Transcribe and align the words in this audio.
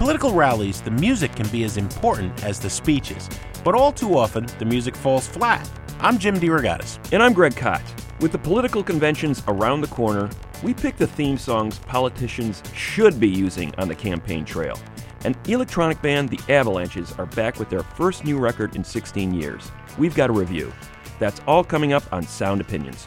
Political 0.00 0.32
rallies, 0.32 0.80
the 0.80 0.90
music 0.90 1.30
can 1.36 1.46
be 1.48 1.62
as 1.62 1.76
important 1.76 2.42
as 2.42 2.58
the 2.58 2.70
speeches, 2.70 3.28
but 3.62 3.74
all 3.74 3.92
too 3.92 4.16
often, 4.16 4.46
the 4.58 4.64
music 4.64 4.96
falls 4.96 5.26
flat. 5.26 5.68
I'm 5.98 6.16
Jim 6.16 6.40
DeRogatis. 6.40 6.98
And 7.12 7.22
I'm 7.22 7.34
Greg 7.34 7.54
Kot. 7.54 7.82
With 8.18 8.32
the 8.32 8.38
political 8.38 8.82
conventions 8.82 9.42
around 9.46 9.82
the 9.82 9.88
corner, 9.88 10.30
we 10.62 10.72
pick 10.72 10.96
the 10.96 11.06
theme 11.06 11.36
songs 11.36 11.80
politicians 11.80 12.62
should 12.74 13.20
be 13.20 13.28
using 13.28 13.74
on 13.74 13.88
the 13.88 13.94
campaign 13.94 14.46
trail. 14.46 14.78
And 15.26 15.36
electronic 15.46 16.00
band 16.00 16.30
The 16.30 16.40
Avalanches 16.50 17.12
are 17.18 17.26
back 17.26 17.58
with 17.58 17.68
their 17.68 17.82
first 17.82 18.24
new 18.24 18.38
record 18.38 18.76
in 18.76 18.82
16 18.82 19.34
years. 19.34 19.70
We've 19.98 20.14
got 20.14 20.30
a 20.30 20.32
review. 20.32 20.72
That's 21.18 21.42
all 21.46 21.62
coming 21.62 21.92
up 21.92 22.10
on 22.10 22.22
Sound 22.22 22.62
Opinions. 22.62 23.06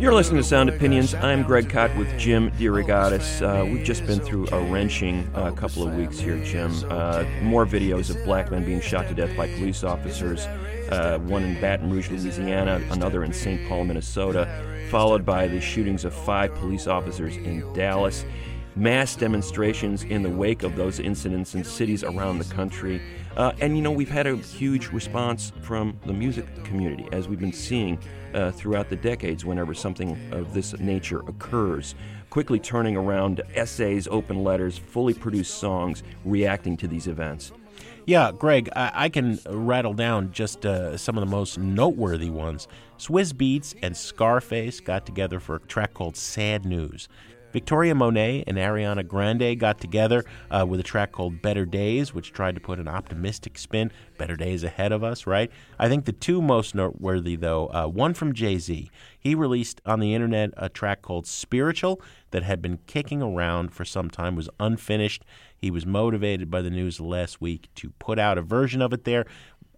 You're 0.00 0.14
listening 0.14 0.38
to 0.38 0.48
Sound 0.48 0.70
Opinions. 0.70 1.14
I'm 1.14 1.42
Greg 1.42 1.68
Kot 1.68 1.94
with 1.96 2.18
Jim 2.18 2.50
DeRogatis. 2.52 3.42
Uh, 3.42 3.66
we've 3.66 3.84
just 3.84 4.06
been 4.06 4.18
through 4.18 4.48
a 4.48 4.60
wrenching 4.62 5.30
uh, 5.34 5.50
couple 5.50 5.86
of 5.86 5.94
weeks 5.94 6.18
here, 6.18 6.42
Jim. 6.42 6.72
Uh, 6.88 7.24
more 7.42 7.66
videos 7.66 8.08
of 8.08 8.24
black 8.24 8.50
men 8.50 8.64
being 8.64 8.80
shot 8.80 9.08
to 9.08 9.14
death 9.14 9.36
by 9.36 9.46
police 9.56 9.84
officers. 9.84 10.46
Uh, 10.90 11.18
one 11.24 11.42
in 11.42 11.60
Baton 11.60 11.90
Rouge, 11.90 12.10
Louisiana, 12.10 12.80
another 12.92 13.24
in 13.24 13.32
St. 13.32 13.68
Paul, 13.68 13.84
Minnesota, 13.84 14.48
followed 14.90 15.26
by 15.26 15.46
the 15.46 15.60
shootings 15.60 16.06
of 16.06 16.14
five 16.14 16.54
police 16.54 16.86
officers 16.86 17.36
in 17.36 17.70
Dallas. 17.74 18.24
Mass 18.74 19.16
demonstrations 19.16 20.02
in 20.02 20.22
the 20.22 20.30
wake 20.30 20.62
of 20.62 20.76
those 20.76 20.98
incidents 20.98 21.54
in 21.54 21.64
cities 21.64 22.04
around 22.04 22.38
the 22.38 22.54
country. 22.54 23.02
Uh, 23.36 23.52
and 23.60 23.76
you 23.76 23.82
know, 23.82 23.90
we've 23.90 24.08
had 24.08 24.26
a 24.26 24.36
huge 24.36 24.88
response 24.88 25.52
from 25.60 25.98
the 26.06 26.12
music 26.12 26.46
community, 26.64 27.06
as 27.12 27.28
we've 27.28 27.40
been 27.40 27.52
seeing 27.52 27.98
uh, 28.34 28.50
throughout 28.50 28.88
the 28.88 28.96
decades 28.96 29.44
whenever 29.44 29.74
something 29.74 30.18
of 30.32 30.54
this 30.54 30.78
nature 30.78 31.20
occurs. 31.26 31.94
Quickly 32.30 32.58
turning 32.58 32.96
around 32.96 33.42
essays, 33.54 34.08
open 34.08 34.42
letters, 34.42 34.78
fully 34.78 35.14
produced 35.14 35.54
songs 35.58 36.02
reacting 36.24 36.76
to 36.78 36.88
these 36.88 37.06
events. 37.06 37.52
Yeah, 38.06 38.30
Greg, 38.30 38.68
I, 38.76 38.92
I 38.94 39.08
can 39.08 39.38
rattle 39.48 39.92
down 39.92 40.32
just 40.32 40.64
uh, 40.64 40.96
some 40.96 41.18
of 41.18 41.24
the 41.24 41.30
most 41.30 41.58
noteworthy 41.58 42.30
ones. 42.30 42.68
Swizz 42.98 43.32
Beatz 43.32 43.74
and 43.82 43.96
Scarface 43.96 44.80
got 44.80 45.04
together 45.04 45.40
for 45.40 45.56
a 45.56 45.60
track 45.60 45.92
called 45.92 46.16
Sad 46.16 46.64
News. 46.64 47.08
Victoria 47.56 47.94
Monet 47.94 48.44
and 48.46 48.58
Ariana 48.58 49.08
Grande 49.08 49.58
got 49.58 49.80
together 49.80 50.26
uh, 50.50 50.66
with 50.68 50.78
a 50.78 50.82
track 50.82 51.10
called 51.10 51.40
Better 51.40 51.64
Days, 51.64 52.12
which 52.12 52.30
tried 52.30 52.54
to 52.54 52.60
put 52.60 52.78
an 52.78 52.86
optimistic 52.86 53.56
spin. 53.56 53.90
Better 54.18 54.36
days 54.36 54.62
ahead 54.62 54.92
of 54.92 55.02
us, 55.02 55.26
right? 55.26 55.50
I 55.78 55.88
think 55.88 56.04
the 56.04 56.12
two 56.12 56.42
most 56.42 56.74
noteworthy, 56.74 57.34
though, 57.34 57.68
uh, 57.68 57.86
one 57.86 58.12
from 58.12 58.34
Jay 58.34 58.58
Z. 58.58 58.90
He 59.18 59.34
released 59.34 59.80
on 59.86 60.00
the 60.00 60.12
internet 60.12 60.50
a 60.58 60.68
track 60.68 61.00
called 61.00 61.26
Spiritual 61.26 62.02
that 62.30 62.42
had 62.42 62.60
been 62.60 62.78
kicking 62.86 63.22
around 63.22 63.72
for 63.72 63.86
some 63.86 64.10
time, 64.10 64.36
was 64.36 64.50
unfinished. 64.60 65.24
He 65.56 65.70
was 65.70 65.86
motivated 65.86 66.50
by 66.50 66.60
the 66.60 66.68
news 66.68 67.00
last 67.00 67.40
week 67.40 67.70
to 67.76 67.88
put 67.98 68.18
out 68.18 68.36
a 68.36 68.42
version 68.42 68.82
of 68.82 68.92
it 68.92 69.04
there 69.04 69.24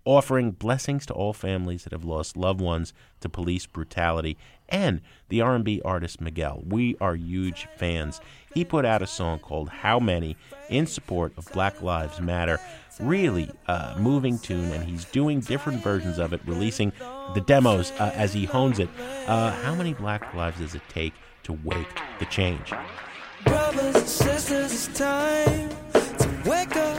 offering 0.05 0.51
blessings 0.51 1.05
to 1.05 1.13
all 1.13 1.35
families 1.35 1.85
that 1.85 1.93
have 1.93 2.03
lost 2.03 2.35
loved 2.35 2.63
ones 2.63 2.95
to 3.21 3.29
police 3.29 3.67
brutality 3.67 4.39
and 4.69 5.01
the 5.29 5.41
R&B 5.41 5.83
artist 5.85 6.21
Miguel. 6.21 6.63
We 6.67 6.97
are 7.01 7.15
huge 7.15 7.69
fans. 7.77 8.21
He 8.55 8.65
put 8.65 8.85
out 8.85 9.03
a 9.03 9.07
song 9.07 9.39
called 9.39 9.69
How 9.69 9.99
Many 10.01 10.37
in 10.69 10.87
support 10.87 11.33
of 11.37 11.51
Black 11.53 11.83
Lives 11.83 12.21
Matter. 12.21 12.59
Really 13.01 13.51
uh, 13.67 13.95
moving 13.99 14.39
tune, 14.39 14.73
and 14.73 14.85
he's 14.85 15.05
doing 15.05 15.41
different 15.41 15.83
versions 15.83 16.19
of 16.19 16.33
it, 16.33 16.41
releasing 16.47 16.93
the 17.35 17.41
demos 17.41 17.93
uh, 17.93 18.13
as 18.15 18.33
he 18.33 18.45
hones 18.45 18.79
it. 18.81 18.89
Uh, 19.27 19.53
how 19.63 19.75
many 19.75 19.95
black 19.95 20.35
lives 20.35 20.59
does 20.59 20.75
it 20.75 20.83
take 20.89 21.15
to 21.45 21.53
wake 21.65 21.87
the 22.19 22.25
change? 22.27 22.73
Brothers 23.45 23.95
and 23.95 24.09
sisters, 24.09 24.89
it's 24.89 24.99
time 24.99 25.69
to 25.93 26.43
wake 26.45 26.75
up, 26.77 26.77
wake 26.77 26.77
up, 26.77 26.98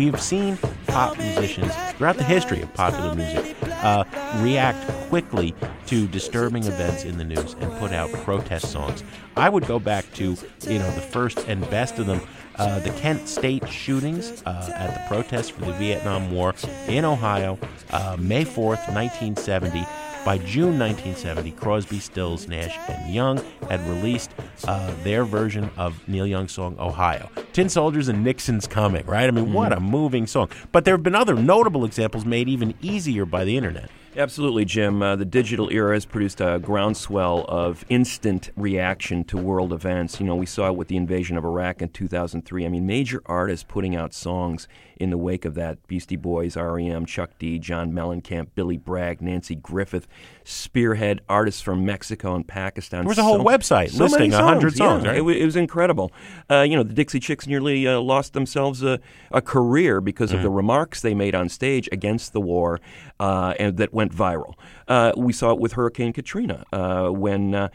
We've 0.00 0.18
seen 0.18 0.56
pop 0.86 1.18
musicians 1.18 1.74
throughout 1.98 2.16
the 2.16 2.24
history 2.24 2.62
of 2.62 2.72
popular 2.72 3.14
music 3.14 3.54
uh, 3.82 4.04
react 4.38 4.88
quickly 5.10 5.54
to 5.88 6.06
disturbing 6.06 6.64
events 6.64 7.04
in 7.04 7.18
the 7.18 7.24
news 7.24 7.54
and 7.60 7.70
put 7.72 7.92
out 7.92 8.10
protest 8.24 8.72
songs. 8.72 9.04
I 9.36 9.50
would 9.50 9.66
go 9.66 9.78
back 9.78 10.10
to 10.14 10.38
you 10.62 10.78
know 10.78 10.90
the 10.92 11.02
first 11.02 11.40
and 11.48 11.68
best 11.68 11.98
of 11.98 12.06
them, 12.06 12.22
uh, 12.60 12.78
the 12.80 12.90
Kent 12.90 13.26
State 13.26 13.66
shootings 13.68 14.42
uh, 14.44 14.70
at 14.76 14.92
the 14.92 15.00
protest 15.08 15.52
for 15.52 15.64
the 15.64 15.72
Vietnam 15.72 16.30
War 16.30 16.54
in 16.88 17.06
Ohio, 17.06 17.58
uh, 17.90 18.16
May 18.20 18.44
4th, 18.44 18.92
1970. 18.92 19.86
By 20.22 20.36
June 20.36 20.78
1970, 20.78 21.52
Crosby, 21.52 21.98
Stills, 21.98 22.46
Nash, 22.46 22.76
and 22.90 23.14
Young 23.14 23.42
had 23.70 23.80
released 23.88 24.30
uh, 24.64 24.94
their 25.02 25.24
version 25.24 25.70
of 25.78 26.06
Neil 26.06 26.26
Young's 26.26 26.52
song 26.52 26.76
"Ohio." 26.78 27.30
Tin 27.54 27.70
Soldiers 27.70 28.08
and 28.08 28.22
Nixon's 28.22 28.66
Coming, 28.66 29.06
right? 29.06 29.26
I 29.26 29.30
mean, 29.30 29.54
what 29.54 29.72
a 29.72 29.80
moving 29.80 30.26
song. 30.26 30.50
But 30.72 30.84
there 30.84 30.92
have 30.92 31.02
been 31.02 31.14
other 31.14 31.34
notable 31.34 31.86
examples 31.86 32.26
made 32.26 32.50
even 32.50 32.74
easier 32.82 33.24
by 33.24 33.46
the 33.46 33.56
internet. 33.56 33.88
Absolutely, 34.16 34.64
Jim. 34.64 35.02
Uh, 35.02 35.14
the 35.14 35.24
digital 35.24 35.70
era 35.70 35.94
has 35.94 36.04
produced 36.04 36.40
a 36.40 36.58
groundswell 36.58 37.44
of 37.48 37.84
instant 37.88 38.50
reaction 38.56 39.22
to 39.24 39.36
world 39.36 39.72
events. 39.72 40.18
You 40.18 40.26
know, 40.26 40.34
we 40.34 40.46
saw 40.46 40.66
it 40.66 40.74
with 40.74 40.88
the 40.88 40.96
invasion 40.96 41.36
of 41.36 41.44
Iraq 41.44 41.80
in 41.80 41.90
2003. 41.90 42.66
I 42.66 42.68
mean, 42.68 42.86
major 42.86 43.22
artists 43.26 43.64
putting 43.68 43.94
out 43.94 44.12
songs 44.12 44.66
in 45.00 45.10
the 45.10 45.18
wake 45.18 45.44
of 45.44 45.54
that 45.54 45.84
Beastie 45.88 46.16
Boys, 46.16 46.56
REM, 46.56 47.06
Chuck 47.06 47.30
D, 47.38 47.58
John 47.58 47.90
Mellencamp, 47.92 48.48
Billy 48.54 48.76
Bragg, 48.76 49.20
Nanci 49.20 49.60
Griffith, 49.60 50.06
spearhead 50.44 51.20
artists 51.28 51.60
from 51.60 51.84
Mexico 51.84 52.34
and 52.34 52.46
Pakistan. 52.46 53.00
There 53.00 53.08
was 53.08 53.18
a 53.18 53.22
whole 53.24 53.44
website 53.44 53.90
so 53.90 54.04
listing 54.04 54.30
100 54.30 54.76
songs, 54.76 55.04
yeah. 55.04 55.10
right? 55.10 55.18
It, 55.18 55.36
it 55.42 55.44
was 55.44 55.56
incredible. 55.56 56.12
Uh, 56.50 56.60
you 56.62 56.76
know, 56.76 56.82
the 56.82 56.94
Dixie 56.94 57.18
Chicks 57.20 57.46
nearly 57.46 57.86
uh, 57.88 57.98
lost 58.00 58.32
themselves 58.34 58.82
a, 58.82 59.00
a 59.32 59.40
career 59.42 60.00
because 60.00 60.30
Mm. 60.30 60.34
of 60.36 60.42
the 60.42 60.50
remarks 60.50 61.00
they 61.00 61.14
made 61.14 61.34
on 61.34 61.48
stage 61.48 61.88
against 61.90 62.32
the 62.32 62.40
war 62.40 62.78
uh, 63.18 63.54
and 63.58 63.78
that 63.78 63.92
went 63.92 64.14
viral. 64.14 64.54
Uh, 64.86 65.12
we 65.16 65.32
saw 65.32 65.50
it 65.50 65.58
with 65.58 65.72
Hurricane 65.72 66.12
Katrina 66.12 66.64
uh, 66.72 67.08
when 67.08 67.54
uh, 67.54 67.68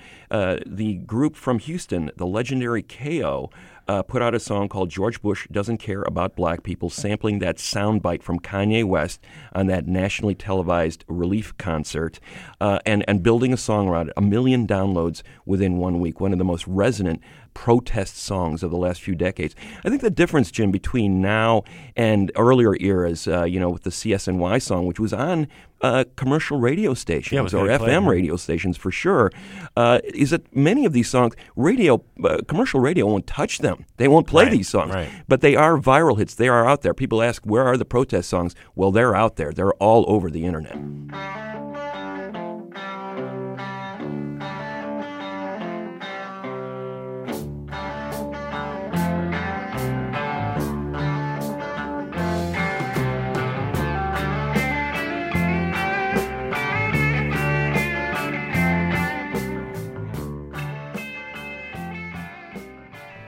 the 0.66 0.96
group 1.06 1.36
from 1.36 1.60
Houston, 1.60 2.12
the 2.16 2.26
legendary 2.28 2.84
KO, 2.84 3.50
uh, 3.88 4.04
put 4.04 4.22
out 4.22 4.34
a 4.34 4.40
song 4.40 4.68
called 4.68 4.90
George 4.90 5.22
Bush 5.22 5.48
Doesn't 5.52 5.78
Care 5.78 6.02
About 6.04 6.36
Black 6.36 6.64
People, 6.64 6.90
sampling 6.90 7.40
that 7.40 7.58
soundbite 7.58 8.24
from 8.24 8.40
Kanye 8.40 8.84
West 8.84 9.22
on 9.54 9.68
that 9.68 9.88
nationally 9.88 10.36
televised 10.36 11.04
relief 11.08 11.56
concert 11.58 12.20
uh, 12.60 12.80
and, 12.86 13.06
and 13.08 13.24
building 13.24 13.54
a 13.54 13.58
song 13.58 13.88
around 13.88 14.10
it. 14.10 14.14
A 14.18 14.22
million 14.22 14.66
downloads 14.66 15.22
within 15.46 15.78
one 15.78 16.00
week. 16.00 16.20
One 16.20 16.32
of 16.32 16.40
the 16.40 16.46
most 16.46 16.66
resonant 16.68 17.22
protest 17.54 18.18
songs 18.18 18.62
of 18.64 18.70
the 18.70 18.78
last 18.78 19.02
few 19.02 19.16
decades. 19.16 19.56
I 19.84 19.90
think 19.90 20.02
the 20.02 20.10
difference, 20.10 20.52
Jim, 20.52 20.72
between 20.72 21.22
now 21.22 21.64
and 21.96 22.32
earlier 22.36 22.76
eras, 22.80 23.28
uh, 23.28 23.46
you 23.46 23.60
know, 23.60 23.70
with 23.70 23.84
the 23.84 23.90
CSNY 23.90 24.62
song, 24.62 24.86
which 24.86 25.00
was 25.00 25.14
on 25.14 25.48
uh, 25.86 26.04
commercial 26.16 26.58
radio 26.70 26.94
stations 26.94 27.42
was 27.44 27.54
or 27.54 27.66
play 27.78 27.78
FM 27.94 28.08
radio 28.08 28.36
stations 28.38 28.76
for 28.78 28.92
sure. 28.92 29.32
Uh, 29.78 30.00
is 30.24 30.30
that 30.32 30.44
many 30.56 30.86
of 30.86 30.94
these 30.94 31.10
songs, 31.10 31.34
radio, 31.56 32.04
uh, 32.24 32.38
commercial 32.48 32.80
radio 32.80 33.06
won't 33.06 33.28
touch 33.28 33.60
them. 33.60 33.78
They 33.98 34.08
won't 34.08 34.28
play 34.28 34.46
Right, 34.46 34.52
these 34.58 34.70
songs, 34.70 34.94
right. 34.94 35.10
but 35.28 35.42
they 35.42 35.56
are 35.56 35.78
viral 35.78 36.18
hits. 36.18 36.36
They 36.36 36.48
are 36.50 36.68
out 36.72 36.82
there. 36.82 36.94
People 36.94 37.22
ask, 37.22 37.44
where 37.46 37.64
are 37.70 37.78
the 37.78 37.86
protest 37.86 38.30
songs? 38.30 38.56
Well, 38.76 38.92
they're 38.92 39.16
out 39.16 39.36
there. 39.36 39.52
They're 39.52 39.74
all 39.76 40.04
over 40.08 40.30
the 40.30 40.44
internet. 40.46 40.76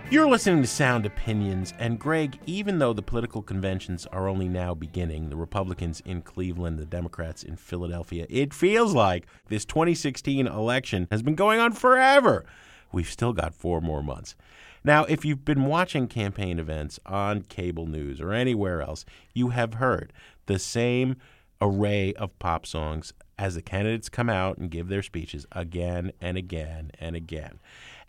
You're 0.10 0.30
listening 0.30 0.62
to 0.62 0.68
Sound 0.70 1.06
Opinions, 1.06 1.74
and 1.80 2.00
Greg, 2.00 2.40
even 2.46 2.80
though 2.80 2.94
the 2.94 3.02
political 3.02 3.42
conventions 3.42 4.06
are 4.06 4.30
only 4.30 4.48
now 4.48 4.74
beginning, 4.74 5.30
the 5.30 5.36
Republicans 5.36 6.02
in 6.06 6.22
Cleveland, 6.22 6.80
the 6.80 6.86
Democrats 6.86 7.44
in 7.44 7.58
Philadelphia, 7.58 8.26
it 8.30 8.54
feels 8.54 8.94
like 8.94 9.28
this 9.50 9.66
2016 9.66 10.48
election 10.48 11.10
has 11.12 11.22
been 11.22 11.36
going 11.36 11.60
on 11.60 11.74
forever. 11.74 12.46
We've 12.94 13.10
still 13.10 13.34
got 13.34 13.54
four 13.54 13.82
more 13.82 14.02
months. 14.02 14.38
Now, 14.82 15.04
if 15.04 15.26
you've 15.26 15.44
been 15.44 15.66
watching 15.66 16.08
campaign 16.08 16.58
events 16.58 17.02
on 17.06 17.42
cable 17.42 17.86
news 17.86 18.22
or 18.22 18.32
anywhere 18.32 18.82
else, 18.82 19.04
you 19.34 19.50
have 19.50 19.74
heard 19.74 20.14
the 20.46 20.58
same 20.58 21.18
array 21.60 22.14
of 22.14 22.40
pop 22.40 22.66
songs 22.66 23.14
as 23.38 23.56
the 23.56 23.62
candidates 23.62 24.08
come 24.08 24.30
out 24.30 24.58
and 24.58 24.72
give 24.72 24.88
their 24.88 25.04
speeches 25.04 25.46
again 25.52 26.14
and 26.22 26.38
again 26.38 26.92
and 26.98 27.16
again. 27.16 27.60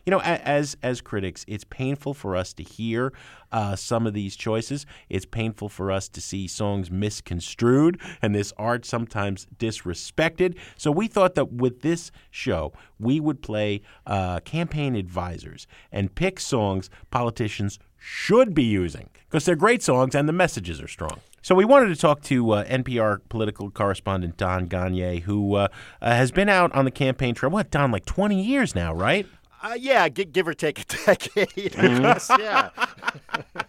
You 0.08 0.12
know, 0.12 0.20
as 0.20 0.74
as 0.82 1.02
critics, 1.02 1.44
it's 1.46 1.64
painful 1.64 2.14
for 2.14 2.34
us 2.34 2.54
to 2.54 2.62
hear 2.62 3.12
uh, 3.52 3.76
some 3.76 4.06
of 4.06 4.14
these 4.14 4.36
choices. 4.36 4.86
It's 5.10 5.26
painful 5.26 5.68
for 5.68 5.92
us 5.92 6.08
to 6.08 6.22
see 6.22 6.48
songs 6.48 6.90
misconstrued 6.90 8.00
and 8.22 8.34
this 8.34 8.54
art 8.56 8.86
sometimes 8.86 9.46
disrespected. 9.58 10.56
So 10.78 10.90
we 10.90 11.08
thought 11.08 11.34
that 11.34 11.52
with 11.52 11.82
this 11.82 12.10
show, 12.30 12.72
we 12.98 13.20
would 13.20 13.42
play 13.42 13.82
uh, 14.06 14.40
campaign 14.40 14.96
advisors 14.96 15.66
and 15.92 16.14
pick 16.14 16.40
songs 16.40 16.88
politicians 17.10 17.78
should 17.98 18.54
be 18.54 18.64
using 18.64 19.10
because 19.28 19.44
they're 19.44 19.56
great 19.56 19.82
songs 19.82 20.14
and 20.14 20.26
the 20.26 20.32
messages 20.32 20.80
are 20.80 20.88
strong. 20.88 21.20
So 21.42 21.54
we 21.54 21.64
wanted 21.64 21.88
to 21.88 21.96
talk 21.96 22.22
to 22.24 22.50
uh, 22.50 22.64
NPR 22.64 23.20
political 23.28 23.70
correspondent 23.70 24.36
Don 24.36 24.68
Gonyea, 24.68 25.22
who 25.22 25.54
uh, 25.54 25.68
uh, 26.02 26.10
has 26.10 26.30
been 26.30 26.48
out 26.48 26.74
on 26.74 26.84
the 26.84 26.90
campaign 26.90 27.34
trail. 27.34 27.50
What, 27.50 27.70
Don? 27.70 27.90
Like 27.90 28.04
twenty 28.04 28.42
years 28.42 28.74
now, 28.74 28.92
right? 28.92 29.26
Uh, 29.62 29.76
yeah, 29.78 30.08
gi- 30.08 30.26
give 30.26 30.46
or 30.46 30.54
take 30.54 30.80
a 30.80 30.84
decade. 31.06 31.76
I 31.76 31.98
guess, 32.00 32.30
yeah. 32.38 32.70
All 32.78 33.62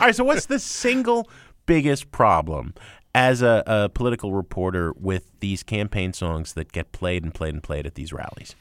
right. 0.00 0.14
So, 0.14 0.24
what's 0.24 0.46
the 0.46 0.58
single 0.58 1.28
biggest 1.66 2.12
problem 2.12 2.74
as 3.14 3.42
a, 3.42 3.62
a 3.66 3.88
political 3.88 4.32
reporter 4.32 4.92
with 4.96 5.30
these 5.40 5.62
campaign 5.62 6.12
songs 6.12 6.52
that 6.54 6.72
get 6.72 6.92
played 6.92 7.24
and 7.24 7.34
played 7.34 7.54
and 7.54 7.62
played 7.62 7.86
at 7.86 7.94
these 7.94 8.12
rallies? 8.12 8.54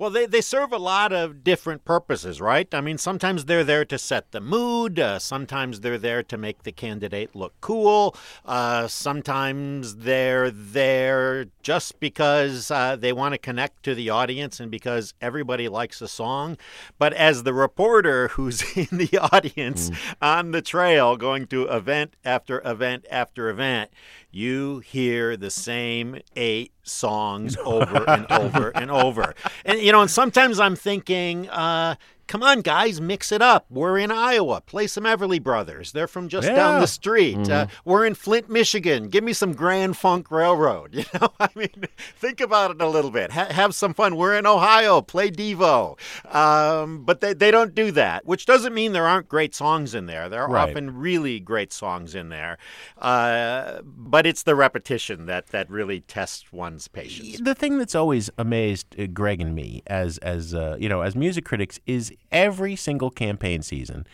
Well, 0.00 0.08
they, 0.08 0.24
they 0.24 0.40
serve 0.40 0.72
a 0.72 0.78
lot 0.78 1.12
of 1.12 1.44
different 1.44 1.84
purposes, 1.84 2.40
right? 2.40 2.66
I 2.74 2.80
mean, 2.80 2.96
sometimes 2.96 3.44
they're 3.44 3.64
there 3.64 3.84
to 3.84 3.98
set 3.98 4.32
the 4.32 4.40
mood. 4.40 4.98
Uh, 4.98 5.18
sometimes 5.18 5.80
they're 5.80 5.98
there 5.98 6.22
to 6.22 6.38
make 6.38 6.62
the 6.62 6.72
candidate 6.72 7.36
look 7.36 7.52
cool. 7.60 8.16
Uh, 8.46 8.88
sometimes 8.88 9.96
they're 9.96 10.50
there 10.50 11.48
just 11.62 12.00
because 12.00 12.70
uh, 12.70 12.96
they 12.96 13.12
want 13.12 13.34
to 13.34 13.38
connect 13.38 13.82
to 13.82 13.94
the 13.94 14.08
audience 14.08 14.58
and 14.58 14.70
because 14.70 15.12
everybody 15.20 15.68
likes 15.68 16.00
a 16.00 16.08
song. 16.08 16.56
But 16.98 17.12
as 17.12 17.42
the 17.42 17.52
reporter 17.52 18.28
who's 18.28 18.62
in 18.78 18.96
the 18.96 19.18
audience 19.18 19.90
on 20.22 20.52
the 20.52 20.62
trail 20.62 21.18
going 21.18 21.46
to 21.48 21.64
event 21.64 22.16
after 22.24 22.62
event 22.64 23.04
after 23.10 23.50
event, 23.50 23.90
you 24.30 24.80
hear 24.80 25.36
the 25.36 25.50
same 25.50 26.20
eight 26.36 26.72
songs 26.82 27.56
over 27.64 28.08
and 28.08 28.30
over 28.30 28.70
and 28.70 28.90
over. 28.90 29.34
And, 29.64 29.80
you 29.80 29.92
know, 29.92 30.02
and 30.02 30.10
sometimes 30.10 30.60
I'm 30.60 30.76
thinking, 30.76 31.48
uh, 31.48 31.96
come 32.30 32.44
on, 32.44 32.60
guys, 32.60 33.00
mix 33.00 33.32
it 33.32 33.42
up. 33.42 33.66
We're 33.68 33.98
in 33.98 34.12
Iowa. 34.12 34.60
Play 34.60 34.86
some 34.86 35.02
Everly 35.02 35.42
Brothers. 35.42 35.90
They're 35.90 36.06
from 36.06 36.28
just 36.28 36.46
down 36.46 36.80
the 36.80 36.86
street. 36.86 37.50
Uh, 37.50 37.66
we're 37.84 38.06
in 38.06 38.14
Flint, 38.14 38.48
Michigan. 38.48 39.08
Give 39.08 39.24
me 39.24 39.32
some 39.32 39.52
Grand 39.52 39.96
Funk 39.96 40.30
Railroad. 40.30 40.94
You 41.10 41.18
know, 41.18 41.30
I 41.40 41.48
mean, 41.56 41.70
think 42.16 42.40
about 42.40 42.70
it 42.70 42.80
a 42.80 42.86
little 42.88 43.10
bit. 43.10 43.32
Ha- 43.32 43.48
have 43.52 43.74
some 43.74 43.94
fun. 43.94 44.14
We're 44.16 44.36
in 44.38 44.46
Ohio. 44.46 45.00
Play 45.00 45.30
Devo. 45.30 45.98
Um, 46.32 47.04
but 47.04 47.20
they, 47.20 47.32
they 47.32 47.50
don't 47.50 47.74
do 47.74 47.90
that, 47.92 48.26
which 48.26 48.46
doesn't 48.46 48.74
mean 48.74 48.92
there 48.92 49.06
aren't 49.06 49.28
great 49.28 49.54
songs 49.54 49.94
in 49.94 50.06
there. 50.06 50.28
There 50.28 50.42
are 50.42 50.48
Right. 50.50 50.68
often 50.70 50.96
really 50.98 51.40
great 51.40 51.72
songs 51.72 52.14
in 52.14 52.28
there. 52.28 52.58
Uh, 52.98 53.80
but 53.84 54.26
it's 54.26 54.42
the 54.44 54.54
repetition 54.54 55.26
that, 55.26 55.48
that 55.48 55.68
really 55.70 56.00
tests 56.02 56.52
one's 56.52 56.86
patience. 56.86 57.40
The 57.40 57.54
thing 57.54 57.78
that's 57.78 57.94
always 57.94 58.30
amazed 58.38 58.94
uh, 59.00 59.06
Greg 59.06 59.40
and 59.40 59.54
me 59.54 59.82
as 59.86 60.18
as 60.18 60.54
uh, 60.54 60.76
you 60.78 60.88
know 60.88 61.00
as 61.00 61.16
music 61.16 61.44
critics 61.44 61.80
is 61.86 62.12
every 62.30 62.76
single 62.76 63.10
campaign 63.10 63.62
season, 63.62 64.06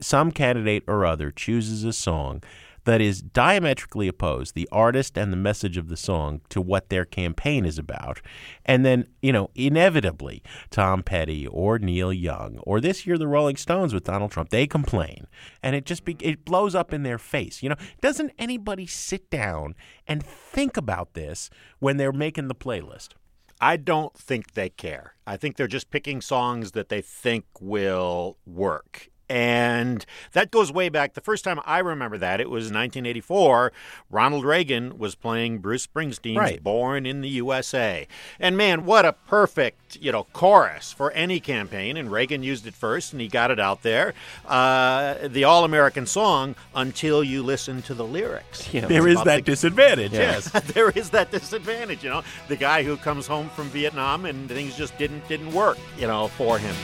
some 0.00 0.30
candidate 0.30 0.84
or 0.86 1.04
other 1.06 1.30
chooses 1.30 1.84
a 1.84 1.92
song 1.92 2.42
that 2.84 3.00
is 3.00 3.22
diametrically 3.22 4.08
opposed, 4.08 4.54
the 4.54 4.68
artist 4.70 5.16
and 5.16 5.32
the 5.32 5.36
message 5.36 5.76
of 5.76 5.88
the 5.88 5.96
song, 5.96 6.40
to 6.50 6.60
what 6.60 6.88
their 6.88 7.04
campaign 7.04 7.64
is 7.64 7.78
about. 7.78 8.20
And 8.64 8.84
then, 8.84 9.06
you 9.22 9.32
know, 9.32 9.50
inevitably, 9.54 10.42
Tom 10.70 11.02
Petty 11.02 11.46
or 11.46 11.78
Neil 11.78 12.12
Young, 12.12 12.58
or 12.62 12.80
this 12.80 13.06
year 13.06 13.16
the 13.18 13.26
Rolling 13.26 13.56
Stones 13.56 13.94
with 13.94 14.04
Donald 14.04 14.30
Trump, 14.30 14.50
they 14.50 14.66
complain. 14.66 15.26
And 15.62 15.74
it 15.74 15.86
just 15.86 16.04
be, 16.04 16.16
it 16.20 16.44
blows 16.44 16.74
up 16.74 16.92
in 16.92 17.02
their 17.02 17.18
face. 17.18 17.62
You 17.62 17.70
know, 17.70 17.76
doesn't 18.00 18.32
anybody 18.38 18.86
sit 18.86 19.30
down 19.30 19.74
and 20.06 20.22
think 20.22 20.76
about 20.76 21.14
this 21.14 21.50
when 21.78 21.96
they're 21.96 22.12
making 22.12 22.48
the 22.48 22.54
playlist? 22.54 23.10
I 23.60 23.76
don't 23.76 24.14
think 24.16 24.52
they 24.52 24.68
care. 24.68 25.14
I 25.26 25.36
think 25.36 25.56
they're 25.56 25.66
just 25.66 25.90
picking 25.90 26.20
songs 26.20 26.72
that 26.72 26.88
they 26.88 27.00
think 27.00 27.44
will 27.60 28.36
work. 28.46 29.10
And 29.28 30.04
that 30.32 30.50
goes 30.50 30.70
way 30.70 30.88
back. 30.88 31.14
The 31.14 31.20
first 31.20 31.44
time 31.44 31.60
I 31.64 31.78
remember 31.78 32.18
that, 32.18 32.40
it 32.40 32.50
was 32.50 32.64
1984. 32.64 33.72
Ronald 34.10 34.44
Reagan 34.44 34.98
was 34.98 35.14
playing 35.14 35.58
Bruce 35.58 35.86
Springsteen's 35.86 36.36
Right. 36.36 36.62
Born 36.62 37.06
in 37.06 37.20
the 37.22 37.28
USA. 37.30 38.06
And 38.38 38.56
man, 38.56 38.84
what 38.84 39.04
a 39.06 39.12
perfect, 39.12 39.96
you 39.96 40.12
know, 40.12 40.24
chorus 40.32 40.92
for 40.92 41.10
any 41.12 41.40
campaign. 41.40 41.96
And 41.96 42.10
Reagan 42.12 42.42
used 42.42 42.66
it 42.66 42.74
first 42.74 43.12
and 43.12 43.20
he 43.20 43.28
got 43.28 43.50
it 43.50 43.58
out 43.58 43.82
there. 43.82 44.14
Uh, 44.46 45.28
the 45.28 45.44
All 45.44 45.64
American 45.64 46.06
song, 46.06 46.54
Until 46.74 47.24
You 47.24 47.42
Listen 47.42 47.82
to 47.82 47.94
the 47.94 48.04
Lyrics. 48.04 48.72
Yeah. 48.74 48.86
There 48.86 49.08
is 49.08 49.22
that 49.24 49.44
the- 49.44 49.52
disadvantage, 49.52 50.12
yes. 50.12 50.50
there 50.74 50.90
is 50.90 51.10
that 51.10 51.30
disadvantage, 51.30 52.04
you 52.04 52.10
know. 52.10 52.22
The 52.48 52.56
guy 52.56 52.82
who 52.82 52.96
comes 52.96 53.26
home 53.26 53.48
from 53.50 53.68
Vietnam 53.68 54.24
and 54.26 54.48
things 54.48 54.76
just 54.76 54.96
didn't 54.98 55.26
didn't 55.28 55.52
work, 55.52 55.78
you 55.98 56.06
know, 56.06 56.28
for 56.28 56.58
him. 56.58 56.74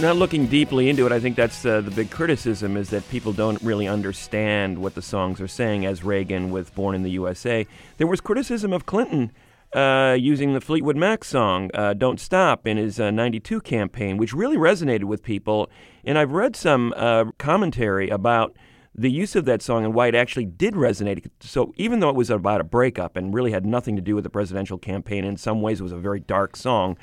Now, 0.00 0.12
looking 0.12 0.46
deeply 0.46 0.88
into 0.88 1.06
it, 1.06 1.12
I 1.12 1.18
think 1.18 1.34
that's 1.34 1.66
uh, 1.66 1.80
the 1.80 1.90
big 1.90 2.08
criticism 2.08 2.76
is 2.76 2.90
that 2.90 3.08
people 3.10 3.32
don't 3.32 3.60
really 3.62 3.88
understand 3.88 4.78
what 4.78 4.94
the 4.94 5.02
songs 5.02 5.40
are 5.40 5.48
saying. 5.48 5.86
As 5.86 6.04
Reagan 6.04 6.52
with 6.52 6.72
"Born 6.76 6.94
in 6.94 7.02
the 7.02 7.10
USA," 7.10 7.66
there 7.96 8.06
was 8.06 8.20
criticism 8.20 8.72
of 8.72 8.86
Clinton 8.86 9.32
uh, 9.72 10.16
using 10.16 10.54
the 10.54 10.60
Fleetwood 10.60 10.96
Mac 10.96 11.24
song 11.24 11.72
uh, 11.74 11.94
"Don't 11.94 12.20
Stop" 12.20 12.64
in 12.64 12.76
his 12.76 13.00
uh, 13.00 13.10
'92 13.10 13.60
campaign, 13.62 14.18
which 14.18 14.32
really 14.32 14.56
resonated 14.56 15.02
with 15.02 15.24
people. 15.24 15.68
And 16.04 16.16
I've 16.16 16.30
read 16.30 16.54
some 16.54 16.94
uh, 16.96 17.32
commentary 17.38 18.08
about 18.08 18.56
the 18.94 19.10
use 19.10 19.34
of 19.34 19.46
that 19.46 19.62
song 19.62 19.84
and 19.84 19.94
why 19.94 20.06
it 20.06 20.14
actually 20.14 20.46
did 20.46 20.74
resonate. 20.74 21.28
So 21.40 21.74
even 21.76 21.98
though 21.98 22.08
it 22.08 22.14
was 22.14 22.30
about 22.30 22.60
a 22.60 22.64
breakup 22.64 23.16
and 23.16 23.34
really 23.34 23.50
had 23.50 23.66
nothing 23.66 23.96
to 23.96 24.02
do 24.02 24.14
with 24.14 24.22
the 24.22 24.30
presidential 24.30 24.78
campaign, 24.78 25.24
in 25.24 25.36
some 25.36 25.60
ways 25.60 25.80
it 25.80 25.82
was 25.82 25.92
a 25.92 25.98
very 25.98 26.20
dark 26.20 26.54
song. 26.54 26.96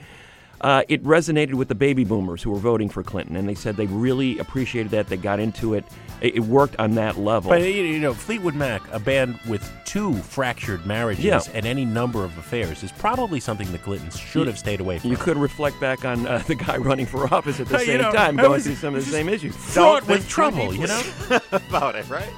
Uh, 0.61 0.83
it 0.87 1.03
resonated 1.03 1.53
with 1.55 1.67
the 1.67 1.75
baby 1.75 2.03
boomers 2.03 2.41
who 2.41 2.49
were 2.51 2.59
voting 2.59 2.89
for 2.89 3.03
Clinton, 3.03 3.35
and 3.35 3.47
they 3.47 3.55
said 3.55 3.75
they 3.77 3.87
really 3.87 4.39
appreciated 4.39 4.91
that. 4.91 5.07
They 5.07 5.17
got 5.17 5.39
into 5.39 5.73
it. 5.73 5.83
It, 6.21 6.35
it 6.35 6.39
worked 6.41 6.75
on 6.77 6.95
that 6.95 7.17
level. 7.17 7.49
But 7.51 7.61
you 7.61 7.67
you 7.67 7.99
know, 7.99 8.13
Fleetwood 8.13 8.55
Mac, 8.55 8.81
a 8.91 8.99
band 8.99 9.37
with 9.47 9.69
two 9.85 10.13
fractured 10.15 10.85
marriages 10.85 11.25
Yeah. 11.25 11.41
and 11.53 11.65
any 11.65 11.83
number 11.85 12.23
of 12.23 12.35
affairs, 12.37 12.83
is 12.83 12.91
probably 12.93 13.39
something 13.39 13.69
the 13.71 13.77
Clintons 13.77 14.17
should 14.17 14.47
have 14.47 14.57
stayed 14.57 14.79
away 14.79 14.99
from. 14.99 15.11
you 15.11 15.17
could 15.17 15.37
reflect 15.37 15.79
back 15.81 16.05
on 16.05 16.25
uh, 16.25 16.37
the 16.47 16.55
guy 16.55 16.77
running 16.77 17.05
for 17.05 17.31
office 17.33 17.59
at 17.59 17.67
the 17.67 17.77
You 17.79 17.85
same 17.85 18.01
know, 18.01 18.11
time, 18.13 18.37
going 18.37 18.51
was 18.53 18.63
through 18.63 18.75
some 18.75 18.95
of 18.95 19.03
the 19.05 19.11
same 19.11 19.27
issues. 19.29 19.55
fraught 19.55 20.07
with 20.07 20.27
trouble, 20.29 20.73
you 20.73 20.87
know. 20.87 21.01
about 21.51 21.95
it, 21.95 22.09
right? 22.09 22.29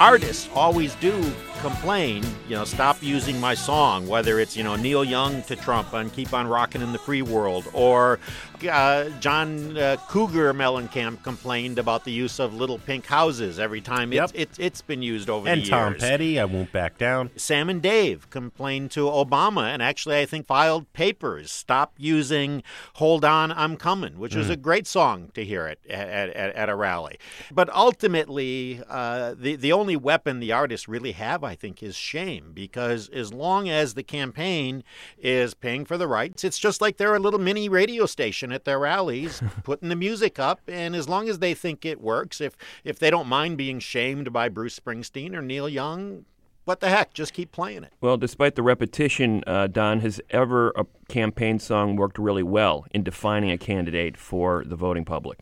Artists 0.00 0.48
always 0.54 0.94
do 0.96 1.12
complain, 1.60 2.24
you 2.48 2.56
know, 2.56 2.64
stop 2.64 3.02
using 3.02 3.38
my 3.38 3.54
song, 3.54 4.06
whether 4.06 4.40
it's, 4.40 4.56
you 4.56 4.64
know, 4.64 4.76
Neil 4.76 5.04
Young 5.04 5.42
to 5.44 5.56
Trump 5.56 5.92
on 5.92 6.10
Keep 6.10 6.32
on 6.32 6.46
Rockin' 6.46 6.82
in 6.82 6.92
the 6.92 6.98
Free 6.98 7.22
World, 7.22 7.68
or 7.72 8.18
uh, 8.68 9.08
John 9.20 9.76
uh, 9.76 9.96
Cougar 10.08 10.54
Mellencamp 10.54 11.22
complained 11.22 11.78
about 11.78 12.04
the 12.04 12.12
use 12.12 12.40
of 12.40 12.54
Little 12.54 12.78
Pink 12.78 13.06
Houses 13.06 13.58
every 13.58 13.80
time 13.80 14.12
Yep. 14.12 14.30
it's, 14.30 14.32
it's, 14.34 14.58
it's 14.58 14.82
been 14.82 15.02
used 15.02 15.28
over 15.28 15.48
And 15.48 15.62
the 15.62 15.68
Tom 15.68 15.92
years. 15.92 15.92
And 15.94 16.00
Tom 16.00 16.08
Petty, 16.10 16.40
I 16.40 16.44
won't 16.46 16.72
back 16.72 16.96
down. 16.98 17.30
Sam 17.36 17.68
and 17.68 17.82
Dave 17.82 18.28
complained 18.30 18.90
to 18.92 19.00
Obama 19.00 19.64
and 19.72 19.82
actually, 19.82 20.18
I 20.18 20.26
think, 20.26 20.46
filed 20.46 20.90
papers. 20.92 21.50
Stop 21.50 21.94
using 21.98 22.62
Hold 22.94 23.24
On, 23.24 23.52
I'm 23.52 23.76
Coming, 23.76 24.18
which 24.18 24.34
was 24.34 24.48
a 24.50 24.56
great 24.56 24.86
song 24.86 25.30
to 25.34 25.44
hear 25.44 25.66
it 25.66 25.78
at, 25.88 26.30
at, 26.30 26.54
at 26.54 26.68
a 26.68 26.74
rally. 26.74 27.18
But 27.52 27.68
ultimately, 27.74 28.82
uh, 28.88 29.34
the, 29.38 29.56
the 29.56 29.72
only 29.72 29.96
weapon 29.96 30.40
the 30.40 30.52
artists 30.52 30.88
really 30.88 31.12
have, 31.12 31.42
I 31.50 31.56
think, 31.56 31.82
is 31.82 31.96
shame 31.96 32.52
because 32.54 33.08
as 33.08 33.32
long 33.32 33.68
as 33.68 33.94
the 33.94 34.04
campaign 34.04 34.84
is 35.18 35.52
paying 35.52 35.84
for 35.84 35.98
the 35.98 36.06
rights, 36.06 36.44
it's 36.44 36.60
just 36.60 36.80
like 36.80 36.96
they're 36.96 37.16
a 37.16 37.18
little 37.18 37.40
mini 37.40 37.68
radio 37.68 38.06
station 38.06 38.52
at 38.52 38.64
their 38.64 38.78
rallies, 38.78 39.42
putting 39.64 39.88
the 39.88 39.96
music 39.96 40.38
up. 40.38 40.60
And 40.68 40.94
as 40.94 41.08
long 41.08 41.28
as 41.28 41.40
they 41.40 41.54
think 41.54 41.84
it 41.84 42.00
works, 42.00 42.40
if, 42.40 42.56
if 42.84 43.00
they 43.00 43.10
don't 43.10 43.26
mind 43.26 43.58
being 43.58 43.80
shamed 43.80 44.32
by 44.32 44.48
Bruce 44.48 44.78
Springsteen 44.78 45.34
or 45.34 45.42
Neil 45.42 45.68
Young, 45.68 46.24
what 46.66 46.78
the 46.78 46.88
heck? 46.88 47.14
Just 47.14 47.32
keep 47.32 47.50
playing 47.50 47.82
it. 47.82 47.92
Well, 48.00 48.16
despite 48.16 48.54
the 48.54 48.62
repetition, 48.62 49.42
uh, 49.44 49.66
Don, 49.66 49.98
has 50.00 50.20
ever 50.30 50.70
a 50.76 50.84
campaign 51.08 51.58
song 51.58 51.96
worked 51.96 52.16
really 52.16 52.44
well 52.44 52.86
in 52.92 53.02
defining 53.02 53.50
a 53.50 53.58
candidate 53.58 54.16
for 54.16 54.62
the 54.64 54.76
voting 54.76 55.04
public? 55.04 55.40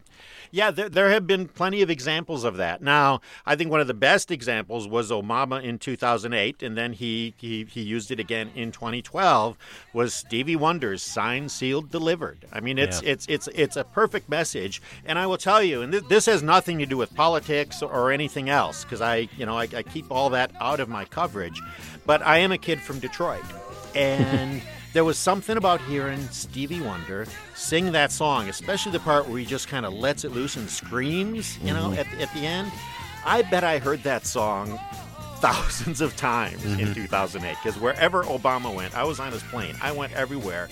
Yeah, 0.50 0.70
there, 0.70 0.88
there 0.88 1.10
have 1.10 1.26
been 1.26 1.46
plenty 1.48 1.82
of 1.82 1.90
examples 1.90 2.44
of 2.44 2.56
that. 2.56 2.82
Now, 2.82 3.20
I 3.44 3.56
think 3.56 3.70
one 3.70 3.80
of 3.80 3.86
the 3.86 3.94
best 3.94 4.30
examples 4.30 4.88
was 4.88 5.10
Obama 5.10 5.62
in 5.62 5.78
2008, 5.78 6.62
and 6.62 6.76
then 6.76 6.92
he, 6.92 7.34
he, 7.36 7.64
he 7.64 7.82
used 7.82 8.10
it 8.10 8.18
again 8.18 8.50
in 8.54 8.72
2012, 8.72 9.56
was 9.92 10.14
Stevie 10.14 10.56
Wonder's 10.56 11.02
Signed, 11.02 11.50
Sealed, 11.50 11.90
Delivered. 11.90 12.46
I 12.52 12.60
mean, 12.60 12.78
it's, 12.78 13.02
Yeah. 13.02 13.10
it's, 13.10 13.26
it's, 13.28 13.48
it's 13.54 13.76
a 13.76 13.84
perfect 13.84 14.28
message. 14.28 14.80
And 15.04 15.18
I 15.18 15.26
will 15.26 15.38
tell 15.38 15.62
you, 15.62 15.82
and 15.82 15.92
th- 15.92 16.04
this 16.08 16.26
has 16.26 16.42
nothing 16.42 16.78
to 16.78 16.86
do 16.86 16.96
with 16.96 17.14
politics 17.14 17.82
or 17.82 18.10
anything 18.10 18.48
else, 18.48 18.84
because 18.84 19.00
I, 19.00 19.28
you 19.36 19.46
know, 19.46 19.56
I, 19.58 19.68
I 19.74 19.82
keep 19.82 20.10
all 20.10 20.30
that 20.30 20.52
out 20.60 20.80
of 20.80 20.88
my 20.88 21.04
coverage, 21.04 21.60
but 22.06 22.22
I 22.22 22.38
am 22.38 22.52
a 22.52 22.58
kid 22.58 22.80
from 22.80 22.98
Detroit. 22.98 23.44
And... 23.94 24.62
There 24.94 25.04
was 25.04 25.18
something 25.18 25.56
about 25.56 25.80
hearing 25.82 26.20
Stevie 26.28 26.80
Wonder 26.80 27.26
sing 27.54 27.92
that 27.92 28.10
song, 28.10 28.48
especially 28.48 28.92
the 28.92 29.00
part 29.00 29.28
where 29.28 29.38
he 29.38 29.44
just 29.44 29.68
kind 29.68 29.84
of 29.84 29.92
lets 29.92 30.24
it 30.24 30.32
loose 30.32 30.56
and 30.56 30.68
screams, 30.68 31.58
you 31.58 31.74
know, 31.74 31.90
mm-hmm. 31.90 31.98
at, 31.98 32.20
at 32.20 32.32
the 32.34 32.40
end. 32.40 32.72
I 33.24 33.42
bet 33.42 33.64
I 33.64 33.78
heard 33.78 34.02
that 34.04 34.24
song 34.24 34.78
thousands 35.36 36.00
of 36.00 36.16
times 36.16 36.64
in 36.64 36.78
mm-hmm. 36.78 36.92
2008 36.94 37.56
because 37.62 37.78
wherever 37.80 38.24
Obama 38.24 38.74
went, 38.74 38.96
I 38.96 39.04
was 39.04 39.20
on 39.20 39.30
his 39.30 39.42
plane. 39.44 39.76
I 39.82 39.92
went 39.92 40.12
everywhere. 40.14 40.68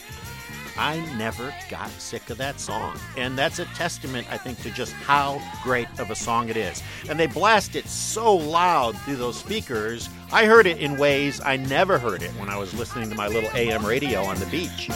I 0.78 0.99
never 1.16 1.54
got 1.68 1.90
sick 1.90 2.30
of 2.30 2.38
that 2.38 2.61
song. 2.61 2.99
And 3.16 3.37
that's 3.37 3.59
a 3.59 3.64
testament, 3.66 4.26
I 4.30 4.37
think, 4.37 4.61
to 4.62 4.71
just 4.71 4.92
how 4.92 5.40
great 5.62 5.88
of 5.99 6.11
a 6.11 6.14
song 6.14 6.49
it 6.49 6.56
is. 6.56 6.83
And 7.09 7.18
they 7.18 7.26
blast 7.26 7.76
it 7.76 7.87
so 7.87 8.35
loud 8.35 8.99
through 9.00 9.16
those 9.16 9.38
speakers. 9.38 10.09
I 10.33 10.47
heard 10.47 10.66
it 10.66 10.78
in 10.78 10.97
ways 10.97 11.40
I 11.40 11.56
never 11.56 11.99
heard 11.99 12.23
it 12.23 12.30
when 12.33 12.49
I 12.49 12.59
was 12.59 12.75
listening 12.75 13.09
to 13.11 13.16
my 13.16 13.28
little 13.28 13.50
AM 13.54 13.85
radio 13.85 14.23
on 14.23 14.38
the 14.38 14.47
beach. 14.47 14.90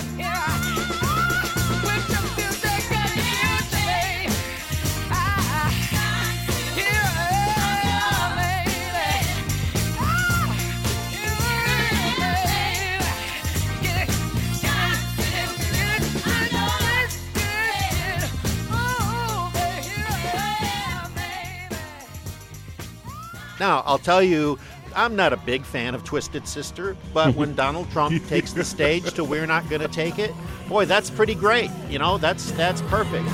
Now, 23.60 23.82
I'll 23.84 23.98
tell 23.98 24.22
you, 24.22 24.58
I'm 24.96 25.14
not 25.14 25.34
a 25.34 25.36
big 25.36 25.66
fan 25.66 25.94
of 25.94 26.02
Twisted 26.02 26.48
Sister, 26.48 26.96
but 27.12 27.34
when 27.36 27.54
Donald 27.54 27.90
Trump 27.90 28.26
takes 28.26 28.54
the 28.54 28.64
stage 28.64 29.12
to 29.12 29.22
We're 29.22 29.46
Not 29.46 29.68
Gonna 29.68 29.86
Take 29.86 30.18
It, 30.18 30.32
boy, 30.66 30.86
that's 30.86 31.10
pretty 31.10 31.34
great. 31.34 31.70
You 31.90 31.98
know, 31.98 32.16
that's 32.16 32.52
that's 32.52 32.80
perfect. 32.82 33.28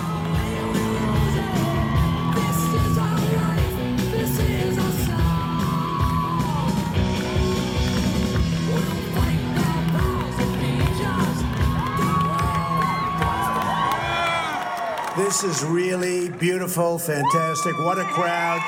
This 15.16 15.44
is 15.44 15.64
really 15.64 16.28
beautiful, 16.30 16.98
fantastic. 16.98 17.78
What 17.78 17.98
a 17.98 18.04
crowd. 18.04 18.60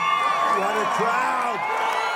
What 0.59 0.77
a 0.77 0.85
crowd. 0.97 1.38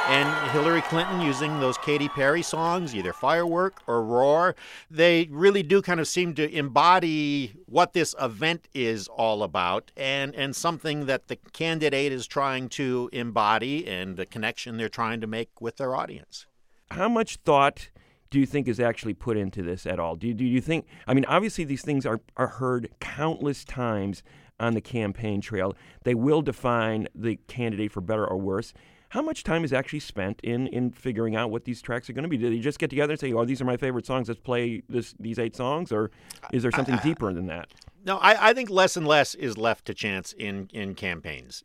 And 0.08 0.50
Hillary 0.50 0.82
Clinton 0.82 1.20
using 1.20 1.60
those 1.60 1.78
Katy 1.78 2.08
Perry 2.08 2.42
songs, 2.42 2.94
either 2.94 3.12
Firework 3.12 3.82
or 3.86 4.02
Roar, 4.02 4.56
they 4.90 5.28
really 5.30 5.62
do 5.62 5.80
kind 5.80 6.00
of 6.00 6.08
seem 6.08 6.34
to 6.34 6.52
embody 6.52 7.54
what 7.66 7.92
this 7.92 8.14
event 8.20 8.68
is 8.74 9.06
all 9.08 9.42
about 9.42 9.92
and, 9.96 10.34
and 10.34 10.56
something 10.56 11.06
that 11.06 11.28
the 11.28 11.36
candidate 11.52 12.12
is 12.12 12.26
trying 12.26 12.68
to 12.70 13.08
embody 13.12 13.86
and 13.86 14.16
the 14.16 14.26
connection 14.26 14.76
they're 14.76 14.88
trying 14.88 15.20
to 15.20 15.26
make 15.26 15.60
with 15.60 15.76
their 15.76 15.94
audience. 15.94 16.46
How 16.90 17.08
much 17.08 17.36
thought 17.44 17.88
do 18.30 18.40
you 18.40 18.46
think 18.46 18.66
is 18.66 18.80
actually 18.80 19.14
put 19.14 19.36
into 19.36 19.62
this 19.62 19.86
at 19.86 20.00
all? 20.00 20.16
Do 20.16 20.26
you, 20.26 20.34
do 20.34 20.44
you 20.44 20.60
think? 20.60 20.86
I 21.06 21.14
mean, 21.14 21.26
obviously 21.26 21.64
these 21.64 21.82
things 21.82 22.04
are 22.04 22.20
are 22.36 22.48
heard 22.48 22.90
countless 22.98 23.64
times 23.64 24.22
on 24.58 24.74
the 24.74 24.80
campaign 24.80 25.40
trail. 25.40 25.74
They 26.04 26.14
will 26.14 26.42
define 26.42 27.08
the 27.14 27.36
candidate 27.46 27.92
for 27.92 28.00
better 28.00 28.26
or 28.26 28.38
worse. 28.38 28.72
How 29.12 29.20
much 29.20 29.44
time 29.44 29.62
is 29.62 29.74
actually 29.74 30.00
spent 30.00 30.40
in 30.42 30.68
in 30.68 30.90
figuring 30.90 31.36
out 31.36 31.50
what 31.50 31.66
these 31.66 31.82
tracks 31.82 32.08
are 32.08 32.14
going 32.14 32.22
to 32.22 32.30
be? 32.30 32.38
Do 32.38 32.48
they 32.48 32.58
just 32.60 32.78
get 32.78 32.88
together 32.88 33.12
and 33.12 33.20
say, 33.20 33.30
"Oh, 33.34 33.44
these 33.44 33.60
are 33.60 33.66
my 33.66 33.76
favorite 33.76 34.06
songs. 34.06 34.28
Let's 34.28 34.40
play 34.40 34.82
this 34.88 35.14
these 35.20 35.38
eight 35.38 35.54
songs," 35.54 35.92
or 35.92 36.10
is 36.50 36.62
there 36.62 36.72
something 36.72 36.96
deeper 37.02 37.30
than 37.30 37.44
that? 37.48 37.68
No, 38.06 38.16
I, 38.16 38.48
I 38.48 38.54
think 38.54 38.70
less 38.70 38.96
and 38.96 39.06
less 39.06 39.34
is 39.34 39.58
left 39.58 39.84
to 39.84 39.94
chance 39.94 40.32
in, 40.32 40.70
in 40.72 40.94
campaigns. 40.94 41.62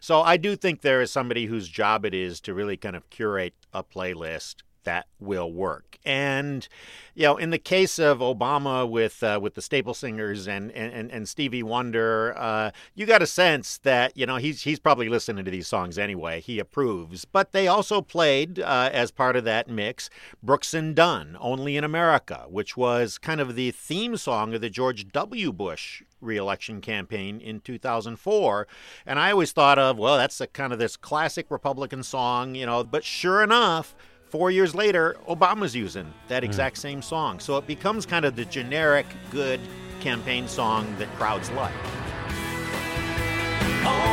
So 0.00 0.20
I 0.20 0.36
do 0.36 0.54
think 0.54 0.82
there 0.82 1.00
is 1.00 1.10
somebody 1.10 1.46
whose 1.46 1.66
job 1.66 2.04
it 2.04 2.12
is 2.12 2.42
to 2.42 2.52
really 2.52 2.76
kind 2.76 2.94
of 2.94 3.08
curate 3.08 3.54
a 3.72 3.82
playlist 3.82 4.56
that 4.84 5.06
will 5.20 5.52
work. 5.52 5.98
And 6.04 6.66
you 7.14 7.24
know, 7.24 7.36
in 7.36 7.50
the 7.50 7.58
case 7.58 7.98
of 7.98 8.18
Obama 8.18 8.88
with 8.88 9.22
uh, 9.22 9.38
with 9.40 9.54
the 9.54 9.62
Staple 9.62 9.94
Singers 9.94 10.48
and 10.48 10.72
and, 10.72 11.10
and 11.10 11.28
Stevie 11.28 11.62
Wonder, 11.62 12.34
uh, 12.36 12.70
you 12.94 13.06
got 13.06 13.22
a 13.22 13.26
sense 13.26 13.78
that 13.78 14.16
you 14.16 14.26
know 14.26 14.36
he's 14.36 14.62
he's 14.62 14.80
probably 14.80 15.08
listening 15.08 15.44
to 15.44 15.50
these 15.50 15.68
songs 15.68 15.98
anyway. 15.98 16.40
He 16.40 16.58
approves. 16.58 17.24
But 17.24 17.52
they 17.52 17.68
also 17.68 18.00
played 18.00 18.58
uh, 18.58 18.90
as 18.92 19.10
part 19.10 19.36
of 19.36 19.44
that 19.44 19.68
mix 19.68 20.10
Brooks 20.42 20.74
and 20.74 20.96
Dunn, 20.96 21.36
"Only 21.40 21.76
in 21.76 21.84
America," 21.84 22.46
which 22.48 22.76
was 22.76 23.18
kind 23.18 23.40
of 23.40 23.54
the 23.54 23.70
theme 23.70 24.16
song 24.16 24.54
of 24.54 24.60
the 24.60 24.70
George 24.70 25.08
W. 25.08 25.52
Bush 25.52 26.02
reelection 26.22 26.80
campaign 26.80 27.40
in 27.40 27.60
2004. 27.60 28.66
And 29.04 29.18
I 29.18 29.32
always 29.32 29.52
thought 29.52 29.78
of, 29.78 29.98
well, 29.98 30.16
that's 30.16 30.40
a 30.40 30.46
kind 30.46 30.72
of 30.72 30.78
this 30.78 30.96
classic 30.96 31.50
Republican 31.50 32.02
song, 32.02 32.54
you 32.54 32.64
know. 32.64 32.84
But 32.84 33.04
sure 33.04 33.42
enough. 33.42 33.94
Four 34.32 34.50
years 34.50 34.74
later, 34.74 35.14
Obama's 35.28 35.76
using 35.76 36.10
that 36.28 36.42
hmm. 36.42 36.46
exact 36.46 36.78
same 36.78 37.02
song. 37.02 37.38
So 37.38 37.58
it 37.58 37.66
becomes 37.66 38.06
kind 38.06 38.24
of 38.24 38.34
the 38.34 38.46
generic, 38.46 39.04
good 39.30 39.60
campaign 40.00 40.48
song 40.48 40.86
that 40.98 41.14
crowds 41.16 41.50
like. 41.50 41.74
Only 43.84 44.11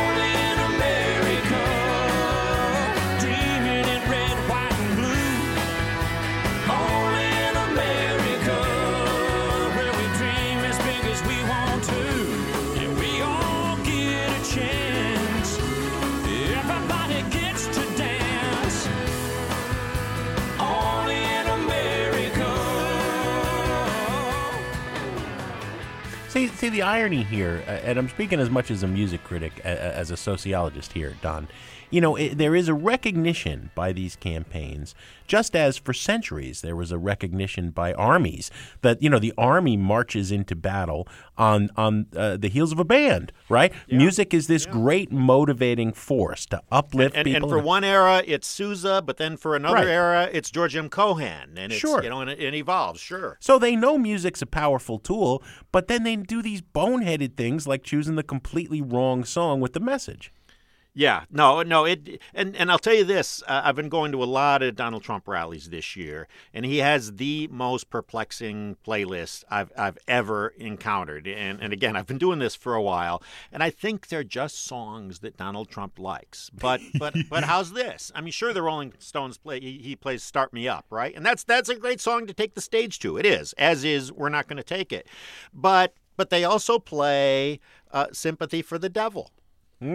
see, 26.70 26.78
the 26.78 26.82
irony 26.84 27.24
here, 27.24 27.64
uh, 27.68 27.72
and 27.72 27.98
I'm 27.98 28.10
speaking 28.10 28.40
as 28.40 28.50
much 28.50 28.72
as 28.72 28.84
a 28.84 28.88
music 28.88 29.24
critic 29.24 29.60
as 29.64 30.12
a 30.12 30.18
sociologist 30.18 30.94
here, 30.94 31.16
Don. 31.22 31.48
You 31.92 32.02
know, 32.02 32.16
it, 32.16 32.38
there 32.38 32.56
is 32.56 32.68
a 32.68 32.76
recognition 32.76 33.72
by 33.74 33.94
these 33.94 34.16
campaigns, 34.16 34.94
just 35.26 35.56
as 35.56 35.76
for 35.80 35.92
centuries 35.92 36.62
there 36.62 36.76
was 36.76 36.92
a 36.92 37.00
recognition 37.00 37.72
by 37.72 37.94
armies 37.94 38.52
that 38.82 39.02
you 39.02 39.10
know 39.10 39.18
the 39.18 39.34
army 39.40 39.76
marches 39.76 40.32
into 40.32 40.56
battle 40.56 41.08
on 41.36 41.72
on 41.76 42.06
uh, 42.16 42.38
the 42.38 42.48
heels 42.48 42.72
of 42.72 42.78
a 42.80 42.84
band, 42.86 43.32
right? 43.50 43.74
Music 43.90 44.36
is 44.36 44.46
this 44.46 44.68
great 44.68 45.12
motivating 45.12 45.92
force 45.92 46.46
to 46.48 46.62
uplift 46.72 47.16
And, 47.16 47.26
and 47.28 47.36
people. 47.38 47.50
for 47.50 47.58
one 47.58 47.84
era, 47.84 48.22
it's 48.28 48.48
Sousa, 48.48 49.02
but 49.04 49.18
then 49.18 49.36
for 49.36 49.56
another 49.56 49.78
Right. 49.78 49.88
era, 49.88 50.30
it's 50.32 50.52
George 50.52 50.76
M. 50.76 50.90
Cohan, 50.90 51.56
and 51.58 51.72
it's 51.72 51.80
Sure. 51.82 52.04
you 52.04 52.10
know, 52.10 52.22
and 52.22 52.30
it, 52.30 52.40
it 52.40 52.54
evolves. 52.54 53.00
Sure. 53.02 53.38
So 53.40 53.58
they 53.58 53.76
know 53.76 53.98
music's 53.98 54.44
a 54.44 54.48
powerful 54.48 55.00
tool, 55.00 55.42
but 55.72 55.88
then 55.88 56.04
they 56.04 56.16
do 56.18 56.44
these 56.44 56.59
boneheaded 56.62 57.36
things 57.36 57.68
like 57.68 57.84
choosing 57.84 58.16
the 58.16 58.24
completely 58.24 58.82
wrong 58.82 59.24
song 59.24 59.60
with 59.62 59.74
the 59.74 59.80
message. 59.80 60.32
Yeah, 60.96 61.26
no, 61.32 61.62
no. 61.62 61.86
It 61.86 62.20
and 62.34 62.56
and 62.56 62.72
I'll 62.72 62.80
tell 62.80 62.96
you 62.96 63.04
this: 63.04 63.44
uh, 63.48 63.62
I've 63.64 63.76
been 63.76 63.90
going 63.90 64.12
to 64.12 64.22
a 64.22 64.26
lot 64.26 64.64
of 64.64 64.76
Donald 64.76 65.04
Trump 65.04 65.28
rallies 65.28 65.70
this 65.70 65.96
year, 65.96 66.28
and 66.54 66.66
he 66.66 66.80
has 66.80 67.14
the 67.14 67.48
most 67.52 67.92
perplexing 67.92 68.76
playlist 68.86 69.44
I've 69.52 69.72
I've 69.78 70.00
ever 70.08 70.50
encountered. 70.58 71.28
And 71.28 71.62
and 71.62 71.72
again, 71.72 71.96
I've 71.96 72.08
been 72.08 72.18
doing 72.18 72.40
this 72.40 72.56
for 72.56 72.74
a 72.74 72.82
while, 72.82 73.22
and 73.52 73.62
I 73.62 73.70
think 73.70 74.08
they're 74.08 74.24
just 74.24 74.66
songs 74.66 75.20
that 75.20 75.38
Donald 75.38 75.70
Trump 75.70 76.00
likes. 76.00 76.50
But 76.50 76.82
but 76.98 77.16
but 77.30 77.44
how's 77.44 77.72
this? 77.72 78.12
I 78.16 78.22
mean, 78.22 78.32
sure, 78.32 78.52
the 78.52 78.64
Rolling 78.64 78.94
Stones 78.98 79.38
play. 79.38 79.60
He, 79.62 79.78
he 79.78 79.96
plays 79.96 80.24
"Start 80.24 80.54
Me 80.54 80.68
Up," 80.68 80.86
right? 80.90 81.16
And 81.16 81.24
that's 81.24 81.44
that's 81.44 81.70
a 81.70 81.76
great 81.76 82.02
song 82.02 82.26
to 82.26 82.34
take 82.34 82.56
the 82.56 82.62
stage 82.62 82.98
to. 83.00 83.16
It 83.18 83.28
is, 83.28 83.54
as 83.54 83.84
is. 83.84 84.12
We're 84.12 84.30
not 84.30 84.48
going 84.48 84.58
to 84.58 84.64
take 84.64 84.92
it, 84.92 85.08
but 85.54 85.94
but 86.20 86.30
they 86.30 86.44
also 86.44 86.78
play 86.78 87.60
uh, 87.92 88.08
"Sympathy 88.12 88.62
for 88.62 88.78
the 88.78 88.90
Devil." 88.90 89.32
you 89.82 89.88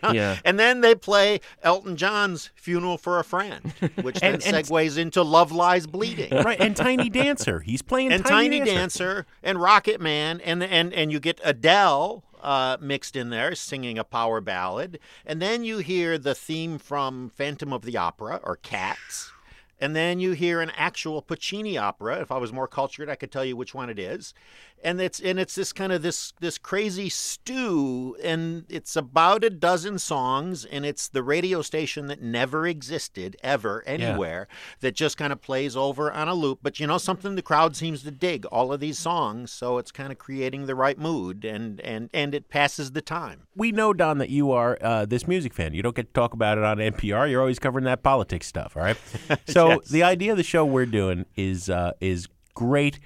know? 0.00 0.12
Yeah. 0.12 0.38
And 0.44 0.56
then 0.56 0.80
they 0.80 0.94
play 0.94 1.40
Elton 1.64 1.96
John's 1.96 2.50
Funeral 2.54 2.98
for 2.98 3.18
a 3.18 3.24
Friend, 3.24 3.72
which 4.02 4.20
then 4.20 4.34
And- 4.34 4.44
and- 4.46 4.66
segues 4.66 4.96
into 4.96 5.22
Love 5.22 5.50
Lies 5.50 5.88
Bleeding. 5.88 6.30
right, 6.32 6.60
and 6.60 6.76
Tiny 6.76 7.10
Dancer. 7.10 7.58
He's 7.60 7.82
playing 7.82 8.12
And 8.12 8.24
Tiny, 8.24 8.60
Tiny 8.60 8.70
Dancer. 8.70 9.26
and 9.42 9.60
Rocket 9.60 10.00
Man 10.00 10.40
and 10.42 10.62
and 10.62 10.92
and 10.94 11.10
you 11.10 11.18
get 11.18 11.40
Adele 11.42 12.22
uh, 12.42 12.76
mixed 12.80 13.16
in 13.16 13.30
there 13.30 13.56
singing 13.56 13.98
a 13.98 14.04
power 14.04 14.40
ballad, 14.40 15.00
and 15.26 15.42
then 15.42 15.64
you 15.64 15.78
hear 15.78 16.16
the 16.16 16.34
theme 16.36 16.78
from 16.78 17.28
Phantom 17.30 17.72
of 17.72 17.82
the 17.82 17.96
Opera 17.96 18.38
or 18.44 18.54
Cats, 18.56 19.32
and 19.80 19.96
then 19.96 20.20
you 20.20 20.32
hear 20.32 20.60
an 20.60 20.70
actual 20.76 21.22
Puccini 21.22 21.78
opera. 21.78 22.20
If 22.20 22.30
I 22.30 22.36
was 22.38 22.52
more 22.52 22.68
cultured, 22.68 23.08
I 23.08 23.14
could 23.14 23.32
tell 23.32 23.44
you 23.44 23.56
which 23.56 23.74
one 23.74 23.88
it 23.88 23.98
is, 23.98 24.34
and 24.82 25.00
it's 25.00 25.20
and 25.20 25.38
it's 25.40 25.54
this 25.54 25.72
kind 25.72 25.92
of 25.92 26.02
this 26.02 26.32
this 26.40 26.58
crazy 26.58 27.08
stew, 27.08 28.16
and 28.22 28.64
it's 28.68 28.96
about 28.96 29.44
a 29.44 29.50
dozen 29.50 29.98
songs, 29.98 30.64
and 30.64 30.84
it's 30.84 31.08
the 31.08 31.22
radio 31.22 31.62
station 31.62 32.06
that 32.08 32.22
never 32.22 32.66
existed 32.66 33.36
ever 33.42 33.82
anywhere 33.86 34.48
that 34.80 34.94
just 34.94 35.16
kind 35.16 35.32
of 35.32 35.40
plays 35.40 35.76
over 35.76 36.12
on 36.12 36.28
a 36.28 36.34
loop. 36.34 36.60
But 36.62 36.78
you 36.78 36.86
know 36.86 36.98
something, 36.98 37.34
the 37.34 37.42
crowd 37.42 37.76
seems 37.76 38.02
to 38.02 38.10
dig 38.10 38.44
all 38.46 38.72
of 38.72 38.80
these 38.80 38.98
songs, 38.98 39.50
so 39.50 39.78
it's 39.78 39.90
kind 39.90 40.12
of 40.12 40.18
creating 40.18 40.66
the 40.66 40.74
right 40.74 40.98
mood, 40.98 41.44
and 41.44 41.80
and 41.80 42.10
and 42.12 42.34
it 42.34 42.48
passes 42.48 42.92
the 42.92 43.02
time. 43.02 43.46
We 43.56 43.72
know, 43.72 43.92
Don, 43.92 44.18
that 44.18 44.30
you 44.30 44.52
are 44.52 44.78
uh, 44.80 45.06
this 45.06 45.26
music 45.26 45.54
fan. 45.54 45.74
You 45.74 45.82
don't 45.82 45.96
get 45.96 46.06
to 46.06 46.12
talk 46.12 46.34
about 46.34 46.58
it 46.58 46.64
on 46.64 46.78
NPR. 46.78 47.30
You're 47.30 47.40
always 47.40 47.58
covering 47.58 47.84
that 47.86 48.02
politics 48.02 48.46
stuff, 48.46 48.76
all 48.76 48.82
right? 48.82 48.96
So 49.46 49.69
Yes. 49.78 49.88
the 49.88 50.02
idea 50.02 50.32
of 50.32 50.36
the 50.36 50.42
show 50.42 50.64
we're 50.64 50.86
doing 50.86 51.26
is 51.36 51.68
uh, 51.70 51.92
is 52.00 52.28
great 52.54 53.00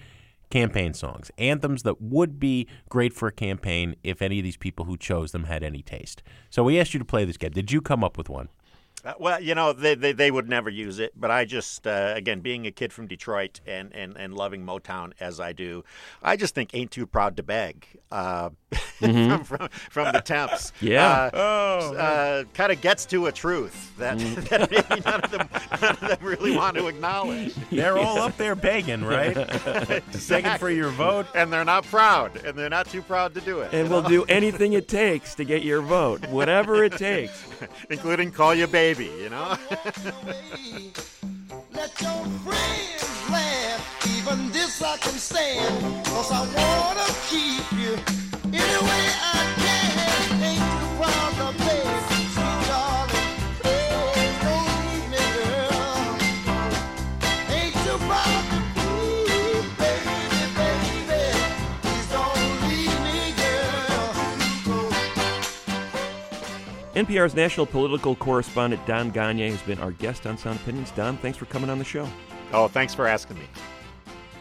campaign 0.50 0.94
songs, 0.94 1.30
anthems 1.36 1.82
that 1.82 2.00
would 2.00 2.38
be 2.38 2.68
great 2.88 3.12
for 3.12 3.26
a 3.28 3.32
campaign 3.32 3.96
if 4.04 4.22
any 4.22 4.38
of 4.38 4.44
these 4.44 4.56
people 4.56 4.84
who 4.84 4.96
chose 4.96 5.32
them 5.32 5.44
had 5.44 5.62
any 5.64 5.82
taste. 5.82 6.22
So 6.48 6.62
we 6.62 6.78
asked 6.78 6.94
you 6.94 6.98
to 6.98 7.04
play 7.04 7.24
this 7.24 7.36
game. 7.36 7.50
Did 7.50 7.72
you 7.72 7.80
come 7.80 8.04
up 8.04 8.16
with 8.16 8.28
one? 8.28 8.48
Uh, 9.04 9.12
well, 9.18 9.40
you 9.40 9.54
know, 9.54 9.72
they, 9.72 9.94
they, 9.94 10.12
they 10.12 10.30
would 10.30 10.48
never 10.48 10.70
use 10.70 10.98
it, 10.98 11.12
but 11.14 11.30
I 11.30 11.44
just, 11.44 11.86
uh, 11.86 12.14
again, 12.16 12.40
being 12.40 12.66
a 12.66 12.70
kid 12.70 12.92
from 12.92 13.06
Detroit 13.06 13.60
and, 13.66 13.94
and, 13.94 14.16
and 14.16 14.34
loving 14.34 14.64
Motown 14.64 15.12
as 15.20 15.40
I 15.40 15.52
do, 15.52 15.84
I 16.22 16.36
just 16.36 16.54
think 16.54 16.70
Ain't 16.74 16.90
Too 16.90 17.06
Proud 17.06 17.36
to 17.36 17.42
Beg 17.42 17.86
uh, 18.10 18.50
from, 18.98 19.44
from, 19.44 19.68
from 19.90 20.12
the 20.12 20.20
Temps. 20.20 20.72
Yeah. 20.80 21.30
Uh, 21.34 21.36
uh, 21.36 22.44
kind 22.54 22.72
of 22.72 22.80
gets 22.80 23.04
to 23.06 23.26
a 23.26 23.32
truth 23.32 23.94
that, 23.98 24.18
that 24.48 24.70
maybe 24.90 25.02
none 25.04 25.20
of, 25.20 25.30
them, 25.30 25.48
none 25.82 25.90
of 25.90 26.00
them 26.00 26.18
really 26.22 26.56
want 26.56 26.76
to 26.76 26.86
acknowledge. 26.86 27.54
They're 27.70 27.98
all 27.98 28.18
up 28.18 28.38
there 28.38 28.54
begging, 28.54 29.04
right? 29.04 29.34
Begging 30.28 30.58
for 30.58 30.70
your 30.70 30.90
vote. 30.90 31.26
And 31.34 31.52
they're 31.52 31.64
not 31.64 31.84
proud, 31.84 32.42
and 32.44 32.56
they're 32.56 32.70
not 32.70 32.88
too 32.88 33.02
proud 33.02 33.34
to 33.34 33.40
do 33.42 33.60
it. 33.60 33.74
And 33.74 33.90
we'll 33.90 34.02
do 34.02 34.24
anything 34.24 34.72
it 34.72 34.88
takes 34.88 35.34
to 35.34 35.44
get 35.44 35.62
your 35.62 35.82
vote, 35.82 36.26
whatever 36.28 36.84
it 36.84 36.92
takes. 36.92 37.44
including 37.90 38.30
Call 38.30 38.54
You 38.54 38.66
Baby, 38.66 38.93
you 39.02 39.28
know? 39.30 39.56
Let 41.72 42.00
your 42.00 42.24
friends 42.44 43.30
laugh. 43.30 44.06
Even 44.16 44.50
this 44.52 44.82
I 44.82 44.96
can 44.98 45.14
stand. 45.14 46.04
Cause 46.06 46.30
I 46.30 46.40
wanna 46.40 47.06
keep 47.28 47.72
you 47.72 47.94
any 48.52 48.78
way 48.88 49.04
I 49.20 49.44
can. 49.64 50.42
Ain't 50.42 50.60
too 50.60 50.88
proud 50.98 51.32
to 51.40 51.58
beg, 51.58 51.63
NPR's 66.94 67.34
national 67.34 67.66
political 67.66 68.14
correspondent 68.14 68.86
Don 68.86 69.10
Gonyea 69.10 69.50
has 69.50 69.62
been 69.62 69.80
our 69.80 69.90
guest 69.90 70.28
on 70.28 70.38
Sound 70.38 70.60
Opinions. 70.60 70.92
Don, 70.92 71.16
thanks 71.16 71.36
for 71.36 71.46
coming 71.46 71.68
on 71.68 71.80
the 71.80 71.84
show. 71.84 72.08
Oh, 72.52 72.68
thanks 72.68 72.94
for 72.94 73.08
asking 73.08 73.38
me. 73.38 73.46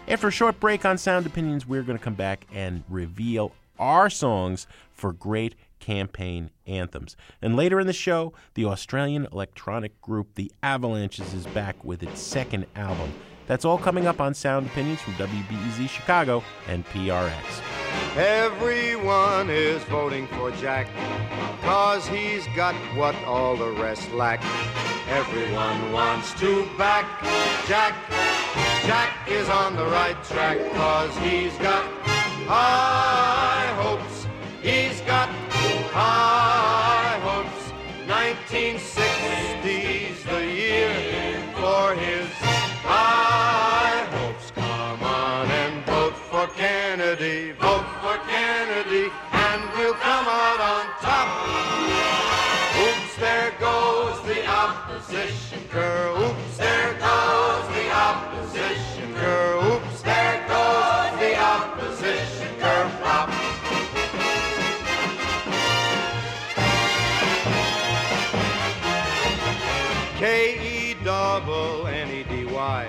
After 0.07 0.27
a 0.27 0.31
short 0.31 0.59
break 0.59 0.85
on 0.85 0.99
Sound 0.99 1.25
Opinions, 1.25 1.65
we're 1.65 1.81
going 1.81 1.97
to 1.97 2.03
come 2.03 2.13
back 2.13 2.45
and 2.53 2.83
reveal 2.87 3.53
our 3.79 4.07
songs 4.07 4.67
for 4.91 5.13
great 5.13 5.55
campaign 5.79 6.51
anthems. 6.67 7.17
And 7.41 7.55
later 7.55 7.79
in 7.79 7.87
the 7.87 7.93
show, 7.93 8.33
the 8.53 8.65
Australian 8.65 9.25
electronic 9.31 9.99
group 9.99 10.35
The 10.35 10.51
Avalanches 10.61 11.33
is 11.33 11.47
back 11.47 11.83
with 11.83 12.03
its 12.03 12.21
second 12.21 12.67
album. 12.75 13.11
That's 13.47 13.65
all 13.65 13.79
coming 13.79 14.05
up 14.05 14.21
on 14.21 14.35
Sound 14.35 14.67
Opinions 14.67 15.01
from 15.01 15.13
WBEZ 15.15 15.89
Chicago 15.89 16.43
and 16.67 16.85
PRX. 16.85 17.83
Everyone 18.15 19.49
is 19.49 19.84
voting 19.86 20.27
for 20.27 20.51
Jack, 20.51 20.88
cause 21.62 22.08
he's 22.08 22.47
got 22.56 22.75
what 22.95 23.15
all 23.25 23.56
the 23.56 23.71
rest 23.71 24.12
lack. 24.12 24.43
Everyone 25.10 25.91
wants 25.91 26.34
to 26.39 26.67
back 26.77 27.06
Jack. 27.67 27.95
Jack 28.86 29.27
is 29.29 29.49
on 29.49 29.75
the 29.75 29.86
right 29.86 30.21
track, 30.23 30.58
cause 30.73 31.15
he's 31.17 31.58
got 31.58 31.84
high 32.45 33.73
hopes. 33.82 34.27
He's 34.62 35.01
got 35.01 35.29
high 35.91 36.33
Oops, 55.75 56.57
there 56.57 56.93
goes 56.99 57.67
the 57.73 57.89
opposition. 57.91 59.09
Oops, 59.09 60.01
there 60.03 60.45
goes 60.47 61.19
the 61.19 61.36
opposition. 61.36 62.49
K 70.19 70.91
E 70.91 71.03
double 71.03 71.88
N 71.88 72.12
E 72.12 72.23
D 72.23 72.45
Y. 72.45 72.88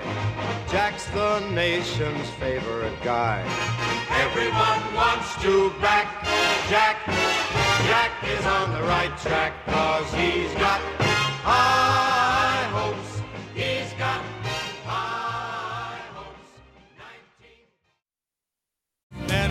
Jack's 0.69 1.07
the 1.07 1.39
nation's 1.49 2.29
favorite 2.39 3.01
guy. 3.01 3.41
Everyone 4.11 4.93
wants 4.93 5.35
to 5.41 5.71
back 5.81 6.23
Jack. 6.69 7.03
Jack 7.87 8.11
is 8.29 8.45
on 8.45 8.71
the 8.73 8.83
right 8.83 9.17
track 9.17 9.53
cause 9.65 10.13
he's 10.13 10.53
got 10.53 10.79
high 11.41 12.24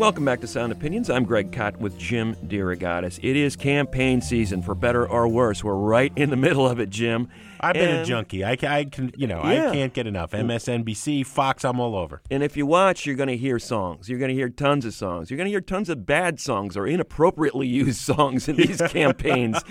Welcome 0.00 0.24
back 0.24 0.40
to 0.40 0.46
Sound 0.46 0.72
Opinions. 0.72 1.10
I'm 1.10 1.24
Greg 1.24 1.52
Kot 1.52 1.76
with 1.76 1.98
Jim 1.98 2.34
DeRogatis. 2.46 3.18
It 3.22 3.36
is 3.36 3.54
campaign 3.54 4.22
season, 4.22 4.62
for 4.62 4.74
better 4.74 5.06
or 5.06 5.28
worse. 5.28 5.62
We're 5.62 5.74
right 5.74 6.10
in 6.16 6.30
the 6.30 6.38
middle 6.38 6.66
of 6.66 6.80
it, 6.80 6.88
Jim. 6.88 7.28
I've 7.60 7.74
been 7.74 7.96
a 7.96 8.04
junkie. 8.06 8.42
I, 8.42 8.56
I 8.62 8.86
can, 8.86 9.12
you 9.14 9.26
know, 9.26 9.42
Yeah. 9.44 9.68
I 9.68 9.74
can't 9.74 9.92
get 9.92 10.06
enough. 10.06 10.30
MSNBC, 10.30 11.26
Fox, 11.26 11.66
I'm 11.66 11.78
all 11.78 11.94
over. 11.94 12.22
And 12.30 12.42
if 12.42 12.56
you 12.56 12.64
watch, 12.64 13.04
you're 13.04 13.14
going 13.14 13.28
to 13.28 13.36
hear 13.36 13.58
songs. 13.58 14.08
You're 14.08 14.18
going 14.18 14.30
to 14.30 14.34
hear 14.34 14.48
tons 14.48 14.86
of 14.86 14.94
songs. 14.94 15.30
You're 15.30 15.36
going 15.36 15.48
to 15.48 15.50
hear 15.50 15.60
tons 15.60 15.90
of 15.90 16.06
bad 16.06 16.40
songs 16.40 16.78
or 16.78 16.86
inappropriately 16.86 17.66
used 17.68 18.00
songs 18.00 18.48
in 18.48 18.56
these 18.56 18.80
campaigns. 18.88 19.62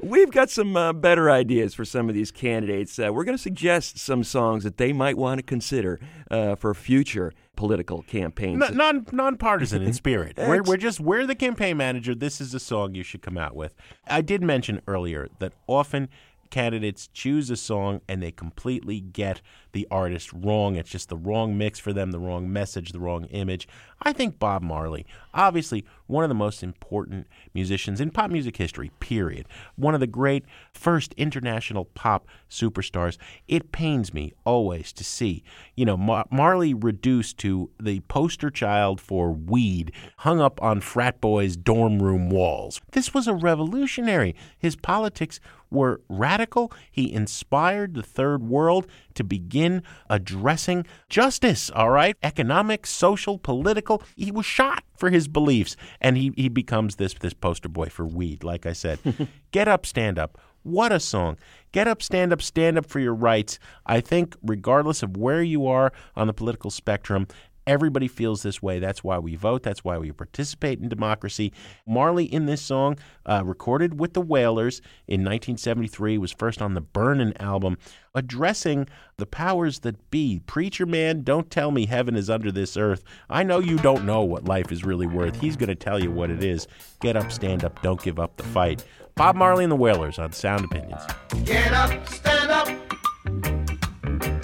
We've 0.00 0.32
got 0.32 0.50
some 0.50 0.76
uh, 0.76 0.92
better 0.92 1.30
ideas 1.30 1.72
for 1.74 1.84
some 1.84 2.08
of 2.08 2.16
these 2.16 2.32
candidates. 2.32 2.98
Uh, 2.98 3.12
we're 3.12 3.22
going 3.22 3.36
to 3.36 3.42
suggest 3.42 3.98
some 4.00 4.24
songs 4.24 4.64
that 4.64 4.76
they 4.76 4.92
might 4.92 5.16
want 5.16 5.38
to 5.38 5.44
consider 5.44 6.00
uh, 6.32 6.56
for 6.56 6.74
future 6.74 7.32
political 7.58 8.02
campaigns. 8.02 8.70
Non 8.72 9.04
nonpartisan 9.10 9.82
in 9.82 9.92
spirit. 9.92 10.36
we're, 10.38 10.62
we're 10.62 10.76
just 10.76 11.00
we're 11.00 11.26
the 11.26 11.34
campaign 11.34 11.76
manager. 11.76 12.14
This 12.14 12.40
is 12.40 12.52
the 12.52 12.60
song 12.60 12.94
you 12.94 13.02
should 13.02 13.20
come 13.20 13.36
out 13.36 13.56
with. 13.56 13.74
I 14.06 14.20
did 14.20 14.42
mention 14.42 14.80
earlier 14.86 15.26
that 15.40 15.54
often 15.66 16.08
candidates 16.50 17.08
choose 17.08 17.50
a 17.50 17.56
song 17.56 18.00
and 18.08 18.22
they 18.22 18.30
completely 18.30 19.00
get 19.00 19.42
the 19.72 19.86
artist 19.90 20.32
wrong. 20.32 20.76
It's 20.76 20.90
just 20.90 21.08
the 21.08 21.16
wrong 21.16 21.56
mix 21.56 21.78
for 21.78 21.92
them, 21.92 22.10
the 22.10 22.18
wrong 22.18 22.52
message, 22.52 22.92
the 22.92 23.00
wrong 23.00 23.24
image. 23.26 23.68
I 24.02 24.12
think 24.12 24.38
Bob 24.38 24.62
Marley, 24.62 25.06
obviously 25.34 25.84
one 26.06 26.24
of 26.24 26.28
the 26.28 26.34
most 26.34 26.62
important 26.62 27.26
musicians 27.52 28.00
in 28.00 28.10
pop 28.10 28.30
music 28.30 28.56
history, 28.56 28.90
period. 29.00 29.46
One 29.76 29.94
of 29.94 30.00
the 30.00 30.06
great 30.06 30.44
first 30.72 31.12
international 31.14 31.84
pop 31.84 32.26
superstars. 32.48 33.18
It 33.46 33.72
pains 33.72 34.14
me 34.14 34.32
always 34.44 34.92
to 34.94 35.04
see, 35.04 35.42
you 35.74 35.84
know, 35.84 35.96
Mar- 35.96 36.26
Marley 36.30 36.74
reduced 36.74 37.38
to 37.38 37.70
the 37.80 38.00
poster 38.00 38.50
child 38.50 39.00
for 39.00 39.32
weed 39.32 39.92
hung 40.18 40.40
up 40.40 40.62
on 40.62 40.80
frat 40.80 41.20
boys' 41.20 41.56
dorm 41.56 42.02
room 42.02 42.30
walls. 42.30 42.80
This 42.92 43.12
was 43.12 43.26
a 43.26 43.34
revolutionary. 43.34 44.34
His 44.58 44.76
politics 44.76 45.40
were 45.70 46.00
radical. 46.08 46.72
He 46.90 47.12
inspired 47.12 47.94
the 47.94 48.02
third 48.02 48.42
world 48.42 48.86
to 49.18 49.24
begin 49.24 49.82
addressing 50.08 50.86
justice, 51.08 51.70
all 51.70 51.90
right? 51.90 52.16
Economic, 52.22 52.86
social, 52.86 53.38
political. 53.38 54.02
He 54.16 54.32
was 54.32 54.46
shot 54.46 54.82
for 54.96 55.10
his 55.10 55.28
beliefs, 55.28 55.76
and 56.00 56.16
he, 56.16 56.32
he 56.36 56.48
becomes 56.48 56.96
this, 56.96 57.14
this 57.14 57.34
poster 57.34 57.68
boy 57.68 57.88
for 57.88 58.06
weed, 58.06 58.42
like 58.42 58.64
I 58.64 58.72
said. 58.72 58.98
Get 59.52 59.68
up, 59.68 59.84
stand 59.84 60.18
up. 60.18 60.38
What 60.62 60.92
a 60.92 61.00
song. 61.00 61.38
Get 61.72 61.86
up, 61.86 62.02
stand 62.02 62.32
up, 62.32 62.42
stand 62.42 62.78
up 62.78 62.86
for 62.86 62.98
your 62.98 63.14
rights. 63.14 63.58
I 63.86 64.00
think, 64.00 64.36
regardless 64.42 65.02
of 65.02 65.16
where 65.16 65.42
you 65.42 65.66
are 65.66 65.92
on 66.16 66.26
the 66.26 66.32
political 66.34 66.70
spectrum, 66.70 67.26
Everybody 67.68 68.08
feels 68.08 68.42
this 68.42 68.62
way. 68.62 68.78
That's 68.78 69.04
why 69.04 69.18
we 69.18 69.36
vote. 69.36 69.62
That's 69.62 69.84
why 69.84 69.98
we 69.98 70.10
participate 70.10 70.80
in 70.80 70.88
democracy. 70.88 71.52
Marley, 71.86 72.24
in 72.24 72.46
this 72.46 72.62
song, 72.62 72.96
uh, 73.26 73.42
recorded 73.44 74.00
with 74.00 74.14
the 74.14 74.22
Wailers 74.22 74.80
in 75.06 75.20
1973, 75.20 76.16
was 76.16 76.32
first 76.32 76.62
on 76.62 76.72
the 76.72 76.80
Burnin' 76.80 77.36
album, 77.38 77.76
addressing 78.14 78.88
the 79.18 79.26
powers 79.26 79.80
that 79.80 80.10
be. 80.10 80.40
Preacher 80.46 80.86
man, 80.86 81.20
don't 81.22 81.50
tell 81.50 81.70
me 81.70 81.84
heaven 81.84 82.16
is 82.16 82.30
under 82.30 82.50
this 82.50 82.74
earth. 82.74 83.04
I 83.28 83.42
know 83.42 83.58
you 83.58 83.76
don't 83.76 84.06
know 84.06 84.22
what 84.22 84.46
life 84.46 84.72
is 84.72 84.82
really 84.82 85.06
worth. 85.06 85.38
He's 85.38 85.56
going 85.56 85.68
to 85.68 85.74
tell 85.74 86.02
you 86.02 86.10
what 86.10 86.30
it 86.30 86.42
is. 86.42 86.66
Get 87.02 87.16
up, 87.16 87.30
stand 87.30 87.64
up, 87.64 87.82
don't 87.82 88.02
give 88.02 88.18
up 88.18 88.38
the 88.38 88.44
fight. 88.44 88.82
Bob 89.14 89.36
Marley 89.36 89.64
and 89.64 89.70
the 89.70 89.76
Wailers 89.76 90.18
on 90.18 90.32
Sound 90.32 90.64
Opinions. 90.64 91.02
Get 91.44 91.74
up, 91.74 92.08
stand 92.08 92.50
up. 92.50 92.68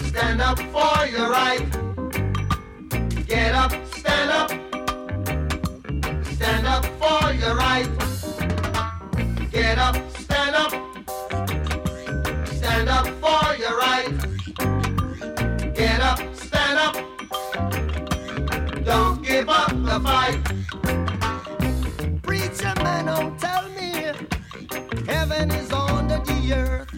Stand 0.02 0.42
up 0.42 0.58
for 0.58 1.06
your 1.06 1.30
right. 1.30 1.93
For 7.04 7.32
your 7.34 7.54
right. 7.54 7.88
Get 9.50 9.78
up, 9.78 9.96
stand 10.24 10.54
up. 10.56 10.72
Stand 12.58 12.88
up 12.88 13.06
for 13.22 13.44
your 13.62 13.76
right. 13.84 14.10
Get 15.74 16.00
up, 16.00 16.20
stand 16.34 16.78
up. 16.86 16.94
Don't 18.84 19.22
give 19.22 19.48
up 19.48 19.72
the 19.88 19.98
fight. 20.06 20.40
Preacher 22.22 22.74
man, 22.82 23.06
don't 23.06 23.38
tell 23.38 23.68
me 23.78 23.90
heaven 25.06 25.50
is 25.50 25.70
under 25.72 26.18
the 26.28 26.54
earth. 26.54 26.93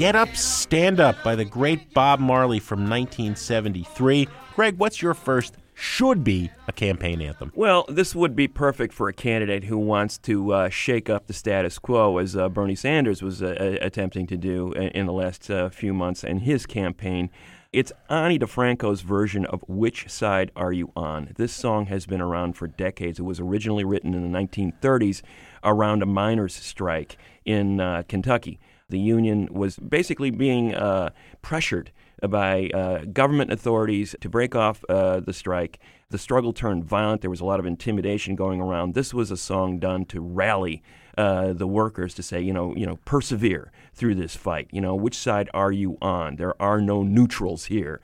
Get 0.00 0.16
Up, 0.16 0.34
Stand 0.34 0.98
Up 0.98 1.22
by 1.22 1.34
the 1.34 1.44
great 1.44 1.92
Bob 1.92 2.20
Marley 2.20 2.58
from 2.58 2.88
1973. 2.88 4.28
Greg, 4.56 4.78
what's 4.78 5.02
your 5.02 5.12
first 5.12 5.56
should 5.74 6.24
be 6.24 6.50
a 6.66 6.72
campaign 6.72 7.20
anthem? 7.20 7.52
Well, 7.54 7.84
this 7.86 8.14
would 8.14 8.34
be 8.34 8.48
perfect 8.48 8.94
for 8.94 9.10
a 9.10 9.12
candidate 9.12 9.64
who 9.64 9.76
wants 9.76 10.16
to 10.20 10.54
uh, 10.54 10.68
shake 10.70 11.10
up 11.10 11.26
the 11.26 11.34
status 11.34 11.78
quo, 11.78 12.16
as 12.16 12.34
uh, 12.34 12.48
Bernie 12.48 12.76
Sanders 12.76 13.20
was 13.20 13.42
uh, 13.42 13.54
uh, 13.60 13.84
attempting 13.84 14.26
to 14.28 14.38
do 14.38 14.72
in, 14.72 14.84
in 14.84 15.04
the 15.04 15.12
last 15.12 15.50
uh, 15.50 15.68
few 15.68 15.92
months 15.92 16.24
in 16.24 16.38
his 16.38 16.64
campaign. 16.64 17.28
It's 17.70 17.92
Ani 18.08 18.38
DiFranco's 18.38 19.02
version 19.02 19.44
of 19.44 19.62
Which 19.68 20.08
Side 20.08 20.50
Are 20.56 20.72
You 20.72 20.92
On? 20.96 21.34
This 21.36 21.52
song 21.52 21.86
has 21.86 22.06
been 22.06 22.22
around 22.22 22.54
for 22.54 22.68
decades. 22.68 23.18
It 23.18 23.24
was 23.24 23.38
originally 23.38 23.84
written 23.84 24.14
in 24.14 24.32
the 24.32 24.38
1930s 24.38 25.20
around 25.62 26.02
a 26.02 26.06
miners' 26.06 26.54
strike 26.54 27.18
in 27.44 27.80
uh, 27.80 28.04
Kentucky. 28.08 28.58
The 28.90 28.98
union 28.98 29.48
was 29.50 29.76
basically 29.76 30.30
being 30.30 30.74
uh, 30.74 31.10
pressured 31.42 31.90
by 32.28 32.68
uh, 32.74 33.04
government 33.06 33.52
authorities 33.52 34.14
to 34.20 34.28
break 34.28 34.54
off 34.54 34.84
uh, 34.88 35.20
the 35.20 35.32
strike. 35.32 35.78
The 36.10 36.18
struggle 36.18 36.52
turned 36.52 36.84
violent. 36.84 37.22
There 37.22 37.30
was 37.30 37.40
a 37.40 37.44
lot 37.44 37.60
of 37.60 37.66
intimidation 37.66 38.34
going 38.36 38.60
around. 38.60 38.94
This 38.94 39.14
was 39.14 39.30
a 39.30 39.36
song 39.36 39.78
done 39.78 40.04
to 40.06 40.20
rally 40.20 40.82
uh, 41.20 41.52
the 41.52 41.66
workers 41.66 42.14
to 42.14 42.22
say, 42.22 42.40
you 42.40 42.52
know, 42.52 42.74
you 42.74 42.86
know, 42.86 42.96
persevere 43.04 43.70
through 43.92 44.14
this 44.14 44.34
fight. 44.34 44.68
You 44.72 44.80
know, 44.80 44.94
which 44.94 45.14
side 45.14 45.50
are 45.52 45.70
you 45.70 45.98
on? 46.00 46.36
There 46.36 46.60
are 46.62 46.80
no 46.80 47.02
neutrals 47.02 47.66
here. 47.66 48.00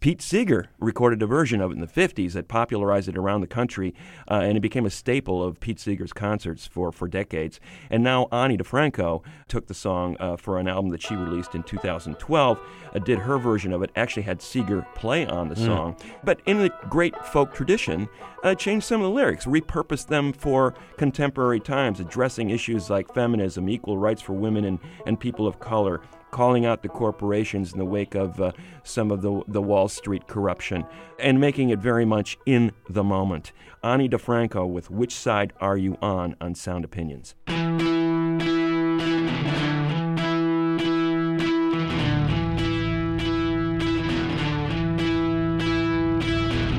Pete 0.00 0.20
Seeger 0.20 0.66
recorded 0.78 1.22
a 1.22 1.26
version 1.26 1.62
of 1.62 1.70
it 1.70 1.74
in 1.74 1.80
the 1.80 1.86
50s 1.86 2.32
that 2.32 2.46
popularized 2.46 3.08
it 3.08 3.16
around 3.16 3.40
the 3.40 3.46
country, 3.46 3.94
uh, 4.30 4.40
and 4.42 4.58
it 4.58 4.60
became 4.60 4.84
a 4.84 4.90
staple 4.90 5.42
of 5.42 5.60
Pete 5.60 5.80
Seeger's 5.80 6.12
concerts 6.12 6.66
for, 6.66 6.92
for 6.92 7.08
decades. 7.08 7.58
And 7.88 8.04
now 8.04 8.26
Ani 8.30 8.58
DiFranco 8.58 9.22
took 9.48 9.66
the 9.66 9.74
song 9.74 10.18
uh, 10.20 10.36
for 10.36 10.58
an 10.58 10.68
album 10.68 10.90
that 10.90 11.00
she 11.00 11.14
released 11.14 11.54
in 11.54 11.62
2012, 11.62 12.60
uh, 12.94 12.98
did 12.98 13.20
her 13.20 13.38
version 13.38 13.72
of 13.72 13.82
it, 13.82 13.90
actually 13.96 14.24
had 14.24 14.42
Seeger 14.42 14.86
play 14.94 15.24
on 15.24 15.48
the 15.48 15.56
song, 15.56 15.96
but 16.22 16.40
in 16.44 16.58
the 16.58 16.70
great 16.90 17.16
folk 17.24 17.54
tradition, 17.54 18.10
uh, 18.44 18.54
changed 18.54 18.86
some 18.86 19.00
of 19.00 19.06
the 19.06 19.14
lyrics, 19.14 19.46
repurposed 19.46 20.08
them 20.08 20.34
for 20.34 20.74
contemporary 20.98 21.60
times, 21.60 21.98
addressing 21.98 22.50
issues 22.50 22.57
like 22.90 23.12
feminism, 23.14 23.68
equal 23.68 23.98
rights 23.98 24.22
for 24.22 24.32
women 24.32 24.64
and, 24.64 24.78
and 25.06 25.18
people 25.20 25.46
of 25.46 25.60
color, 25.60 26.00
calling 26.30 26.66
out 26.66 26.82
the 26.82 26.88
corporations 26.88 27.72
in 27.72 27.78
the 27.78 27.84
wake 27.84 28.14
of 28.14 28.40
uh, 28.40 28.52
some 28.82 29.10
of 29.10 29.22
the, 29.22 29.42
the 29.48 29.62
Wall 29.62 29.88
Street 29.88 30.26
corruption, 30.26 30.84
and 31.18 31.40
making 31.40 31.70
it 31.70 31.78
very 31.78 32.04
much 32.04 32.36
in 32.46 32.72
the 32.88 33.04
moment. 33.04 33.52
Ani 33.82 34.08
DiFranco 34.08 34.68
with 34.68 34.90
Which 34.90 35.14
Side 35.14 35.52
Are 35.60 35.76
You 35.76 35.96
On 36.02 36.34
on 36.40 36.54
Sound 36.54 36.84
Opinions. 36.84 37.34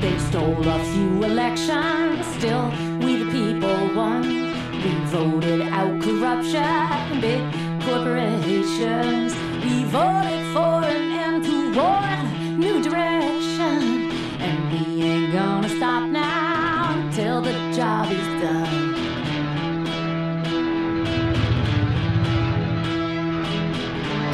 They 0.00 0.18
stole 0.18 0.68
a 0.68 0.84
few 0.92 1.24
elections, 1.24 2.26
still 2.36 2.70
we 3.00 3.16
the 3.16 3.30
people 3.30 3.94
won. 3.94 4.39
We 4.90 4.96
voted 5.04 5.60
out 5.68 6.02
corruption, 6.02 7.20
big 7.20 7.40
corporations. 7.84 9.32
We 9.62 9.84
voted 9.84 10.42
for 10.52 10.82
an 10.82 11.12
end 11.12 11.44
to 11.44 11.72
war, 11.78 12.02
new 12.58 12.82
direction. 12.82 14.10
And 14.40 14.72
we 14.72 15.02
ain't 15.02 15.32
gonna 15.32 15.68
stop 15.68 16.08
now 16.08 17.08
till 17.12 17.40
the 17.40 17.52
job 17.72 18.10
is 18.10 18.26
done. 18.42 18.94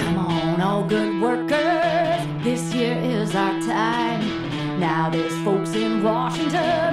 Come 0.00 0.18
on, 0.18 0.60
all 0.62 0.84
good 0.84 1.20
workers, 1.20 2.26
this 2.42 2.72
year 2.72 2.96
is 2.96 3.34
our 3.34 3.60
time. 3.60 4.80
Now 4.80 5.10
there's 5.10 5.36
folks 5.44 5.74
in 5.74 6.02
Washington 6.02 6.85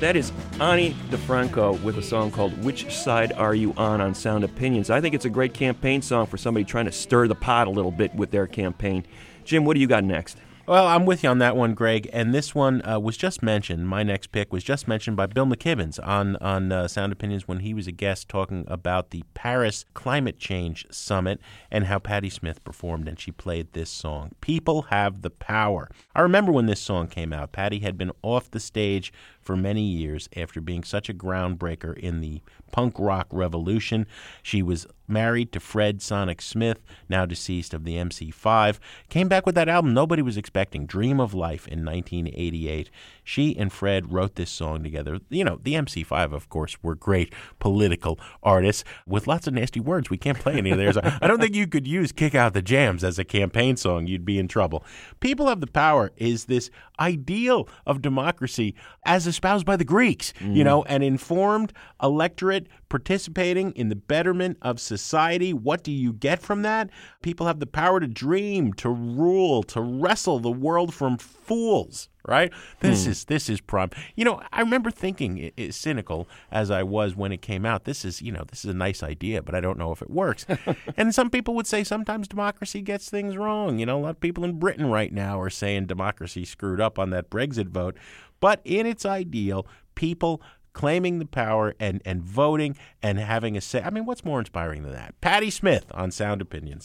That 0.00 0.16
is 0.16 0.32
Ani 0.58 0.94
DiFranco 1.10 1.82
with 1.82 1.98
a 1.98 2.02
song 2.02 2.30
called 2.30 2.64
Which 2.64 2.90
Side 2.90 3.34
Are 3.34 3.54
You 3.54 3.74
On 3.76 4.00
on 4.00 4.14
Sound 4.14 4.44
Opinions. 4.44 4.88
I 4.88 4.98
think 4.98 5.14
it's 5.14 5.26
a 5.26 5.30
great 5.30 5.52
campaign 5.52 6.00
song 6.00 6.24
for 6.24 6.38
somebody 6.38 6.64
trying 6.64 6.86
to 6.86 6.92
stir 6.92 7.28
the 7.28 7.34
pot 7.34 7.66
a 7.66 7.70
little 7.70 7.90
bit 7.90 8.14
with 8.14 8.30
their 8.30 8.46
campaign. 8.46 9.04
Jim, 9.44 9.66
what 9.66 9.74
do 9.74 9.80
you 9.80 9.86
got 9.86 10.02
next? 10.02 10.38
Well, 10.66 10.86
I'm 10.86 11.04
with 11.04 11.24
you 11.24 11.28
on 11.30 11.38
that 11.38 11.56
one, 11.56 11.74
Greg. 11.74 12.08
And 12.12 12.32
this 12.32 12.54
one 12.54 12.80
uh, 12.88 13.00
was 13.00 13.16
just 13.16 13.42
mentioned. 13.42 13.88
My 13.88 14.04
next 14.04 14.28
pick 14.28 14.52
was 14.52 14.62
just 14.62 14.86
mentioned 14.86 15.16
by 15.16 15.26
Bill 15.26 15.44
McKibbins 15.44 15.98
on 16.06 16.36
on 16.36 16.70
uh, 16.70 16.86
Sound 16.86 17.12
Opinions 17.12 17.48
when 17.48 17.58
he 17.58 17.74
was 17.74 17.88
a 17.88 17.92
guest 17.92 18.28
talking 18.28 18.64
about 18.68 19.10
the 19.10 19.24
Paris 19.34 19.84
Climate 19.94 20.38
Change 20.38 20.86
Summit 20.90 21.40
and 21.72 21.86
how 21.86 21.98
Patti 21.98 22.30
Smith 22.30 22.62
performed, 22.62 23.08
and 23.08 23.18
she 23.18 23.32
played 23.32 23.72
this 23.72 23.90
song. 23.90 24.30
People 24.40 24.82
have 24.82 25.22
the 25.22 25.30
power. 25.30 25.90
I 26.14 26.20
remember 26.20 26.52
when 26.52 26.66
this 26.66 26.80
song 26.80 27.08
came 27.08 27.32
out. 27.32 27.50
Patti 27.50 27.80
had 27.80 27.98
been 27.98 28.12
off 28.22 28.48
the 28.48 28.60
stage 28.60 29.12
for 29.50 29.56
many 29.56 29.82
years 29.82 30.28
after 30.36 30.60
being 30.60 30.84
such 30.84 31.08
a 31.08 31.12
groundbreaker 31.12 31.98
in 31.98 32.20
the 32.20 32.40
punk 32.70 32.94
rock 33.00 33.26
revolution. 33.32 34.06
She 34.44 34.62
was 34.62 34.86
married 35.08 35.50
to 35.50 35.58
Fred 35.58 36.00
Sonic 36.00 36.40
Smith, 36.40 36.80
now 37.08 37.26
deceased 37.26 37.74
of 37.74 37.82
the 37.82 37.96
MC5. 37.96 38.78
Came 39.08 39.26
back 39.26 39.46
with 39.46 39.56
that 39.56 39.68
album 39.68 39.92
nobody 39.92 40.22
was 40.22 40.36
expecting, 40.36 40.86
Dream 40.86 41.18
of 41.18 41.34
Life, 41.34 41.66
in 41.66 41.84
1988. 41.84 42.90
She 43.24 43.56
and 43.56 43.72
Fred 43.72 44.12
wrote 44.12 44.34
this 44.34 44.50
song 44.50 44.82
together. 44.82 45.18
You 45.28 45.44
know, 45.44 45.58
the 45.62 45.74
MC5, 45.74 46.32
of 46.32 46.48
course, 46.48 46.76
were 46.82 46.94
great 46.94 47.34
political 47.58 48.18
artists 48.42 48.84
with 49.06 49.26
lots 49.26 49.46
of 49.46 49.54
nasty 49.54 49.80
words. 49.80 50.10
We 50.10 50.16
can't 50.16 50.38
play 50.38 50.54
any 50.54 50.70
of 50.70 50.78
theirs. 50.78 50.96
I 50.96 51.26
don't 51.26 51.40
think 51.40 51.54
you 51.54 51.66
could 51.66 51.86
use 51.86 52.12
Kick 52.12 52.34
Out 52.34 52.54
the 52.54 52.62
Jams 52.62 53.04
as 53.04 53.18
a 53.18 53.24
campaign 53.24 53.76
song. 53.76 54.06
You'd 54.06 54.24
be 54.24 54.38
in 54.38 54.48
trouble. 54.48 54.84
People 55.20 55.48
Have 55.48 55.60
the 55.60 55.66
Power 55.66 56.12
is 56.16 56.46
this 56.46 56.70
ideal 56.98 57.68
of 57.86 58.02
democracy 58.02 58.74
as 59.04 59.26
espoused 59.26 59.66
by 59.66 59.76
the 59.76 59.84
Greeks, 59.84 60.32
you 60.40 60.62
mm. 60.62 60.64
know, 60.64 60.82
an 60.84 61.02
informed 61.02 61.72
electorate 62.02 62.66
participating 62.90 63.72
in 63.72 63.88
the 63.88 63.96
betterment 63.96 64.58
of 64.60 64.78
society. 64.78 65.54
What 65.54 65.82
do 65.82 65.90
you 65.90 66.12
get 66.12 66.42
from 66.42 66.60
that? 66.62 66.90
People 67.22 67.46
have 67.46 67.60
the 67.60 67.66
power 67.66 68.00
to 68.00 68.06
dream, 68.06 68.74
to 68.74 68.90
rule, 68.90 69.62
to 69.64 69.80
wrestle 69.80 70.40
the 70.40 70.50
world 70.50 70.92
from 70.92 71.16
fools. 71.16 72.08
Right? 72.28 72.52
This 72.80 73.06
hmm. 73.06 73.12
is 73.12 73.24
this 73.24 73.48
is 73.48 73.62
prime. 73.62 73.88
You 74.14 74.26
know, 74.26 74.42
I 74.52 74.60
remember 74.60 74.90
thinking, 74.90 75.38
i- 75.42 75.52
i- 75.62 75.70
cynical 75.70 76.28
as 76.52 76.70
I 76.70 76.82
was 76.82 77.16
when 77.16 77.32
it 77.32 77.40
came 77.40 77.64
out. 77.64 77.84
This 77.84 78.04
is 78.04 78.20
you 78.20 78.30
know 78.30 78.44
this 78.50 78.62
is 78.62 78.70
a 78.70 78.74
nice 78.74 79.02
idea, 79.02 79.42
but 79.42 79.54
I 79.54 79.60
don't 79.62 79.78
know 79.78 79.90
if 79.90 80.02
it 80.02 80.10
works. 80.10 80.44
and 80.98 81.14
some 81.14 81.30
people 81.30 81.54
would 81.54 81.66
say 81.66 81.82
sometimes 81.82 82.28
democracy 82.28 82.82
gets 82.82 83.08
things 83.08 83.38
wrong. 83.38 83.78
You 83.78 83.86
know, 83.86 84.00
a 84.00 84.02
lot 84.02 84.10
of 84.10 84.20
people 84.20 84.44
in 84.44 84.58
Britain 84.58 84.90
right 84.90 85.10
now 85.10 85.40
are 85.40 85.48
saying 85.48 85.86
democracy 85.86 86.44
screwed 86.44 86.80
up 86.80 86.98
on 86.98 87.08
that 87.08 87.30
Brexit 87.30 87.68
vote. 87.68 87.96
But 88.38 88.60
in 88.64 88.84
its 88.84 89.06
ideal, 89.06 89.66
people 89.94 90.42
claiming 90.72 91.18
the 91.18 91.26
power 91.26 91.74
and, 91.78 92.00
and 92.04 92.22
voting 92.22 92.76
and 93.02 93.18
having 93.18 93.56
a 93.56 93.60
say. 93.60 93.82
I 93.82 93.90
mean, 93.90 94.06
what's 94.06 94.24
more 94.24 94.40
inspiring 94.40 94.82
than 94.82 94.92
that? 94.92 95.20
Patti 95.20 95.50
Smith 95.50 95.86
on 95.92 96.10
Sound 96.10 96.40
Opinions. 96.40 96.82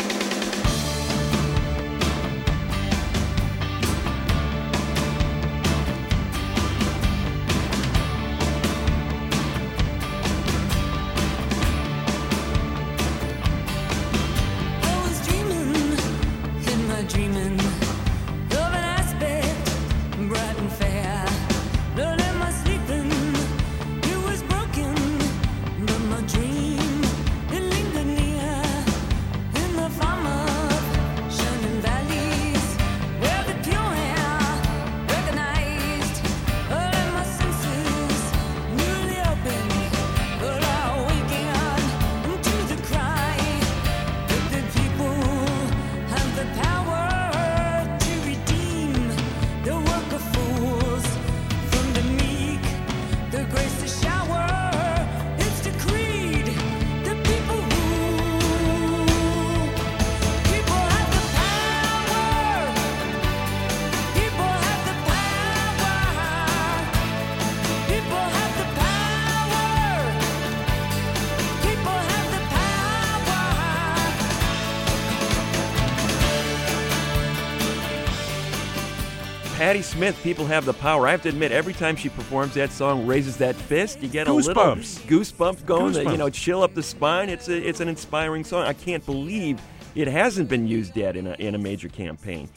Patti 79.76 79.84
Smith, 79.84 80.18
People 80.24 80.46
Have 80.46 80.64
the 80.64 80.72
Power. 80.72 81.06
I 81.06 81.12
have 81.12 81.22
to 81.24 81.28
admit, 81.28 81.52
every 81.52 81.74
time 81.74 81.98
she 81.98 82.08
performs 82.08 82.54
that 82.54 82.72
song, 82.72 83.06
raises 83.06 83.36
that 83.40 83.58
fist, 83.58 84.02
you 84.02 84.08
get 84.08 84.30
a 84.30 84.32
little 84.32 84.54
Goosebumps. 84.54 85.02
goosebumps 85.02 85.66
going, 85.66 85.92
that, 85.92 86.06
you 86.06 86.16
know, 86.16 86.30
chill 86.30 86.64
up 86.64 86.74
the 86.74 86.82
spine. 86.82 87.28
It's 87.28 87.50
a, 87.50 87.58
it's 87.58 87.82
an 87.82 87.90
inspiring 87.90 88.46
song. 88.46 88.64
I 88.64 88.72
can't 88.72 89.06
believe 89.06 89.60
it 89.94 90.08
hasn't 90.08 90.48
been 90.48 90.66
used 90.66 90.96
yet 90.96 91.18
in 91.18 91.28
a, 91.28 91.34
in 91.34 91.56
a 91.56 91.58
major 91.58 91.90
campaign. 91.90 92.48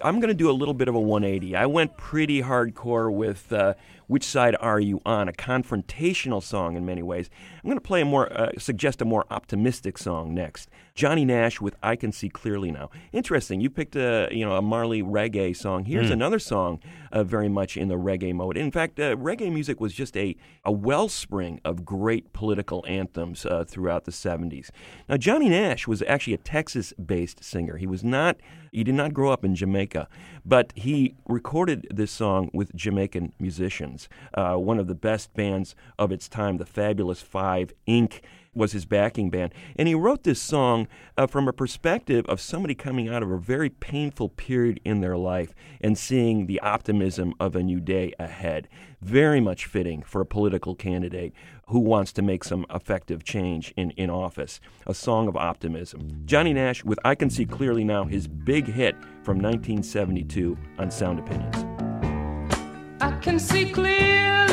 I'm 0.00 0.20
going 0.20 0.28
to 0.28 0.34
do 0.34 0.48
a 0.48 0.52
little 0.52 0.72
bit 0.72 0.86
of 0.86 0.94
a 0.94 1.00
180. 1.00 1.56
I 1.56 1.66
went 1.66 1.96
pretty 1.96 2.40
hardcore 2.40 3.12
with 3.12 3.52
uh, 3.52 3.74
Which 4.10 4.24
Side 4.24 4.56
Are 4.58 4.80
You 4.80 5.00
On, 5.06 5.28
a 5.28 5.32
confrontational 5.32 6.42
song 6.42 6.76
in 6.76 6.84
many 6.84 7.00
ways. 7.00 7.30
I'm 7.62 7.68
going 7.68 7.76
to 7.76 7.80
play 7.80 8.00
a 8.00 8.04
more, 8.04 8.32
uh, 8.32 8.50
suggest 8.58 9.00
a 9.00 9.04
more 9.04 9.24
optimistic 9.30 9.98
song 9.98 10.34
next. 10.34 10.68
Johnny 10.96 11.24
Nash 11.24 11.60
with 11.60 11.76
I 11.80 11.94
Can 11.94 12.10
See 12.10 12.28
Clearly 12.28 12.72
Now. 12.72 12.90
Interesting. 13.12 13.60
You 13.60 13.70
picked 13.70 13.94
a, 13.94 14.28
you 14.32 14.44
know, 14.44 14.56
a 14.56 14.62
Marley 14.62 15.00
reggae 15.00 15.56
song. 15.56 15.84
Here's 15.84 16.08
Mm. 16.08 16.14
another 16.14 16.40
song 16.40 16.80
uh, 17.12 17.22
very 17.22 17.48
much 17.48 17.76
in 17.76 17.86
the 17.86 17.94
reggae 17.94 18.34
mode. 18.34 18.56
In 18.56 18.72
fact, 18.72 18.98
uh, 18.98 19.14
reggae 19.14 19.52
music 19.52 19.80
was 19.80 19.92
just 19.94 20.16
a, 20.16 20.34
a 20.64 20.72
wellspring 20.72 21.60
of 21.64 21.84
great 21.84 22.32
political 22.32 22.84
anthems 22.88 23.46
uh, 23.46 23.62
throughout 23.64 24.06
the 24.06 24.10
70s. 24.12 24.70
Now, 25.08 25.18
Johnny 25.18 25.48
Nash 25.48 25.86
was 25.86 26.02
actually 26.02 26.34
a 26.34 26.38
Texas 26.38 26.92
based 26.94 27.44
singer. 27.44 27.76
He 27.76 27.86
was 27.86 28.02
not, 28.02 28.38
he 28.72 28.82
did 28.82 28.96
not 28.96 29.14
grow 29.14 29.30
up 29.30 29.44
in 29.44 29.54
Jamaica, 29.54 30.08
but 30.44 30.72
he 30.76 31.14
recorded 31.28 31.86
this 31.90 32.10
song 32.10 32.50
with 32.52 32.74
Jamaican 32.74 33.32
musicians. 33.38 34.08
Uh, 34.34 34.54
one 34.56 34.78
of 34.78 34.86
the 34.86 34.94
best 34.94 35.32
bands 35.34 35.74
of 35.98 36.12
its 36.12 36.28
time, 36.28 36.58
the 36.58 36.66
Fabulous 36.66 37.22
Five 37.22 37.72
Inc., 37.86 38.20
was 38.54 38.72
his 38.72 38.84
backing 38.84 39.30
band. 39.30 39.54
And 39.76 39.86
he 39.86 39.94
wrote 39.94 40.24
this 40.24 40.40
song 40.40 40.88
uh, 41.16 41.26
from 41.26 41.46
a 41.46 41.52
perspective 41.52 42.26
of 42.26 42.40
somebody 42.40 42.74
coming 42.74 43.08
out 43.08 43.22
of 43.22 43.30
a 43.30 43.38
very 43.38 43.70
painful 43.70 44.28
period 44.28 44.80
in 44.84 45.00
their 45.00 45.16
life 45.16 45.54
and 45.80 45.96
seeing 45.96 46.46
the 46.46 46.60
optimism 46.60 47.34
of 47.38 47.54
a 47.54 47.62
new 47.62 47.80
day 47.80 48.12
ahead. 48.18 48.68
Very 49.00 49.40
much 49.40 49.66
fitting 49.66 50.02
for 50.02 50.20
a 50.20 50.26
political 50.26 50.74
candidate 50.74 51.32
who 51.70 51.78
wants 51.78 52.12
to 52.12 52.22
make 52.22 52.42
some 52.42 52.66
effective 52.74 53.22
change 53.22 53.72
in, 53.76 53.92
in 53.92 54.10
office. 54.10 54.60
A 54.86 54.94
song 54.94 55.28
of 55.28 55.36
optimism. 55.36 56.22
Johnny 56.24 56.52
Nash 56.52 56.84
with 56.84 56.98
I 57.04 57.14
Can 57.14 57.30
See 57.30 57.46
Clearly 57.46 57.84
Now, 57.84 58.04
his 58.04 58.26
big 58.26 58.66
hit 58.66 58.96
from 59.22 59.38
1972 59.38 60.58
on 60.78 60.90
Sound 60.90 61.20
Opinions. 61.20 61.64
I 63.00 63.16
can 63.20 63.38
see 63.38 63.70
clearly 63.70 64.49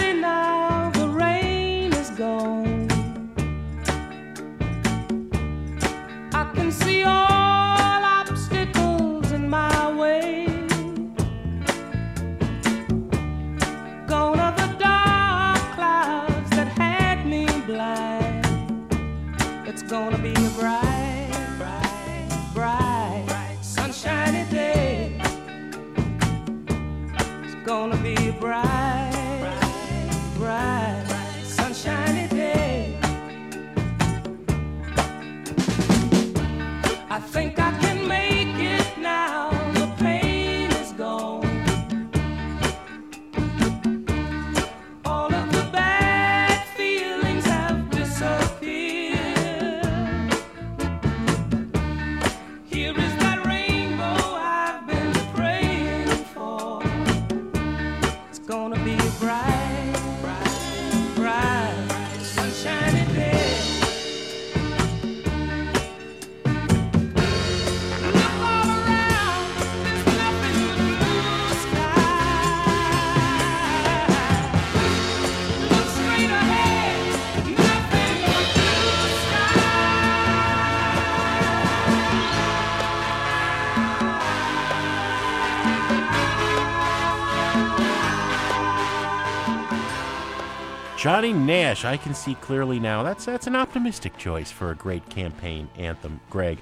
Johnny 91.17 91.34
Nash, 91.34 91.84
I 91.84 91.97
can 91.97 92.13
see 92.13 92.36
clearly 92.36 92.80
now. 92.80 93.01
That's 93.01 93.25
that's 93.25 93.47
an 93.47 93.56
optimistic 93.56 94.19
choice 94.19 94.51
for 94.51 94.69
a 94.69 94.75
great 94.75 95.10
campaign 95.10 95.67
anthem, 95.75 96.21
Greg. 96.30 96.60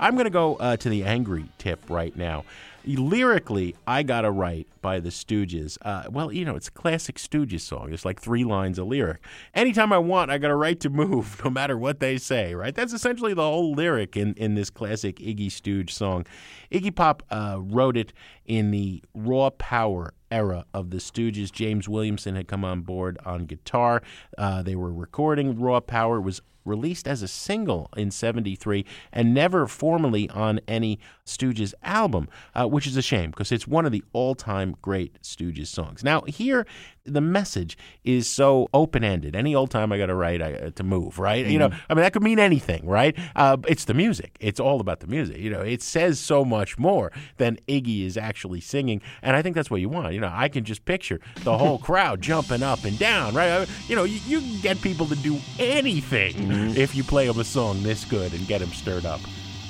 I'm 0.00 0.14
going 0.14 0.24
to 0.24 0.30
go 0.30 0.56
uh, 0.56 0.78
to 0.78 0.88
the 0.88 1.04
angry 1.04 1.44
tip 1.58 1.90
right 1.90 2.16
now. 2.16 2.46
Lyrically, 2.86 3.76
I 3.86 4.02
got 4.02 4.24
a 4.24 4.30
right 4.30 4.66
by 4.80 5.00
the 5.00 5.10
Stooges. 5.10 5.76
Uh, 5.82 6.04
well, 6.08 6.32
you 6.32 6.46
know, 6.46 6.56
it's 6.56 6.68
a 6.68 6.70
classic 6.70 7.16
Stooges 7.16 7.60
song. 7.60 7.92
It's 7.92 8.06
like 8.06 8.18
three 8.18 8.44
lines 8.44 8.78
of 8.78 8.86
lyric. 8.86 9.18
Anytime 9.54 9.92
I 9.92 9.98
want, 9.98 10.30
I 10.30 10.38
got 10.38 10.50
a 10.50 10.56
right 10.56 10.80
to 10.80 10.88
move, 10.88 11.38
no 11.44 11.50
matter 11.50 11.76
what 11.76 12.00
they 12.00 12.16
say, 12.16 12.54
right? 12.54 12.74
That's 12.74 12.94
essentially 12.94 13.34
the 13.34 13.42
whole 13.42 13.74
lyric 13.74 14.16
in, 14.16 14.32
in 14.38 14.54
this 14.54 14.70
classic 14.70 15.16
Iggy 15.16 15.52
Stooge 15.52 15.92
song. 15.92 16.24
Iggy 16.72 16.94
Pop 16.94 17.24
uh, 17.30 17.58
wrote 17.60 17.98
it 17.98 18.14
in 18.46 18.70
the 18.70 19.02
raw 19.12 19.50
power 19.50 20.14
era 20.30 20.64
of 20.74 20.90
the 20.90 20.98
Stooges. 20.98 21.50
James 21.52 21.88
Williamson 21.88 22.36
had 22.36 22.48
come 22.48 22.64
on 22.64 22.82
board 22.82 23.18
on 23.24 23.46
guitar. 23.46 24.02
Uh, 24.36 24.62
they 24.62 24.74
were 24.74 24.92
recording 24.92 25.58
Raw 25.58 25.80
Power. 25.80 26.18
It 26.18 26.22
was 26.22 26.40
released 26.68 27.08
as 27.08 27.22
a 27.22 27.28
single 27.28 27.88
in 27.96 28.10
73 28.10 28.84
and 29.12 29.34
never 29.34 29.66
formally 29.66 30.28
on 30.30 30.60
any 30.68 30.98
Stooges 31.26 31.74
album, 31.82 32.28
uh, 32.54 32.66
which 32.66 32.86
is 32.86 32.96
a 32.96 33.02
shame 33.02 33.30
because 33.30 33.52
it's 33.52 33.66
one 33.66 33.84
of 33.84 33.92
the 33.92 34.02
all 34.12 34.34
time 34.34 34.76
great 34.80 35.20
Stooges 35.22 35.66
songs. 35.66 36.02
Now, 36.04 36.22
here, 36.22 36.66
the 37.04 37.20
message 37.20 37.76
is 38.04 38.28
so 38.28 38.68
open 38.74 39.02
ended. 39.04 39.34
Any 39.36 39.54
old 39.54 39.70
time 39.70 39.92
I 39.92 39.98
got 39.98 40.08
a 40.10 40.14
right 40.14 40.40
uh, 40.40 40.70
to 40.70 40.82
move, 40.82 41.18
right? 41.18 41.46
You 41.46 41.58
know, 41.58 41.68
Mhm. 41.70 41.80
I 41.90 41.94
mean, 41.94 42.02
that 42.02 42.12
could 42.12 42.22
mean 42.22 42.38
anything, 42.38 42.86
right? 42.86 43.16
Uh, 43.36 43.56
it's 43.66 43.84
the 43.86 43.94
music. 43.94 44.36
It's 44.40 44.60
all 44.60 44.80
about 44.80 45.00
the 45.00 45.06
music. 45.06 45.38
You 45.38 45.50
know, 45.50 45.60
it 45.60 45.82
says 45.82 46.18
so 46.20 46.44
much 46.44 46.78
more 46.78 47.12
than 47.38 47.58
Iggy 47.68 48.04
is 48.06 48.16
actually 48.16 48.60
singing. 48.60 49.00
And 49.22 49.36
I 49.36 49.42
think 49.42 49.54
that's 49.54 49.70
what 49.70 49.80
you 49.80 49.88
want. 49.88 50.12
You 50.14 50.20
know, 50.20 50.30
I 50.32 50.48
can 50.48 50.64
just 50.64 50.84
picture 50.84 51.20
the 51.44 51.56
whole 51.58 51.78
crowd 51.88 52.20
jumping 52.22 52.62
up 52.62 52.84
and 52.84 52.98
down, 52.98 53.34
right? 53.34 53.50
I- 53.50 53.66
You 53.88 53.96
know, 53.96 54.04
you, 54.04 54.18
you 54.26 54.40
can 54.40 54.60
get 54.60 54.80
people 54.82 55.06
to 55.06 55.16
do 55.16 55.38
anything 55.58 56.36
Mm-hmm. 56.58 56.76
if 56.76 56.94
you 56.94 57.04
play 57.04 57.26
him 57.26 57.38
a 57.38 57.44
song 57.44 57.82
this 57.82 58.04
good 58.04 58.32
and 58.32 58.46
get 58.46 58.60
him 58.60 58.70
stirred 58.70 59.06
up. 59.06 59.20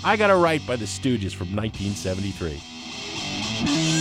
I 0.05 0.16
Got 0.16 0.31
a 0.31 0.37
Right 0.37 0.64
by 0.66 0.77
the 0.77 0.85
Stooges 0.85 1.35
from 1.35 1.55
1973. 1.55 3.97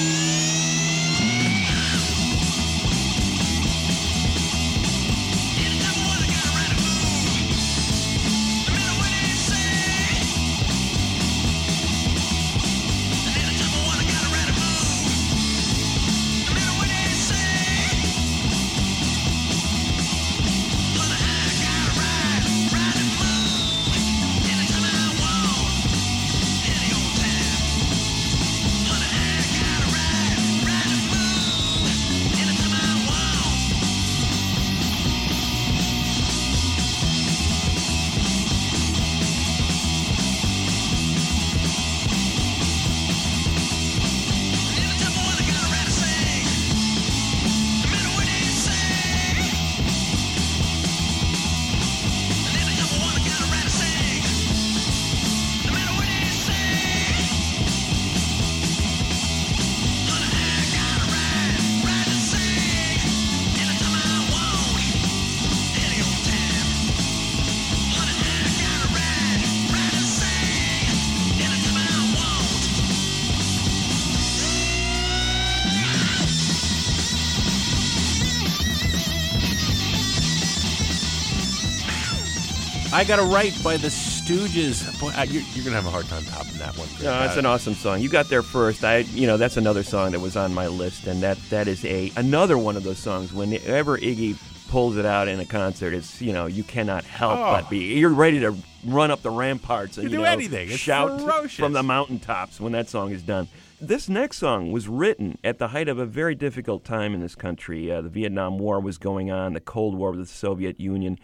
I 82.97 83.03
Got 83.03 83.19
a 83.19 83.23
Right 83.23 83.53
by 83.63 83.77
the 83.77 83.89
Stooges. 83.89 84.99
Boy, 84.99 85.11
I, 85.15 85.25
you're, 85.25 85.43
you're 85.53 85.63
going 85.63 85.75
to 85.75 85.79
have 85.81 85.85
a 85.85 85.91
hard 85.91 86.07
time 86.07 86.23
topping 86.23 86.57
that 86.57 86.75
one. 86.75 86.87
No, 87.03 87.21
it's 87.25 87.37
an 87.37 87.45
awesome 87.45 87.75
song. 87.75 88.01
You 88.01 88.09
got 88.09 88.27
there 88.27 88.41
first. 88.41 88.83
I, 88.83 88.97
you 89.13 89.27
know, 89.27 89.37
that's 89.37 89.55
another 89.55 89.83
song 89.83 90.13
that 90.13 90.19
was 90.19 90.35
on 90.35 90.51
my 90.51 90.65
list, 90.65 91.05
and 91.05 91.21
that 91.21 91.37
that 91.51 91.67
is 91.67 91.85
a 91.85 92.11
another 92.17 92.57
one 92.57 92.75
of 92.75 92.83
those 92.83 92.97
songs. 92.97 93.31
Whenever 93.31 93.99
Iggy 93.99 94.35
pulls 94.69 94.97
it 94.97 95.05
out 95.05 95.27
in 95.27 95.39
a 95.39 95.45
concert, 95.45 95.93
it's 95.93 96.19
you 96.23 96.33
know 96.33 96.47
you 96.47 96.63
cannot 96.63 97.03
help 97.03 97.37
Oh. 97.37 97.51
but 97.61 97.69
be. 97.69 97.99
You're 97.99 98.09
ready 98.09 98.39
to 98.39 98.55
run 98.83 99.11
up 99.11 99.21
the 99.21 99.29
ramparts 99.29 99.97
and 99.99 100.05
You 100.05 100.09
you 100.09 100.17
do 100.17 100.23
know, 100.23 100.31
anything. 100.31 100.67
It's 100.69 100.79
shout 100.79 101.21
ferocious. 101.21 101.59
from 101.59 101.73
the 101.73 101.83
mountaintops 101.83 102.59
when 102.59 102.71
that 102.71 102.89
song 102.89 103.11
is 103.11 103.21
done. 103.21 103.47
This 103.79 104.09
next 104.09 104.37
song 104.37 104.71
was 104.71 104.87
written 104.87 105.37
at 105.43 105.59
the 105.59 105.67
height 105.67 105.87
of 105.87 105.99
a 105.99 106.05
very 106.07 106.33
difficult 106.33 106.83
time 106.83 107.13
in 107.13 107.21
this 107.21 107.35
country. 107.35 107.91
Uh, 107.91 108.01
the 108.01 108.09
Vietnam 108.09 108.57
War 108.57 108.79
was 108.79 108.97
going 108.97 109.29
on, 109.29 109.53
the 109.53 109.59
Cold 109.59 109.93
War 109.95 110.09
with 110.09 110.21
the 110.21 110.25
Soviet 110.25 110.79
Union, 110.79 111.19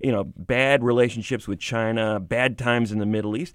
you 0.00 0.12
know, 0.12 0.24
bad 0.24 0.82
relationships 0.82 1.48
with 1.48 1.58
China, 1.58 2.20
bad 2.20 2.58
times 2.58 2.92
in 2.92 2.98
the 2.98 3.06
Middle 3.06 3.36
East. 3.36 3.54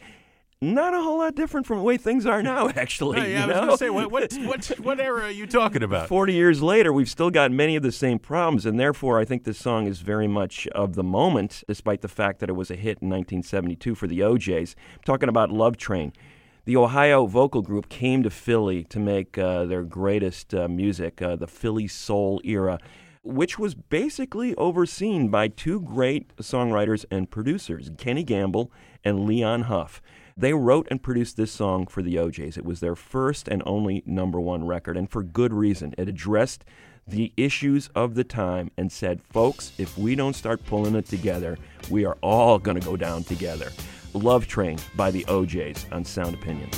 Not 0.63 0.93
a 0.93 1.01
whole 1.01 1.17
lot 1.17 1.33
different 1.33 1.65
from 1.65 1.79
the 1.79 1.83
way 1.83 1.97
things 1.97 2.27
are 2.27 2.43
now, 2.43 2.69
actually. 2.75 3.19
Yeah, 3.19 3.25
you 3.25 3.35
I 3.35 3.47
was 3.47 3.47
know? 3.47 3.61
going 3.61 3.71
to 3.71 3.77
say, 3.77 3.89
what, 3.89 4.11
what, 4.11 4.33
what, 4.45 4.65
what 4.79 4.99
era 4.99 5.23
are 5.23 5.31
you 5.31 5.47
talking 5.47 5.81
about? 5.81 6.07
40 6.07 6.33
years 6.33 6.61
later, 6.61 6.93
we've 6.93 7.09
still 7.09 7.31
got 7.31 7.51
many 7.51 7.75
of 7.75 7.81
the 7.81 7.91
same 7.91 8.19
problems, 8.19 8.67
and 8.67 8.79
therefore 8.79 9.19
I 9.19 9.25
think 9.25 9.43
this 9.43 9.57
song 9.57 9.87
is 9.87 10.01
very 10.01 10.27
much 10.27 10.67
of 10.67 10.93
the 10.93 11.03
moment, 11.03 11.63
despite 11.67 12.01
the 12.01 12.07
fact 12.07 12.39
that 12.41 12.49
it 12.49 12.53
was 12.53 12.69
a 12.69 12.75
hit 12.75 12.99
in 13.01 13.09
1972 13.09 13.95
for 13.95 14.05
the 14.05 14.21
O'Jays. 14.21 14.75
I'm 14.97 15.03
talking 15.03 15.29
about 15.29 15.49
Love 15.49 15.77
Train. 15.77 16.13
The 16.65 16.77
Ohio 16.77 17.25
vocal 17.25 17.63
group 17.63 17.89
came 17.89 18.21
to 18.21 18.29
Philly 18.29 18.83
to 18.83 18.99
make 18.99 19.39
uh, 19.39 19.65
their 19.65 19.81
greatest 19.81 20.53
uh, 20.53 20.67
music, 20.67 21.19
uh, 21.19 21.35
the 21.37 21.47
Philly 21.47 21.87
Soul 21.87 22.39
era, 22.43 22.77
which 23.23 23.59
was 23.59 23.75
basically 23.75 24.55
overseen 24.55 25.29
by 25.29 25.47
two 25.47 25.79
great 25.79 26.35
songwriters 26.37 27.05
and 27.11 27.29
producers, 27.29 27.89
Kenny 27.97 28.23
Gamble 28.23 28.71
and 29.03 29.25
Leon 29.25 29.63
Huff. 29.63 30.01
They 30.35 30.53
wrote 30.53 30.87
and 30.89 31.03
produced 31.03 31.37
this 31.37 31.51
song 31.51 31.87
for 31.87 32.01
the 32.01 32.17
O'Jays. 32.17 32.57
It 32.57 32.65
was 32.65 32.79
their 32.79 32.95
first 32.95 33.47
and 33.47 33.61
only 33.65 34.01
number 34.05 34.39
one 34.39 34.65
record, 34.65 34.97
and 34.97 35.09
for 35.09 35.23
good 35.23 35.53
reason. 35.53 35.93
It 35.97 36.07
addressed 36.07 36.65
the 37.07 37.33
issues 37.35 37.89
of 37.95 38.15
the 38.15 38.23
time 38.23 38.71
and 38.77 38.91
said, 38.91 39.21
folks, 39.21 39.73
if 39.77 39.97
we 39.97 40.15
don't 40.15 40.35
start 40.35 40.65
pulling 40.65 40.95
it 40.95 41.05
together, 41.05 41.57
we 41.89 42.05
are 42.05 42.17
all 42.21 42.57
going 42.57 42.79
to 42.79 42.85
go 42.85 42.95
down 42.95 43.23
together. 43.23 43.71
Love 44.13 44.47
Train 44.47 44.77
by 44.95 45.11
the 45.11 45.25
O'Jays 45.27 45.85
on 45.91 46.03
Sound 46.05 46.35
Opinion. 46.35 46.69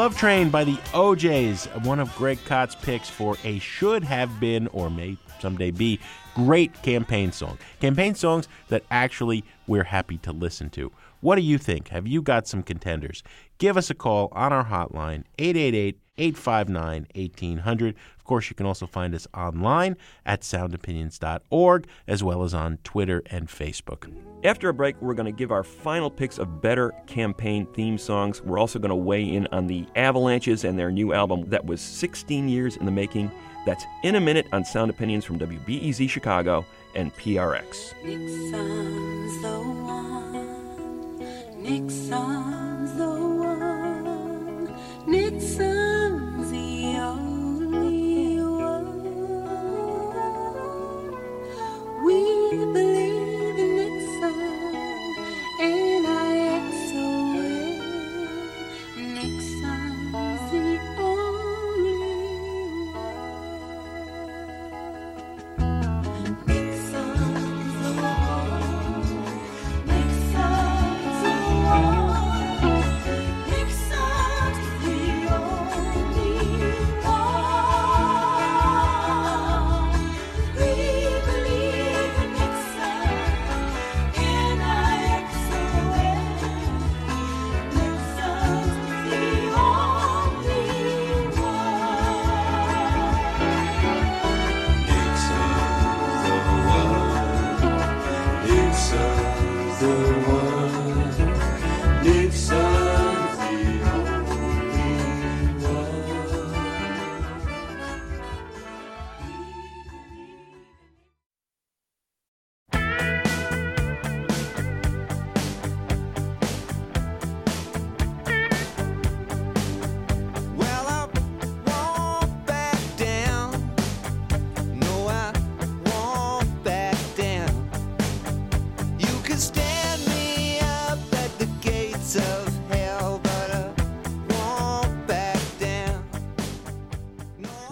Love 0.00 0.16
Train 0.16 0.48
by 0.48 0.64
the 0.64 0.78
O'Jays, 0.94 1.66
one 1.82 2.00
of 2.00 2.16
Greg 2.16 2.38
Kot's 2.46 2.74
picks 2.74 3.10
for 3.10 3.36
a 3.44 3.58
should 3.58 4.02
have 4.02 4.40
been 4.40 4.66
or 4.68 4.88
may 4.88 5.18
someday 5.40 5.70
be 5.70 6.00
great 6.34 6.72
campaign 6.82 7.30
song. 7.32 7.58
Campaign 7.82 8.14
songs 8.14 8.48
that 8.68 8.82
actually 8.90 9.44
we're 9.66 9.84
happy 9.84 10.16
to 10.16 10.32
listen 10.32 10.70
to. 10.70 10.90
What 11.20 11.36
do 11.36 11.42
you 11.42 11.58
think? 11.58 11.88
Have 11.88 12.06
you 12.06 12.22
got 12.22 12.46
some 12.46 12.62
contenders? 12.62 13.22
Give 13.58 13.76
us 13.76 13.90
a 13.90 13.94
call 13.94 14.30
on 14.32 14.54
our 14.54 14.64
hotline, 14.64 15.24
888 15.38 15.98
859 16.16 17.06
1800. 17.14 17.94
Of 18.16 18.24
course, 18.24 18.48
you 18.48 18.56
can 18.56 18.64
also 18.64 18.86
find 18.86 19.14
us 19.14 19.26
online 19.34 19.98
at 20.24 20.40
soundopinions.org 20.40 21.86
as 22.06 22.24
well 22.24 22.42
as 22.42 22.54
on 22.54 22.78
Twitter 22.84 23.22
and 23.26 23.48
Facebook. 23.48 24.10
After 24.42 24.70
a 24.70 24.74
break, 24.74 24.96
we're 25.02 25.12
going 25.12 25.26
to 25.30 25.32
give 25.38 25.52
our 25.52 25.62
final 25.62 26.10
picks 26.10 26.38
of 26.38 26.62
better 26.62 26.94
campaign 27.06 27.66
theme 27.74 27.98
songs. 27.98 28.40
We're 28.40 28.58
also 28.58 28.78
going 28.78 28.88
to 28.88 28.96
weigh 28.96 29.24
in 29.24 29.46
on 29.48 29.66
the 29.66 29.84
Avalanches 29.96 30.64
and 30.64 30.78
their 30.78 30.90
new 30.90 31.12
album 31.12 31.44
that 31.50 31.66
was 31.66 31.82
16 31.82 32.48
years 32.48 32.78
in 32.78 32.86
the 32.86 32.90
making. 32.90 33.30
That's 33.66 33.84
in 34.02 34.14
a 34.14 34.20
minute 34.20 34.46
on 34.50 34.64
Sound 34.64 34.90
Opinions 34.90 35.26
from 35.26 35.38
WBEZ 35.38 36.08
Chicago 36.08 36.64
and 36.94 37.14
PRX. 37.16 37.92
Nixon's 38.02 39.42
the 39.42 39.58
one. 39.60 41.18
Nixon's 41.62 42.94
the 42.96 43.10
one. 43.10 44.74
Nixon's 45.06 46.50
the 46.50 46.96
only 46.98 48.42
one. 48.42 48.96
We 52.06 52.50
believe 52.72 52.99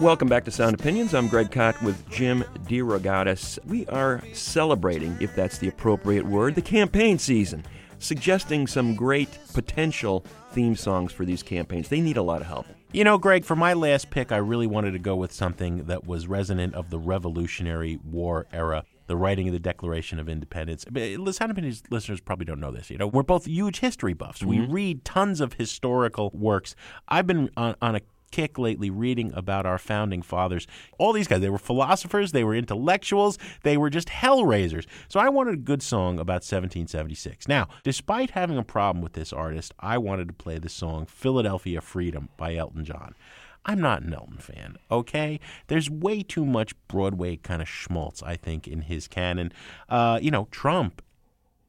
Welcome 0.09 0.27
back 0.27 0.43
to 0.45 0.51
Sound 0.51 0.73
Opinions. 0.73 1.13
I'm 1.13 1.27
Greg 1.27 1.51
Kot 1.51 1.79
with 1.83 2.09
Jim 2.09 2.43
DeRogatis. 2.63 3.63
We 3.67 3.85
are 3.85 4.23
celebrating, 4.33 5.15
if 5.21 5.35
that's 5.35 5.59
the 5.59 5.67
appropriate 5.67 6.25
word, 6.25 6.55
the 6.55 6.63
campaign 6.63 7.19
season, 7.19 7.63
suggesting 7.99 8.65
some 8.65 8.95
great 8.95 9.29
potential 9.53 10.25
theme 10.51 10.75
songs 10.75 11.11
for 11.11 11.25
these 11.25 11.43
campaigns. 11.43 11.89
They 11.89 12.01
need 12.01 12.17
a 12.17 12.23
lot 12.23 12.41
of 12.41 12.47
help. 12.47 12.65
You 12.91 13.03
know, 13.03 13.19
Greg, 13.19 13.45
for 13.45 13.55
my 13.55 13.73
last 13.73 14.09
pick, 14.09 14.31
I 14.31 14.37
really 14.37 14.65
wanted 14.65 14.93
to 14.93 14.99
go 14.99 15.15
with 15.15 15.31
something 15.31 15.83
that 15.85 16.07
was 16.07 16.25
resonant 16.25 16.73
of 16.73 16.89
the 16.89 16.97
Revolutionary 16.97 17.99
War 18.03 18.47
era. 18.51 18.85
The 19.05 19.15
writing 19.15 19.47
of 19.47 19.53
the 19.53 19.59
Declaration 19.59 20.17
of 20.17 20.27
Independence. 20.27 20.85
Uh, 20.87 21.31
Sound 21.31 21.51
Opinions 21.51 21.83
listeners 21.91 22.19
probably 22.19 22.45
don't 22.45 22.59
know 22.59 22.71
this. 22.71 22.89
You 22.89 22.97
know, 22.97 23.07
we're 23.07 23.21
both 23.21 23.45
huge 23.45 23.79
history 23.79 24.13
buffs. 24.13 24.43
We 24.43 24.57
mm-hmm. 24.57 24.71
read 24.71 25.05
tons 25.05 25.39
of 25.39 25.53
historical 25.53 26.31
works. 26.33 26.75
I've 27.07 27.27
been 27.27 27.51
on, 27.55 27.75
on 27.81 27.95
a 27.95 28.01
kick 28.31 28.57
lately 28.57 28.89
reading 28.89 29.31
about 29.33 29.65
our 29.65 29.77
founding 29.77 30.21
fathers. 30.21 30.67
All 30.97 31.13
these 31.13 31.27
guys, 31.27 31.41
they 31.41 31.49
were 31.49 31.57
philosophers, 31.57 32.31
they 32.31 32.43
were 32.43 32.55
intellectuals, 32.55 33.37
they 33.63 33.77
were 33.77 33.89
just 33.89 34.09
hell 34.09 34.45
raisers. 34.45 34.85
So 35.07 35.19
I 35.19 35.29
wanted 35.29 35.53
a 35.55 35.57
good 35.57 35.81
song 35.83 36.19
about 36.19 36.43
1776. 36.43 37.47
Now, 37.47 37.67
despite 37.83 38.31
having 38.31 38.57
a 38.57 38.63
problem 38.63 39.03
with 39.03 39.13
this 39.13 39.33
artist, 39.33 39.73
I 39.79 39.97
wanted 39.97 40.27
to 40.27 40.33
play 40.33 40.59
the 40.59 40.69
song 40.69 41.05
Philadelphia 41.05 41.81
Freedom 41.81 42.29
by 42.37 42.55
Elton 42.55 42.85
John. 42.85 43.15
I'm 43.65 43.81
not 43.81 44.01
an 44.01 44.13
Elton 44.13 44.37
fan, 44.37 44.77
okay? 44.89 45.39
There's 45.67 45.89
way 45.89 46.23
too 46.23 46.45
much 46.45 46.73
Broadway 46.87 47.35
kind 47.35 47.61
of 47.61 47.67
schmaltz, 47.67 48.23
I 48.23 48.35
think, 48.35 48.67
in 48.67 48.81
his 48.81 49.07
canon. 49.07 49.51
Uh, 49.89 50.19
you 50.21 50.31
know, 50.31 50.47
Trump 50.49 51.01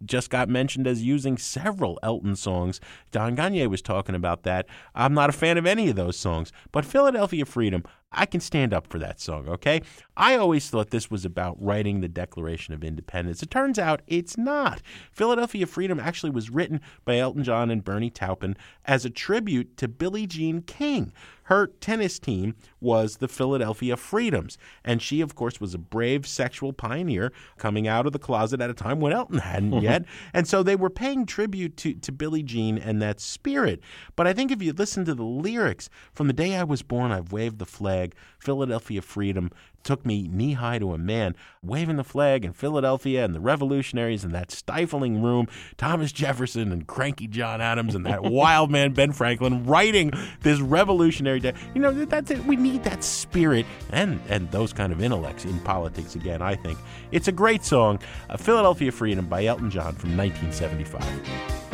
just 0.04 0.30
got 0.30 0.48
mentioned 0.48 0.86
as 0.86 1.02
using 1.02 1.36
several 1.36 1.98
Elton 2.02 2.36
songs. 2.36 2.80
Don 3.10 3.36
Gonyea 3.36 3.68
was 3.68 3.82
talking 3.82 4.14
about 4.14 4.42
that. 4.44 4.66
I'm 4.94 5.14
not 5.14 5.30
a 5.30 5.32
fan 5.32 5.58
of 5.58 5.66
any 5.66 5.88
of 5.88 5.96
those 5.96 6.16
songs, 6.16 6.52
but 6.72 6.84
Philadelphia 6.84 7.44
Freedom, 7.44 7.84
I 8.12 8.26
can 8.26 8.40
stand 8.40 8.74
up 8.74 8.88
for 8.88 8.98
that 8.98 9.20
song, 9.20 9.48
okay? 9.48 9.82
I 10.16 10.36
always 10.36 10.68
thought 10.68 10.90
this 10.90 11.10
was 11.10 11.24
about 11.24 11.62
writing 11.62 12.00
the 12.00 12.08
Declaration 12.08 12.74
of 12.74 12.82
Independence. 12.82 13.42
It 13.42 13.50
turns 13.50 13.78
out 13.78 14.02
it's 14.06 14.36
not. 14.36 14.82
Philadelphia 15.12 15.66
Freedom 15.66 16.00
actually 16.00 16.30
was 16.30 16.50
written 16.50 16.80
by 17.04 17.18
Elton 17.18 17.44
John 17.44 17.70
and 17.70 17.84
Bernie 17.84 18.10
Taupin 18.10 18.56
as 18.84 19.04
a 19.04 19.10
tribute 19.10 19.76
to 19.76 19.86
Billie 19.86 20.26
Jean 20.26 20.62
King. 20.62 21.12
Her 21.50 21.66
tennis 21.66 22.20
team 22.20 22.54
was 22.80 23.16
the 23.16 23.26
Philadelphia 23.26 23.96
Freedoms, 23.96 24.56
and 24.84 25.02
she, 25.02 25.20
of 25.20 25.34
course, 25.34 25.60
was 25.60 25.74
a 25.74 25.78
brave 25.78 26.24
sexual 26.24 26.72
pioneer 26.72 27.32
coming 27.58 27.88
out 27.88 28.06
of 28.06 28.12
the 28.12 28.20
closet 28.20 28.60
at 28.60 28.70
a 28.70 28.74
time 28.74 29.00
when 29.00 29.12
Elton 29.12 29.38
hadn't 29.38 29.72
mm-hmm. 29.72 29.82
yet. 29.82 30.04
And 30.32 30.46
so 30.46 30.62
they 30.62 30.76
were 30.76 30.90
paying 30.90 31.26
tribute 31.26 31.76
to, 31.78 31.94
to 31.94 32.12
Billie 32.12 32.44
Jean 32.44 32.78
and 32.78 33.02
that 33.02 33.18
spirit. 33.18 33.80
But 34.14 34.28
I 34.28 34.32
think 34.32 34.52
if 34.52 34.62
you 34.62 34.72
listen 34.72 35.04
to 35.06 35.14
the 35.16 35.24
lyrics, 35.24 35.90
from 36.12 36.28
the 36.28 36.32
day 36.32 36.54
I 36.54 36.62
was 36.62 36.82
born, 36.82 37.10
I've 37.10 37.32
waved 37.32 37.58
the 37.58 37.66
flag, 37.66 38.14
Philadelphia 38.38 39.02
Freedom 39.02 39.50
took 39.82 40.04
me 40.04 40.28
knee 40.28 40.54
high 40.54 40.78
to 40.78 40.92
a 40.92 40.98
man, 40.98 41.34
waving 41.62 41.96
the 41.96 42.04
flag 42.04 42.44
in 42.44 42.52
Philadelphia 42.52 43.24
and 43.24 43.34
the 43.34 43.40
revolutionaries 43.40 44.24
in 44.24 44.32
that 44.32 44.50
stifling 44.50 45.22
room, 45.22 45.46
Thomas 45.76 46.12
Jefferson 46.12 46.72
and 46.72 46.86
cranky 46.86 47.26
John 47.26 47.60
Adams 47.60 47.94
and 47.94 48.06
that 48.06 48.22
wild 48.30 48.70
man 48.70 48.92
Ben 48.92 49.12
Franklin 49.12 49.64
writing 49.64 50.12
this 50.40 50.60
revolutionary 50.60 51.40
day. 51.40 51.54
You 51.74 51.80
know, 51.80 51.92
that's 52.04 52.30
it. 52.30 52.44
We 52.44 52.56
need 52.56 52.84
that 52.84 53.04
spirit 53.04 53.66
and 53.90 54.20
and 54.28 54.50
those 54.50 54.72
kind 54.72 54.92
of 54.92 55.02
intellects 55.02 55.44
in 55.44 55.58
politics 55.60 56.14
again, 56.14 56.42
I 56.42 56.56
think. 56.56 56.78
It's 57.12 57.28
a 57.28 57.32
great 57.32 57.64
song, 57.64 57.98
uh, 58.28 58.36
Philadelphia 58.36 58.92
Freedom 58.92 59.26
by 59.26 59.44
Elton 59.44 59.70
John 59.70 59.94
from 59.94 60.16
1975. 60.16 61.69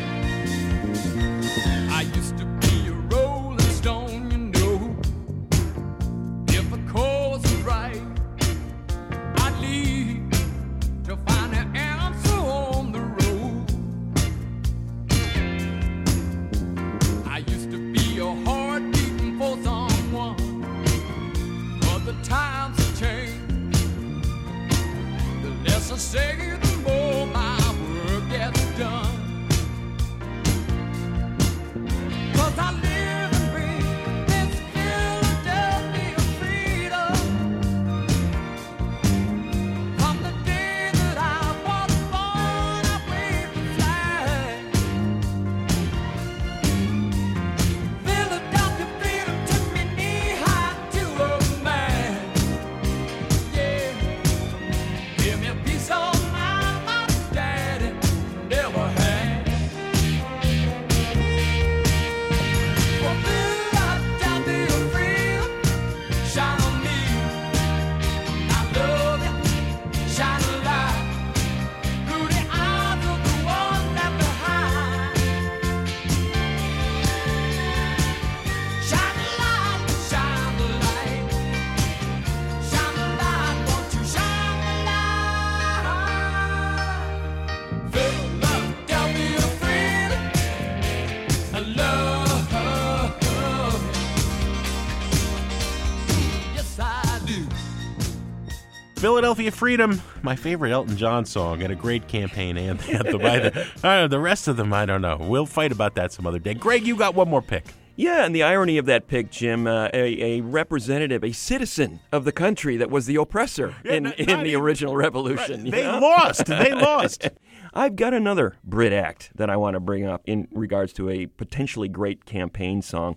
Philadelphia 99.17 99.49
Freedom, 99.49 99.99
my 100.21 100.35
favorite 100.35 100.71
Elton 100.71 100.95
John 100.95 101.25
song, 101.25 101.63
and 101.63 101.73
a 101.73 101.75
great 101.75 102.07
campaign 102.07 102.55
anthem. 102.55 103.19
I, 103.25 103.51
I 103.83 103.99
don't 104.01 104.11
the 104.11 104.19
rest 104.19 104.47
of 104.47 104.57
them, 104.57 104.71
I 104.71 104.85
don't 104.85 105.01
know. 105.01 105.17
We'll 105.19 105.47
fight 105.47 105.71
about 105.71 105.95
that 105.95 106.11
some 106.11 106.27
other 106.27 106.37
day. 106.37 106.53
Greg, 106.53 106.85
you 106.85 106.95
got 106.95 107.15
one 107.15 107.27
more 107.27 107.41
pick. 107.41 107.65
Yeah, 107.95 108.25
and 108.25 108.35
the 108.35 108.43
irony 108.43 108.77
of 108.77 108.85
that 108.85 109.07
pick, 109.07 109.31
Jim, 109.31 109.65
uh, 109.65 109.89
a, 109.91 110.37
a 110.37 110.41
representative, 110.41 111.23
a 111.23 111.31
citizen 111.31 111.99
of 112.11 112.25
the 112.25 112.31
country 112.31 112.77
that 112.77 112.91
was 112.91 113.07
the 113.07 113.15
oppressor 113.15 113.73
in, 113.83 114.03
not- 114.03 114.19
in 114.19 114.27
not 114.27 114.43
the 114.43 114.49
even- 114.51 114.61
original 114.61 114.95
revolution. 114.95 115.65
you 115.65 115.71
They 115.71 115.81
know? 115.81 115.97
lost. 115.97 116.45
They 116.45 116.71
lost. 116.75 117.27
I've 117.73 117.95
got 117.95 118.13
another 118.13 118.57
Brit 118.63 118.93
act 118.93 119.31
that 119.33 119.49
I 119.49 119.57
want 119.57 119.73
to 119.73 119.79
bring 119.79 120.05
up 120.05 120.21
in 120.27 120.47
regards 120.51 120.93
to 120.93 121.09
a 121.09 121.25
potentially 121.25 121.87
great 121.89 122.25
campaign 122.25 122.83
song. 122.83 123.15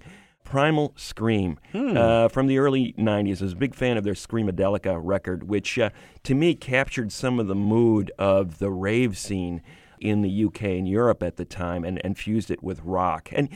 Primal 0.51 0.93
Scream 0.97 1.61
uh, 1.97 2.27
from 2.27 2.49
the 2.49 2.59
early 2.59 2.93
90s. 2.99 3.41
I 3.41 3.45
was 3.45 3.53
a 3.53 3.57
big 3.57 3.73
fan 3.73 3.97
of 3.97 4.03
their 4.03 4.15
Screamadelica 4.15 5.01
record, 5.01 5.49
which 5.49 5.79
uh, 5.79 5.91
to 6.25 6.35
me 6.35 6.57
captured 6.57 7.13
some 7.13 7.39
of 7.39 7.47
the 7.47 7.55
mood 7.55 8.11
of 8.19 8.59
the 8.59 8.69
rave 8.69 9.17
scene 9.17 9.63
in 10.01 10.23
the 10.23 10.45
UK 10.47 10.63
and 10.63 10.89
Europe 10.89 11.23
at 11.23 11.37
the 11.37 11.45
time 11.45 11.85
and, 11.85 12.01
and 12.05 12.19
fused 12.19 12.51
it 12.51 12.65
with 12.65 12.81
rock. 12.83 13.29
And 13.31 13.49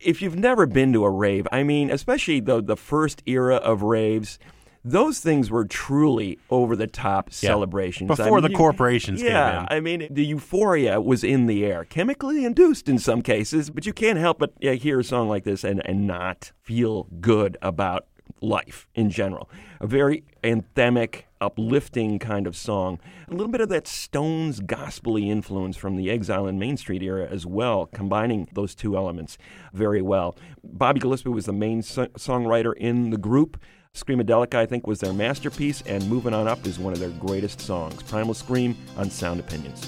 if 0.00 0.22
you've 0.22 0.36
never 0.36 0.64
been 0.66 0.92
to 0.92 1.04
a 1.04 1.10
rave, 1.10 1.48
I 1.50 1.64
mean, 1.64 1.90
especially 1.90 2.38
the, 2.38 2.62
the 2.62 2.76
first 2.76 3.20
era 3.26 3.56
of 3.56 3.82
raves, 3.82 4.38
those 4.84 5.20
things 5.20 5.50
were 5.50 5.64
truly 5.64 6.38
over 6.50 6.76
the 6.76 6.86
top 6.86 7.32
celebrations. 7.32 8.10
I 8.10 8.14
Before 8.14 8.36
mean, 8.38 8.42
the 8.42 8.50
you- 8.50 8.56
corporations 8.56 9.20
came 9.20 9.30
yeah, 9.30 9.60
in. 9.62 9.66
I 9.70 9.80
mean, 9.80 10.06
the 10.10 10.24
euphoria 10.24 11.00
was 11.00 11.24
in 11.24 11.46
the 11.46 11.64
air, 11.64 11.84
chemically 11.84 12.44
induced 12.44 12.88
in 12.88 12.98
some 12.98 13.22
cases, 13.22 13.70
but 13.70 13.86
you 13.86 13.92
can't 13.92 14.18
help 14.18 14.38
but 14.38 14.52
hear 14.60 15.00
a 15.00 15.04
song 15.04 15.28
like 15.28 15.44
this 15.44 15.64
and, 15.64 15.82
and 15.86 16.06
not 16.06 16.52
feel 16.62 17.04
good 17.20 17.56
about 17.60 18.06
life 18.40 18.86
in 18.94 19.10
general. 19.10 19.50
A 19.80 19.86
very 19.86 20.24
anthemic, 20.44 21.22
uplifting 21.40 22.18
kind 22.18 22.46
of 22.46 22.56
song. 22.56 23.00
A 23.28 23.32
little 23.32 23.48
bit 23.50 23.60
of 23.60 23.68
that 23.70 23.86
Stones 23.88 24.60
gospely 24.60 25.28
influence 25.28 25.76
from 25.76 25.96
the 25.96 26.10
Exile 26.10 26.46
on 26.46 26.58
Main 26.58 26.76
Street 26.76 27.02
era 27.02 27.26
as 27.28 27.46
well, 27.46 27.86
combining 27.86 28.48
those 28.52 28.74
two 28.74 28.96
elements 28.96 29.38
very 29.72 30.02
well. 30.02 30.36
Bobby 30.62 31.00
Gillespie 31.00 31.30
was 31.30 31.46
the 31.46 31.52
main 31.52 31.82
so- 31.82 32.06
songwriter 32.16 32.74
in 32.76 33.10
the 33.10 33.18
group. 33.18 33.60
Screamadelica, 33.98 34.54
I 34.54 34.66
think, 34.66 34.86
was 34.86 35.00
their 35.00 35.12
masterpiece, 35.12 35.82
and 35.82 36.08
Moving 36.08 36.32
On 36.32 36.46
Up 36.46 36.64
is 36.66 36.78
one 36.78 36.92
of 36.92 37.00
their 37.00 37.10
greatest 37.10 37.60
songs. 37.60 38.00
Primal 38.04 38.34
Scream 38.34 38.76
on 38.96 39.10
Sound 39.10 39.40
Opinions. 39.40 39.86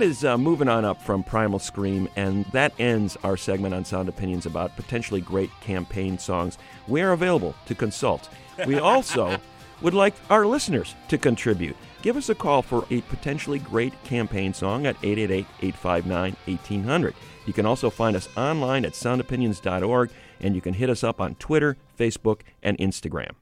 That 0.00 0.06
is 0.06 0.24
uh, 0.24 0.38
moving 0.38 0.66
on 0.66 0.86
up 0.86 1.02
from 1.02 1.22
Primal 1.22 1.58
Scream, 1.58 2.08
and 2.16 2.46
that 2.52 2.72
ends 2.78 3.18
our 3.22 3.36
segment 3.36 3.74
on 3.74 3.84
Sound 3.84 4.08
Opinions 4.08 4.46
about 4.46 4.74
potentially 4.74 5.20
great 5.20 5.50
campaign 5.60 6.18
songs. 6.18 6.56
We 6.88 7.02
are 7.02 7.12
available 7.12 7.54
to 7.66 7.74
consult. 7.74 8.30
We 8.66 8.78
also 8.78 9.38
would 9.82 9.92
like 9.92 10.14
our 10.30 10.46
listeners 10.46 10.94
to 11.08 11.18
contribute. 11.18 11.76
Give 12.00 12.16
us 12.16 12.30
a 12.30 12.34
call 12.34 12.62
for 12.62 12.86
a 12.88 13.02
potentially 13.02 13.58
great 13.58 13.92
campaign 14.04 14.54
song 14.54 14.86
at 14.86 14.96
888 15.02 15.46
859 15.60 16.36
1800. 16.46 17.14
You 17.44 17.52
can 17.52 17.66
also 17.66 17.90
find 17.90 18.16
us 18.16 18.26
online 18.38 18.86
at 18.86 18.92
soundopinions.org, 18.92 20.10
and 20.40 20.54
you 20.54 20.62
can 20.62 20.72
hit 20.72 20.88
us 20.88 21.04
up 21.04 21.20
on 21.20 21.34
Twitter, 21.34 21.76
Facebook, 21.98 22.40
and 22.62 22.78
Instagram. 22.78 23.32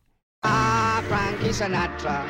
Ah, 0.45 1.03
Frankie 1.09 1.51
Sinatra. 1.51 2.23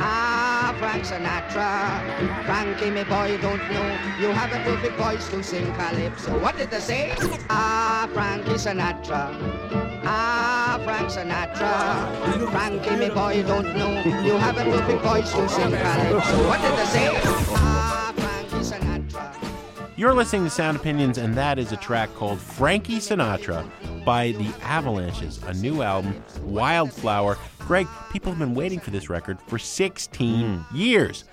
Ah, 0.00 0.74
Frank 0.78 1.04
Sinatra. 1.04 2.02
Frankie, 2.44 2.90
me 2.90 3.04
boy, 3.04 3.38
don't 3.40 3.62
know. 3.70 3.98
You 4.18 4.28
have 4.34 4.52
a 4.52 4.58
perfect 4.64 4.96
voice 4.96 5.28
to 5.30 5.42
sing 5.42 5.72
calypso. 5.74 6.38
What 6.40 6.56
did 6.56 6.70
they 6.70 6.80
say? 6.80 7.14
Ah, 7.48 8.08
Frankie 8.12 8.58
Sinatra. 8.58 9.30
Ah, 10.04 10.80
Frank 10.84 11.10
Sinatra. 11.10 12.50
Frankie, 12.50 12.96
me 12.96 13.08
boy, 13.08 13.42
don't 13.46 13.76
know. 13.76 14.02
You 14.24 14.36
have 14.38 14.58
a 14.58 14.64
perfect 14.64 15.02
voice 15.02 15.30
to 15.32 15.48
sing 15.48 15.70
calypso. 15.70 16.48
What 16.48 16.60
did 16.60 16.76
they 16.78 16.86
say? 16.86 17.10
Ah, 17.54 18.12
Sinatra. 18.16 18.27
You're 19.98 20.14
listening 20.14 20.44
to 20.44 20.50
Sound 20.50 20.76
Opinions, 20.76 21.18
and 21.18 21.34
that 21.34 21.58
is 21.58 21.72
a 21.72 21.76
track 21.76 22.14
called 22.14 22.38
Frankie 22.38 22.98
Sinatra 22.98 23.68
by 24.04 24.30
the 24.30 24.46
Avalanches, 24.62 25.42
a 25.42 25.52
new 25.54 25.82
album, 25.82 26.22
Wildflower. 26.42 27.36
Greg, 27.58 27.88
people 28.12 28.30
have 28.30 28.38
been 28.38 28.54
waiting 28.54 28.78
for 28.78 28.92
this 28.92 29.10
record 29.10 29.40
for 29.48 29.58
16 29.58 30.60
hmm. 30.60 30.76
years. 30.76 31.24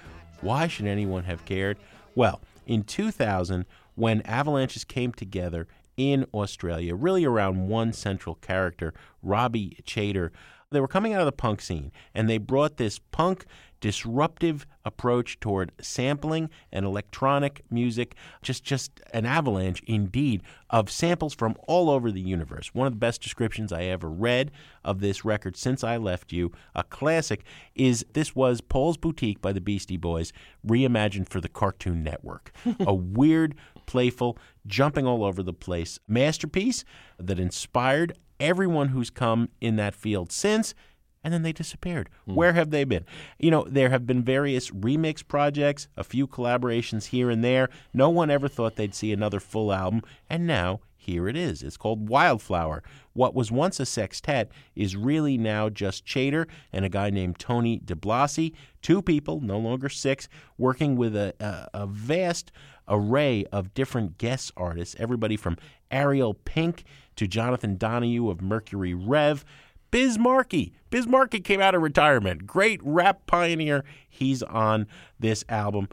Why 0.41 0.66
should 0.66 0.88
anyone 0.88 1.26
have 1.26 1.45
cared? 1.45 1.78
Well, 2.16 2.41
in 2.66 2.82
2000, 2.86 3.66
when 3.93 4.22
Avalanches 4.22 4.84
came 4.84 5.13
together 5.13 5.68
in 5.95 6.26
Australia, 6.34 6.95
really 6.95 7.24
around 7.24 7.68
one 7.68 7.93
central 7.93 8.34
character, 8.34 8.95
Robbie 9.22 9.78
Chater, 9.86 10.32
they 10.72 10.82
were 10.82 10.88
coming 10.88 11.13
out 11.13 11.22
of 11.22 11.26
the 11.26 11.32
punk 11.32 11.61
scene, 11.61 11.91
and 12.13 12.30
they 12.30 12.38
brought 12.38 12.78
this 12.78 12.99
punk 13.11 13.45
disruptive 13.82 14.66
approach 14.84 15.39
toward 15.39 15.72
sampling 15.80 16.49
and 16.72 16.86
electronic 16.86 17.61
music 17.70 18.16
just 18.41 18.63
just 18.63 18.99
an 19.13 19.28
avalanche 19.28 19.80
indeed 19.86 20.41
of 20.72 20.89
samples 20.89 21.36
from 21.36 21.55
all 21.68 21.89
over 21.89 22.11
the 22.11 22.22
universe. 22.22 22.74
One 22.74 22.88
of 22.88 22.93
the 22.93 22.97
best 22.97 23.22
descriptions 23.22 23.72
i 23.72 23.84
ever 23.84 24.09
read 24.09 24.49
of 24.84 25.01
this 25.01 25.24
record 25.24 25.55
since 25.55 25.84
i 25.84 25.97
left 25.97 26.32
you 26.32 26.51
a 26.74 26.84
classic 26.84 27.43
is 27.76 28.03
this 28.13 28.36
was 28.36 28.59
paul's 28.59 28.97
boutique 28.97 29.39
by 29.39 29.53
the 29.53 29.61
beastie 29.61 29.97
boys 29.97 30.34
reimagined 30.66 31.30
for 31.30 31.39
the 31.39 31.49
cartoon 31.49 32.03
network. 32.03 32.51
A 32.80 32.93
weird 32.93 33.53
playful 33.86 34.38
jumping 34.66 35.05
all 35.05 35.24
over 35.24 35.43
the 35.43 35.53
place 35.53 35.99
masterpiece 36.07 36.84
that 37.20 37.39
inspired 37.39 38.18
everyone 38.40 38.90
who's 38.90 39.10
come 39.10 39.50
in 39.62 39.76
that 39.78 39.96
field 39.96 40.32
since 40.32 40.74
and 41.26 41.34
then 41.34 41.42
they 41.42 41.52
disappeared. 41.52 42.08
Hmm. 42.26 42.36
Where 42.36 42.54
have 42.54 42.70
they 42.70 42.84
been? 42.84 43.04
You 43.40 43.50
know, 43.50 43.66
there 43.68 43.90
have 43.90 44.06
been 44.06 44.24
various 44.24 44.70
remix 44.70 45.28
projects, 45.28 45.88
a 45.98 46.04
few 46.04 46.28
collaborations 46.28 47.06
here 47.06 47.32
and 47.32 47.44
there. 47.44 47.70
No 47.94 48.10
one 48.10 48.30
ever 48.30 48.48
thought 48.48 48.76
they'd 48.76 48.94
see 48.94 49.12
another 49.12 49.40
full 49.40 49.74
album, 49.74 50.04
and 50.30 50.46
now 50.46 50.82
here 50.96 51.28
it 51.28 51.36
is. 51.36 51.64
It's 51.64 51.78
called 51.78 52.10
Wildflower. 52.10 52.84
What 53.14 53.34
was 53.34 53.52
once 53.52 53.80
a 53.80 53.86
sextet 53.86 54.52
is 54.76 54.96
really 54.96 55.38
now 55.38 55.70
just 55.70 56.06
Chater 56.06 56.48
and 56.72 56.86
a 56.86 56.90
guy 56.90 57.10
named 57.10 57.40
Tony 57.40 57.78
Di 57.78 57.96
Blasi, 57.96 58.54
two 58.84 59.02
people, 59.02 59.40
no 59.42 59.58
longer 59.58 59.90
six, 59.90 60.28
working 60.58 60.96
with 60.96 61.16
a, 61.16 61.34
a, 61.40 61.82
a 61.82 61.88
vast 61.88 62.52
array 62.88 63.46
of 63.52 63.74
different 63.74 64.20
guest 64.20 64.52
artists, 64.56 64.96
everybody 65.00 65.38
from 65.38 65.58
Ariel 65.90 66.34
Pink 66.34 66.84
to 67.16 67.28
Jonathan 67.28 67.78
Donahue 67.78 68.30
of 68.30 68.41
Mercury 68.41 68.93
Rev. 68.93 69.45
Biz 69.91 70.18
Markie. 70.18 70.74
Biz 70.89 71.07
Markie 71.07 71.39
came 71.39 71.61
out 71.61 71.76
of 71.76 71.82
retirement. 71.82 72.45
Great 72.45 72.80
rap 72.84 73.26
pioneer. 73.28 73.84
He's 74.09 74.43
on 74.43 74.88
this 75.20 75.45
album. 75.47 75.88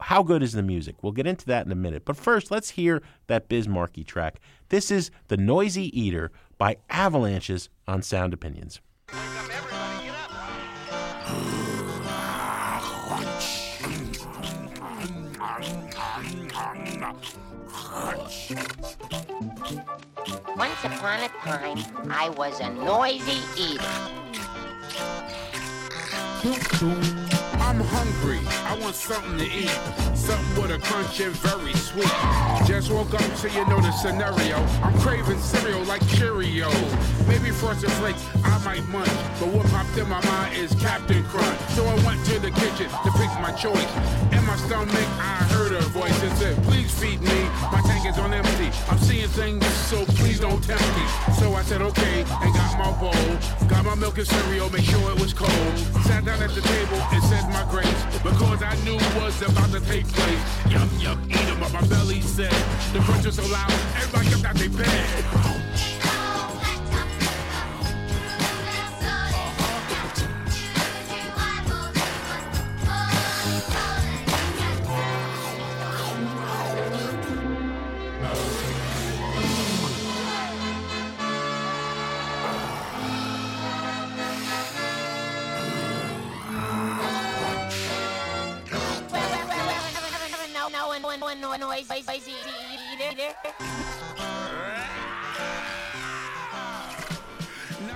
How 0.00 0.22
good 0.22 0.42
is 0.42 0.52
the 0.52 0.62
music? 0.62 0.96
We'll 1.02 1.12
get 1.12 1.26
into 1.26 1.46
that 1.46 1.64
in 1.64 1.72
a 1.72 1.76
minute. 1.76 2.04
But 2.04 2.16
first, 2.16 2.50
let's 2.50 2.70
hear 2.70 3.02
that 3.28 3.48
Biz 3.48 3.68
Markie 3.68 4.04
track. 4.04 4.40
This 4.68 4.90
is 4.90 5.10
The 5.28 5.36
Noisy 5.36 5.98
Eater 5.98 6.32
by 6.58 6.78
Avalanches 6.90 7.68
on 7.86 8.02
Sound 8.02 8.34
Opinions. 8.34 8.80
Once 20.56 20.84
upon 20.84 21.20
a 21.20 21.28
time, 21.28 21.78
I 22.10 22.30
was 22.30 22.60
a 22.60 22.70
noisy 22.70 23.40
eater. 23.56 23.84
I'm 27.64 27.80
hungry. 27.80 28.40
I 28.68 28.78
want 28.78 28.94
something 28.94 29.38
to 29.38 29.44
eat. 29.44 29.72
Something 30.14 30.62
with 30.62 30.70
a 30.70 30.78
crunch 30.78 31.18
and 31.20 31.34
very 31.36 31.72
sweet. 31.72 32.12
Just 32.66 32.92
woke 32.92 33.14
up 33.14 33.36
so 33.36 33.48
you 33.48 33.64
know 33.66 33.80
the 33.80 33.90
scenario. 33.92 34.58
I'm 34.82 34.92
craving 35.00 35.40
cereal 35.40 35.82
like 35.84 36.02
Cheerios. 36.02 37.26
Maybe 37.26 37.50
Frosted 37.50 37.90
Flakes 37.92 38.22
I 38.44 38.62
might 38.64 38.86
munch. 38.88 39.08
But 39.40 39.48
what 39.48 39.66
popped 39.68 39.96
in 39.96 40.08
my 40.08 40.22
mind 40.26 40.56
is 40.56 40.74
Captain 40.74 41.24
Crunch. 41.24 41.58
So 41.70 41.84
I 41.86 41.94
went 42.04 42.24
to 42.26 42.38
the 42.38 42.50
kitchen 42.50 42.88
to 43.04 43.10
pick 43.16 43.32
my 43.40 43.52
choice. 43.56 43.92
In 44.30 44.44
my 44.44 44.56
stomach, 44.56 45.08
I 45.18 45.40
heard 45.56 45.72
a 45.72 45.80
voice 45.88 46.18
that 46.20 46.36
said, 46.36 46.62
Please 46.64 46.92
feed 46.92 47.22
me. 47.22 47.40
My 47.72 47.80
tank 47.86 48.04
is 48.06 48.18
on 48.18 48.34
empty. 48.34 48.70
I'm 48.90 48.98
seeing 48.98 49.28
things, 49.28 49.64
so 49.88 50.04
please 50.20 50.38
don't 50.38 50.62
tempt 50.62 50.86
me. 50.96 51.06
So 51.40 51.54
I 51.54 51.62
said, 51.62 51.80
Okay, 51.80 52.20
and 52.20 52.54
got 52.54 52.78
my 52.78 52.92
bowl. 53.00 53.68
Got 53.68 53.84
my 53.86 53.94
milk 53.94 54.18
and 54.18 54.26
cereal, 54.26 54.70
make 54.70 54.84
sure 54.84 55.10
it 55.10 55.18
was 55.18 55.32
cold. 55.32 55.78
Sat 56.04 56.24
down 56.24 56.42
at 56.42 56.50
the 56.50 56.60
table 56.60 57.00
and 57.12 57.22
said 57.24 57.53
my 57.54 57.64
grace. 57.70 58.04
Because 58.22 58.62
I 58.62 58.74
knew 58.84 58.98
what's 59.16 59.40
about 59.40 59.70
to 59.70 59.80
take 59.80 60.06
place. 60.08 60.42
Yum, 60.68 60.90
yum, 60.98 61.18
eat 61.30 61.48
'em 61.48 61.62
up. 61.62 61.72
My 61.72 61.86
belly 61.86 62.20
said, 62.20 62.52
The 62.92 63.00
crunch 63.06 63.24
was 63.24 63.36
so 63.36 63.46
loud, 63.46 63.72
everybody 63.96 64.28
jumped 64.28 64.46
out 64.46 64.56
their 64.56 64.68
bed. 64.68 65.93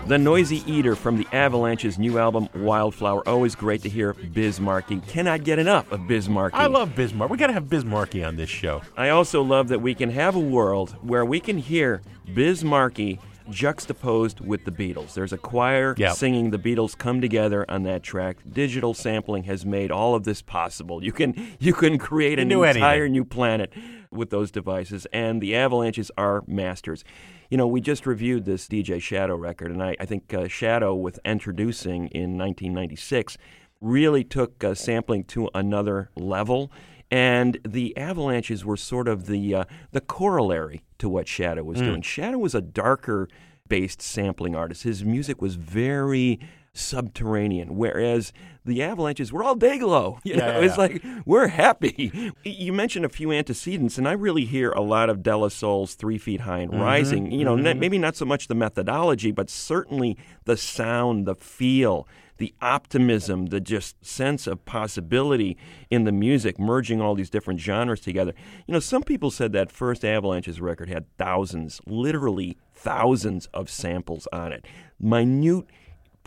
The 0.08 0.16
Noisy 0.16 0.62
Eater 0.66 0.96
from 0.96 1.18
the 1.18 1.26
Avalanche's 1.34 1.98
new 1.98 2.18
album, 2.18 2.48
Wildflower. 2.54 3.28
Always 3.28 3.54
great 3.54 3.82
to 3.82 3.90
hear 3.90 4.14
Biz 4.14 4.58
Markie. 4.58 5.00
Cannot 5.00 5.44
get 5.44 5.58
enough 5.58 5.92
of 5.92 6.06
Biz 6.08 6.30
Markie. 6.30 6.56
I 6.56 6.66
love 6.66 6.96
Biz 6.96 7.12
Markie. 7.12 7.32
We 7.32 7.36
got 7.36 7.48
to 7.48 7.52
have 7.52 7.68
Biz 7.68 7.84
Markie 7.84 8.24
on 8.24 8.36
this 8.36 8.48
show. 8.48 8.80
I 8.96 9.10
also 9.10 9.42
love 9.42 9.68
that 9.68 9.82
we 9.82 9.94
can 9.94 10.08
have 10.10 10.34
a 10.34 10.40
world 10.40 10.92
where 11.02 11.26
we 11.26 11.40
can 11.40 11.58
hear 11.58 12.00
Biz 12.32 12.64
Markie 12.64 13.20
juxtaposed 13.50 14.40
with 14.40 14.64
the 14.64 14.70
Beatles. 14.70 15.12
There's 15.12 15.34
a 15.34 15.38
choir 15.38 15.94
Yep. 15.98 16.16
singing 16.16 16.50
the 16.52 16.58
Beatles 16.58 16.96
come 16.96 17.20
together 17.20 17.66
on 17.68 17.82
that 17.82 18.02
track. 18.02 18.38
Digital 18.50 18.94
sampling 18.94 19.44
has 19.44 19.66
made 19.66 19.90
all 19.90 20.14
of 20.14 20.24
this 20.24 20.40
possible. 20.40 21.04
You 21.04 21.12
can 21.12 21.34
you 21.58 21.74
can 21.74 21.98
create 21.98 22.38
You 22.38 22.62
an 22.62 22.68
entire 22.76 23.02
anything. 23.02 23.12
new 23.12 23.24
planet 23.26 23.74
with 24.10 24.30
those 24.30 24.50
devices 24.50 25.06
and 25.12 25.42
the 25.42 25.54
Avalanches 25.54 26.10
are 26.16 26.42
masters. 26.46 27.04
You 27.48 27.56
know, 27.56 27.66
we 27.66 27.80
just 27.80 28.06
reviewed 28.06 28.44
this 28.44 28.68
DJ 28.68 29.00
Shadow 29.00 29.34
record 29.36 29.70
and 29.70 29.82
I, 29.82 29.96
I 29.98 30.04
think 30.04 30.32
uh, 30.34 30.48
Shadow 30.48 30.94
with 30.94 31.18
Endtroducing 31.24 32.10
in 32.12 32.36
1996 32.36 33.38
really 33.80 34.24
took 34.24 34.62
uh, 34.62 34.74
sampling 34.74 35.24
to 35.24 35.48
another 35.54 36.10
level 36.16 36.70
and 37.10 37.58
the 37.66 37.96
Avalanches 37.96 38.64
were 38.66 38.76
sort 38.76 39.08
of 39.08 39.26
the 39.26 39.54
uh, 39.54 39.64
the 39.92 40.00
corollary 40.02 40.82
to 40.98 41.08
what 41.08 41.26
Shadow 41.26 41.62
was 41.64 41.78
Mm. 41.80 41.84
doing. 41.86 42.02
Shadow 42.02 42.36
was 42.38 42.54
a 42.54 42.60
darker 42.60 43.28
based 43.66 44.02
sampling 44.02 44.54
artist. 44.54 44.82
His 44.82 45.04
music 45.04 45.40
was 45.40 45.54
very 45.54 46.38
subterranean, 46.78 47.76
whereas 47.76 48.32
the 48.64 48.82
Avalanches 48.82 49.32
were 49.32 49.42
all 49.42 49.54
day 49.54 49.78
glow. 49.78 50.18
You 50.24 50.34
Yeah, 50.34 50.46
know, 50.46 50.60
yeah, 50.60 50.66
it's 50.66 50.76
yeah. 50.76 50.82
like 50.82 51.04
we're 51.26 51.48
happy. 51.48 52.32
You 52.44 52.72
mentioned 52.72 53.04
a 53.04 53.08
few 53.08 53.32
antecedents, 53.32 53.96
and 53.98 54.06
I 54.08 54.12
really 54.12 54.44
hear 54.44 54.70
a 54.72 54.80
lot 54.82 55.08
of 55.10 55.22
De 55.22 55.36
La 55.36 55.48
Soul's 55.48 55.94
Three 55.94 56.18
Feet 56.18 56.42
High 56.42 56.58
and 56.60 56.72
Mhm, 56.72 56.80
Rising. 56.80 57.30
You 57.32 57.44
know, 57.44 57.56
n- 57.56 57.64
mhm. 57.64 57.78
maybe 57.78 57.98
not 57.98 58.16
so 58.16 58.24
much 58.24 58.48
the 58.48 58.54
methodology, 58.54 59.30
but 59.32 59.48
certainly 59.50 60.16
the 60.44 60.56
sound, 60.56 61.26
the 61.26 61.34
feel, 61.34 62.06
the 62.36 62.54
optimism, 62.60 63.46
the 63.46 63.60
just 63.60 64.04
sense 64.04 64.46
of 64.46 64.64
possibility 64.64 65.56
in 65.90 66.04
the 66.04 66.12
music, 66.12 66.58
merging 66.58 67.00
all 67.00 67.14
these 67.16 67.30
different 67.30 67.58
genres 67.58 68.00
together. 68.00 68.32
You 68.66 68.74
know, 68.74 68.80
some 68.80 69.02
people 69.02 69.30
said 69.30 69.52
that 69.52 69.72
first 69.72 70.04
Avalanches 70.04 70.60
record 70.60 70.88
had 70.88 71.06
thousands, 71.16 71.80
literally 71.86 72.56
thousands 72.74 73.46
of 73.54 73.68
samples 73.68 74.28
on 74.32 74.52
it, 74.52 74.64
minute 75.00 75.64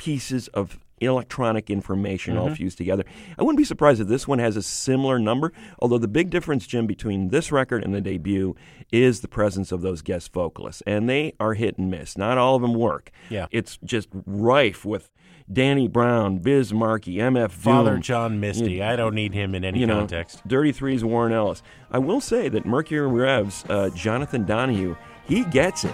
pieces 0.01 0.47
of 0.49 0.79
electronic 0.99 1.69
information 1.69 2.37
all 2.37 2.49
Mhm. 2.49 2.57
fused 2.57 2.77
together. 2.77 3.03
I 3.37 3.43
wouldn't 3.43 3.57
be 3.57 3.63
surprised 3.63 4.01
if 4.01 4.07
this 4.07 4.27
one 4.27 4.39
has 4.39 4.55
a 4.57 4.61
similar 4.61 5.17
number, 5.19 5.51
although 5.79 5.97
the 5.99 6.07
big 6.07 6.29
difference, 6.31 6.65
Jim, 6.67 6.85
between 6.87 7.29
this 7.29 7.51
record 7.51 7.83
and 7.83 7.93
the 7.93 8.01
debut 8.01 8.55
is 8.91 9.21
the 9.21 9.27
presence 9.27 9.71
of 9.71 9.81
those 9.81 10.01
guest 10.01 10.31
vocalists, 10.33 10.81
and 10.87 11.07
they 11.09 11.33
are 11.39 11.53
hit 11.55 11.77
and 11.77 11.89
miss. 11.91 12.17
Not 12.17 12.37
all 12.37 12.55
of 12.55 12.61
them 12.61 12.73
work. 12.75 13.11
Yeah. 13.29 13.45
It's 13.51 13.77
just 13.83 14.09
rife 14.25 14.85
with 14.85 15.09
Danny 15.51 15.87
Brown, 15.87 16.37
Biz 16.37 16.71
Markie, 16.73 17.19
MF 17.19 17.51
Father 17.51 17.93
Doom. 17.93 18.01
John 18.01 18.39
Misty. 18.39 18.73
You- 18.73 18.83
I 18.83 18.95
don't 18.95 19.15
need 19.15 19.33
him 19.33 19.53
in 19.55 19.63
any 19.65 19.79
you 19.79 19.87
know, 19.87 19.99
context. 19.99 20.47
Dirty 20.47 20.71
Threes, 20.71 21.03
Warren 21.03 21.33
Ellis. 21.33 21.61
I 21.91 21.97
will 21.97 22.21
say 22.21 22.47
that 22.49 22.65
Mercury 22.65 23.07
Revs, 23.07 23.65
uh, 23.69 23.89
Jonathan 23.89 24.45
Donahue, 24.45 24.95
he 25.27 25.43
gets 25.45 25.83
it. 25.83 25.93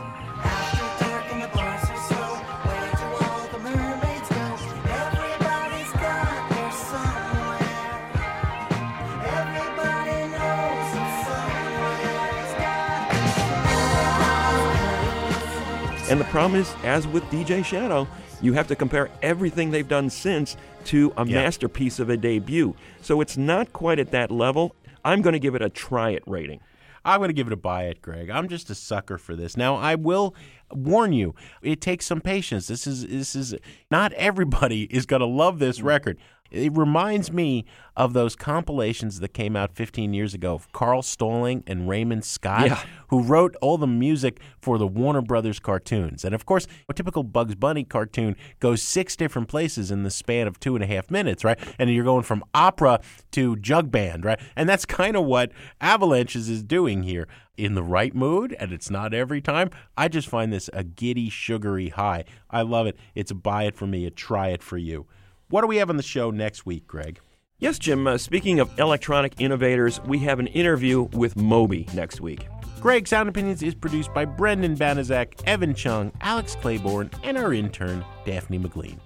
And 16.10 16.20
the 16.20 16.26
problem 16.26 16.60
is, 16.60 16.74
as 16.84 17.06
with 17.08 17.24
DJ 17.26 17.64
Shadow, 17.66 18.08
you 18.42 18.54
have 18.54 18.68
to 18.68 18.76
compare 18.76 19.10
everything 19.22 19.72
they've 19.72 19.88
done 19.88 20.10
since 20.10 20.56
to 20.86 21.12
a 21.18 21.26
Yeah. 21.26 21.44
masterpiece 21.44 22.00
of 22.00 22.10
a 22.10 22.16
debut. 22.16 22.76
So 23.02 23.20
it's 23.20 23.36
not 23.36 23.74
quite 23.74 24.00
at 24.00 24.12
that 24.12 24.32
level. 24.32 24.76
I'm 25.04 25.22
going 25.22 25.34
to 25.34 25.40
give 25.40 25.56
it 25.56 25.62
a 25.62 25.70
try 25.70 26.12
it 26.12 26.24
rating. 26.26 26.62
I'm 27.04 27.20
going 27.20 27.30
to 27.30 27.34
give 27.34 27.48
it 27.48 27.54
a 27.54 27.58
buy 27.58 27.84
it, 27.84 28.02
Greg. 28.02 28.30
I'm 28.30 28.50
just 28.50 28.70
a 28.70 28.76
sucker 28.76 29.18
for 29.18 29.36
this. 29.36 29.56
Now, 29.56 29.76
I 29.76 29.96
will 29.96 30.36
warn 30.74 31.14
you, 31.14 31.36
it 31.62 31.80
takes 31.80 32.06
some 32.06 32.20
patience. 32.20 32.68
This 32.68 32.86
is 32.86 33.08
this 33.08 33.34
is 33.34 33.56
not 33.90 34.12
everybody 34.14 34.84
is 34.92 35.06
going 35.06 35.22
to 35.22 35.26
love 35.26 35.60
this 35.60 35.80
mm. 35.80 35.86
record. 35.86 36.18
It 36.52 36.76
reminds 36.76 37.32
me 37.32 37.66
of 37.96 38.14
those 38.14 38.36
compilations 38.36 39.20
that 39.20 39.30
came 39.30 39.56
out 39.56 39.74
15 39.76 40.14
years 40.14 40.34
ago 40.34 40.54
of 40.54 40.72
Carl 40.72 41.02
Stalling 41.02 41.64
and 41.66 41.90
Raymond 41.90 42.24
Scott, 42.24 42.68
Yeah. 42.68 42.84
who 43.10 43.24
wrote 43.24 43.56
all 43.62 43.78
the 43.78 43.88
music 43.88 44.40
for 44.62 44.78
the 44.78 44.86
Warner 44.86 45.22
Brothers 45.22 45.60
cartoons. 45.60 46.24
And 46.24 46.36
of 46.36 46.46
course, 46.46 46.68
a 46.88 46.94
typical 46.94 47.24
Bugs 47.24 47.56
Bunny 47.56 47.84
cartoon 47.84 48.36
goes 48.60 48.82
six 48.84 49.16
different 49.16 49.48
places 49.48 49.90
in 49.90 50.04
the 50.04 50.12
span 50.12 50.48
of 50.48 50.60
two 50.60 50.76
and 50.76 50.84
a 50.84 50.88
half 50.88 51.10
minutes, 51.10 51.44
right? 51.44 51.58
And 51.80 51.90
you're 51.92 52.04
going 52.06 52.24
from 52.24 52.44
opera 52.54 53.00
to 53.32 53.56
jug 53.56 53.90
band, 53.92 54.26
right? 54.26 54.40
And 54.56 54.70
that's 54.70 54.86
kind 54.86 55.16
of 55.18 55.26
what 55.26 55.52
Avalanches 55.82 56.50
is 56.50 56.64
doing 56.64 57.04
here. 57.04 57.28
In 57.58 57.74
the 57.74 57.82
right 57.82 58.14
mood, 58.14 58.56
and 58.60 58.72
it's 58.72 58.92
not 58.92 59.16
every 59.16 59.42
time. 59.42 59.72
I 59.98 60.10
just 60.10 60.28
find 60.28 60.54
this 60.54 60.70
a 60.74 60.84
giddy, 60.84 61.28
sugary 61.32 61.90
high. 61.90 62.24
I 62.52 62.62
love 62.62 62.86
it. 62.86 62.96
It's 63.16 63.32
a 63.32 63.34
buy 63.34 63.64
it 63.64 63.76
for 63.76 63.88
me, 63.88 64.06
a 64.06 64.12
try 64.12 64.50
it 64.50 64.62
for 64.62 64.78
you. 64.78 65.08
What 65.50 65.62
do 65.62 65.68
we 65.68 65.78
have 65.78 65.90
on 65.90 65.96
the 65.96 66.04
show 66.04 66.30
next 66.30 66.66
week, 66.66 66.86
Greg? 66.88 67.22
Yes, 67.58 67.80
Jim, 67.80 68.06
uh, 68.06 68.18
speaking 68.18 68.60
of 68.60 68.78
electronic 68.78 69.40
innovators, 69.40 70.02
we 70.02 70.20
have 70.20 70.40
an 70.40 70.48
interview 70.48 71.04
with 71.14 71.38
Moby 71.38 71.88
next 71.94 72.20
week. 72.20 72.46
Greg 72.82 73.08
Sound 73.08 73.30
Opinions 73.30 73.64
is 73.64 73.74
produced 73.74 74.14
by 74.14 74.26
Brendan 74.26 74.76
Banaszak, 74.76 75.42
Evan 75.48 75.74
Chung, 75.74 76.12
Alex 76.20 76.58
Claiborne, 76.60 77.10
and 77.24 77.38
our 77.38 77.54
intern, 77.54 78.04
Daphne 78.26 78.58
McLean. 78.58 79.00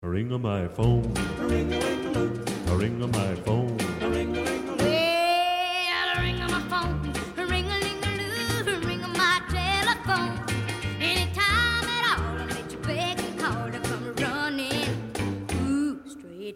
Ring 0.00 0.32
on 0.32 0.42
my 0.42 0.68
phone. 0.68 1.12
Ring 1.40 3.02
on 3.02 3.10
my 3.10 3.34
phone. 3.34 3.65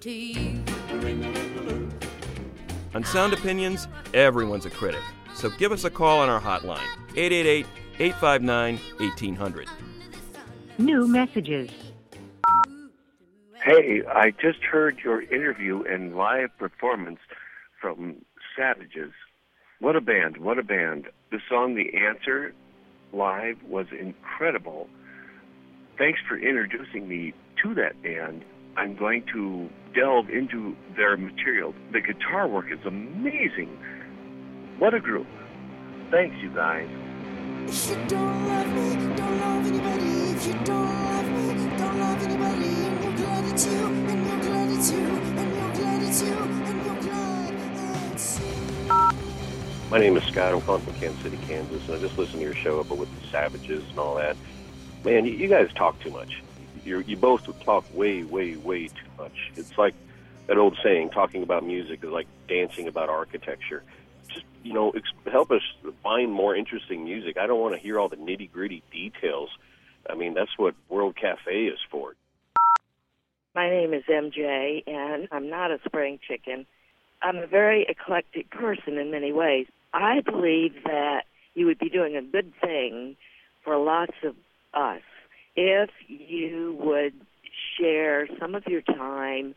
To 0.00 0.10
you. 0.10 0.62
On 2.94 3.04
Sound 3.04 3.32
Opinions, 3.32 3.86
everyone's 4.14 4.66
a 4.66 4.70
critic. 4.70 5.02
So 5.34 5.50
give 5.50 5.72
us 5.72 5.84
a 5.84 5.90
call 5.90 6.20
on 6.20 6.28
our 6.28 6.40
hotline, 6.40 6.86
888 7.16 7.66
859 7.98 8.78
1800. 8.98 9.68
New 10.78 11.06
messages. 11.06 11.70
Hey, 13.62 14.02
I 14.08 14.30
just 14.30 14.60
heard 14.64 15.00
your 15.04 15.20
interview 15.20 15.82
and 15.82 16.16
live 16.16 16.56
performance 16.58 17.18
from 17.78 18.16
Savages. 18.56 19.12
What 19.80 19.96
a 19.96 20.00
band, 20.00 20.38
what 20.38 20.58
a 20.58 20.62
band. 20.62 21.08
The 21.30 21.40
song 21.48 21.74
The 21.74 21.94
Answer 21.94 22.54
live 23.12 23.62
was 23.68 23.86
incredible. 23.98 24.88
Thanks 25.98 26.20
for 26.26 26.36
introducing 26.38 27.06
me 27.06 27.34
to 27.62 27.74
that 27.74 28.02
band. 28.02 28.44
I'm 28.80 28.94
going 28.94 29.24
to 29.34 29.68
delve 29.94 30.30
into 30.30 30.74
their 30.96 31.14
material. 31.18 31.74
The 31.92 32.00
guitar 32.00 32.48
work 32.48 32.72
is 32.72 32.78
amazing. 32.86 33.68
What 34.78 34.94
a 34.94 35.00
group. 35.00 35.26
Thanks, 36.10 36.34
you 36.40 36.48
guys. 36.48 36.88
If 37.68 37.90
you 37.90 37.96
don't 38.08 38.48
love 38.48 38.68
me, 38.68 39.16
don't 39.16 39.38
love 39.38 39.66
anybody. 39.66 40.30
If 40.32 40.46
you 40.46 40.54
don't 40.64 40.88
love 40.88 41.28
me, 41.28 41.76
don't 41.76 41.98
love 42.00 42.22
anybody. 42.22 42.64
And 42.64 43.04
you're 43.04 43.16
glad 43.18 43.44
it's 43.52 43.66
you, 43.66 43.72
and 43.72 44.26
you're 44.26 44.40
glad 44.40 44.70
it's 44.72 44.92
you, 44.92 44.98
and 44.98 45.54
you're 45.56 45.74
glad 45.74 46.02
it's 46.02 46.22
you, 46.22 46.32
and 46.32 46.86
you're 46.86 47.00
glad 47.02 48.12
it's 48.14 48.40
you. 48.40 49.90
My 49.90 49.98
name 49.98 50.16
is 50.16 50.24
Scott. 50.24 50.54
I'm 50.54 50.62
calling 50.62 50.80
from 50.80 50.94
Kansas 50.94 51.22
City, 51.22 51.38
Kansas, 51.46 51.86
and 51.86 51.98
I 51.98 52.00
just 52.00 52.16
listened 52.16 52.38
to 52.38 52.44
your 52.46 52.54
show 52.54 52.78
about 52.78 52.96
with 52.96 53.10
the 53.20 53.26
Savages 53.28 53.84
and 53.90 53.98
all 53.98 54.14
that. 54.14 54.38
Man, 55.04 55.26
you, 55.26 55.32
you 55.32 55.48
guys 55.48 55.70
talk 55.74 56.00
too 56.00 56.10
much. 56.10 56.42
You're, 56.90 57.02
you 57.02 57.16
both 57.16 57.46
would 57.46 57.60
talk 57.60 57.84
way, 57.94 58.24
way, 58.24 58.56
way 58.56 58.88
too 58.88 59.10
much. 59.16 59.52
It's 59.54 59.78
like 59.78 59.94
that 60.48 60.58
old 60.58 60.76
saying: 60.82 61.10
talking 61.10 61.44
about 61.44 61.64
music 61.64 62.02
is 62.02 62.10
like 62.10 62.26
dancing 62.48 62.88
about 62.88 63.08
architecture. 63.08 63.84
Just 64.26 64.44
you 64.64 64.72
know, 64.72 64.90
ex- 64.90 65.12
help 65.30 65.52
us 65.52 65.62
find 66.02 66.32
more 66.32 66.56
interesting 66.56 67.04
music. 67.04 67.38
I 67.38 67.46
don't 67.46 67.60
want 67.60 67.76
to 67.76 67.80
hear 67.80 68.00
all 68.00 68.08
the 68.08 68.16
nitty 68.16 68.50
gritty 68.50 68.82
details. 68.90 69.50
I 70.08 70.16
mean, 70.16 70.34
that's 70.34 70.50
what 70.56 70.74
World 70.88 71.14
Cafe 71.14 71.66
is 71.66 71.78
for. 71.92 72.16
My 73.54 73.70
name 73.70 73.94
is 73.94 74.02
MJ, 74.10 74.82
and 74.88 75.28
I'm 75.30 75.48
not 75.48 75.70
a 75.70 75.78
spring 75.84 76.18
chicken. 76.26 76.66
I'm 77.22 77.36
a 77.36 77.46
very 77.46 77.86
eclectic 77.88 78.50
person 78.50 78.98
in 78.98 79.12
many 79.12 79.32
ways. 79.32 79.66
I 79.94 80.22
believe 80.22 80.74
that 80.86 81.26
you 81.54 81.66
would 81.66 81.78
be 81.78 81.88
doing 81.88 82.16
a 82.16 82.22
good 82.22 82.52
thing 82.60 83.14
for 83.62 83.76
lots 83.76 84.14
of 84.24 84.34
us 84.74 85.02
if 85.60 85.90
you 86.08 86.74
would 86.80 87.12
share 87.78 88.26
some 88.38 88.54
of 88.54 88.66
your 88.66 88.80
time 88.80 89.54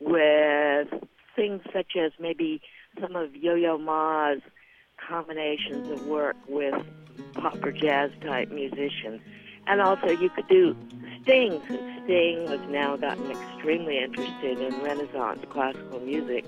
with 0.00 0.88
things 1.36 1.60
such 1.70 1.96
as 2.00 2.12
maybe 2.18 2.62
some 2.98 3.14
of 3.14 3.36
Yo-Yo 3.36 3.76
Ma's 3.76 4.40
combinations 4.96 5.90
of 5.90 6.06
work 6.06 6.36
with 6.48 6.74
pop 7.34 7.62
or 7.62 7.72
jazz 7.72 8.10
type 8.22 8.50
musicians. 8.50 9.20
And 9.66 9.82
also 9.82 10.08
you 10.08 10.30
could 10.30 10.48
do 10.48 10.74
Sting, 11.22 11.60
Sting 12.04 12.46
has 12.48 12.60
now 12.70 12.96
gotten 12.96 13.30
extremely 13.30 13.98
interested 13.98 14.58
in 14.58 14.82
Renaissance 14.82 15.44
classical 15.50 16.00
music. 16.00 16.46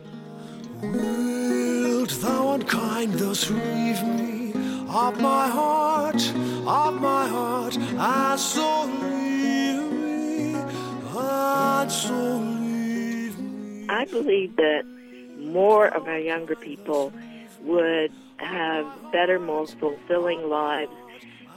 Wilt 0.81 2.11
thou 2.23 2.53
unkind 2.55 3.13
thus 3.15 3.51
relieve 3.51 4.03
me 4.05 4.56
of 4.89 5.21
my 5.21 5.49
heart, 5.49 6.23
of 6.67 7.01
my 7.01 7.29
heart, 7.29 7.77
and 7.77 8.41
so 8.41 8.85
leave 8.85 9.27
and 11.87 11.93
so 11.93 12.39
leave 12.39 13.39
me. 13.39 13.87
I 13.89 14.05
believe 14.05 14.57
that 14.57 14.83
more 15.39 15.87
of 15.89 16.07
our 16.09 16.19
younger 16.19 16.57
people 16.57 17.13
would 17.63 18.13
have 18.39 18.87
better, 19.13 19.39
more 19.39 19.67
fulfilling 19.67 20.49
lives 20.49 20.93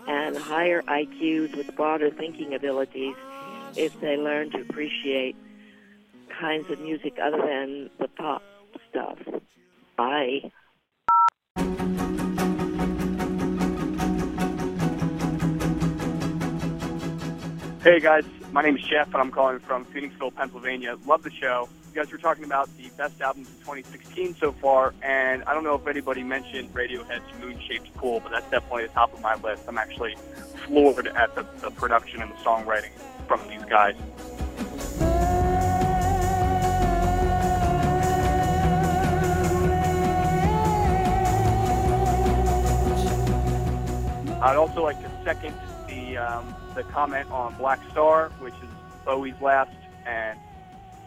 and 0.07 0.37
higher 0.37 0.81
IQs 0.83 1.55
with 1.55 1.75
broader 1.75 2.09
thinking 2.09 2.53
abilities 2.53 3.15
if 3.75 3.99
they 4.01 4.17
learn 4.17 4.51
to 4.51 4.61
appreciate 4.61 5.35
kinds 6.39 6.69
of 6.71 6.79
music 6.79 7.17
other 7.21 7.37
than 7.37 7.89
the 7.99 8.07
pop 8.07 8.41
stuff. 8.89 9.17
Bye. 9.97 10.51
Hey 17.81 18.01
guys, 18.01 18.25
my 18.51 18.61
name 18.61 18.75
is 18.75 18.83
Jeff, 18.83 19.07
and 19.07 19.15
I'm 19.15 19.31
calling 19.31 19.59
from 19.59 19.85
Phoenixville, 19.85 20.35
Pennsylvania. 20.35 20.97
Love 21.05 21.23
the 21.23 21.31
show. 21.31 21.69
You 21.87 22.01
guys 22.01 22.11
were 22.11 22.17
talking 22.17 22.43
about 22.43 22.69
the 22.75 22.89
best 22.97 23.21
albums 23.21 23.47
of 23.47 23.57
2016 23.59 24.35
so 24.35 24.51
far, 24.51 24.93
and 25.01 25.45
I 25.45 25.53
don't 25.53 25.63
know 25.63 25.75
if 25.75 25.87
anybody 25.87 26.21
mentioned 26.21 26.73
Radiohead's 26.73 27.39
Moon 27.39 27.57
Shaped 27.57 27.93
Pool, 27.95 28.19
but 28.19 28.33
that's 28.33 28.51
definitely 28.51 28.87
the 28.87 28.89
top 28.91 29.13
of 29.13 29.21
my 29.21 29.35
list. 29.35 29.63
I'm 29.65 29.77
actually 29.77 30.17
floored 30.65 31.07
at 31.07 31.33
the, 31.35 31.45
the 31.61 31.71
production 31.71 32.21
and 32.21 32.29
the 32.29 32.35
songwriting 32.35 32.91
from 33.29 33.39
these 33.47 33.63
guys. 33.63 33.95
I'd 44.41 44.57
also 44.57 44.83
like 44.83 45.01
to 45.01 45.09
second 45.23 45.55
the 45.89 46.17
um, 46.17 46.55
the 46.75 46.83
comment 46.83 47.29
on 47.31 47.55
Black 47.55 47.79
Star, 47.91 48.29
which 48.39 48.53
is 48.53 48.69
Bowie's 49.05 49.39
last, 49.41 49.75
and 50.05 50.37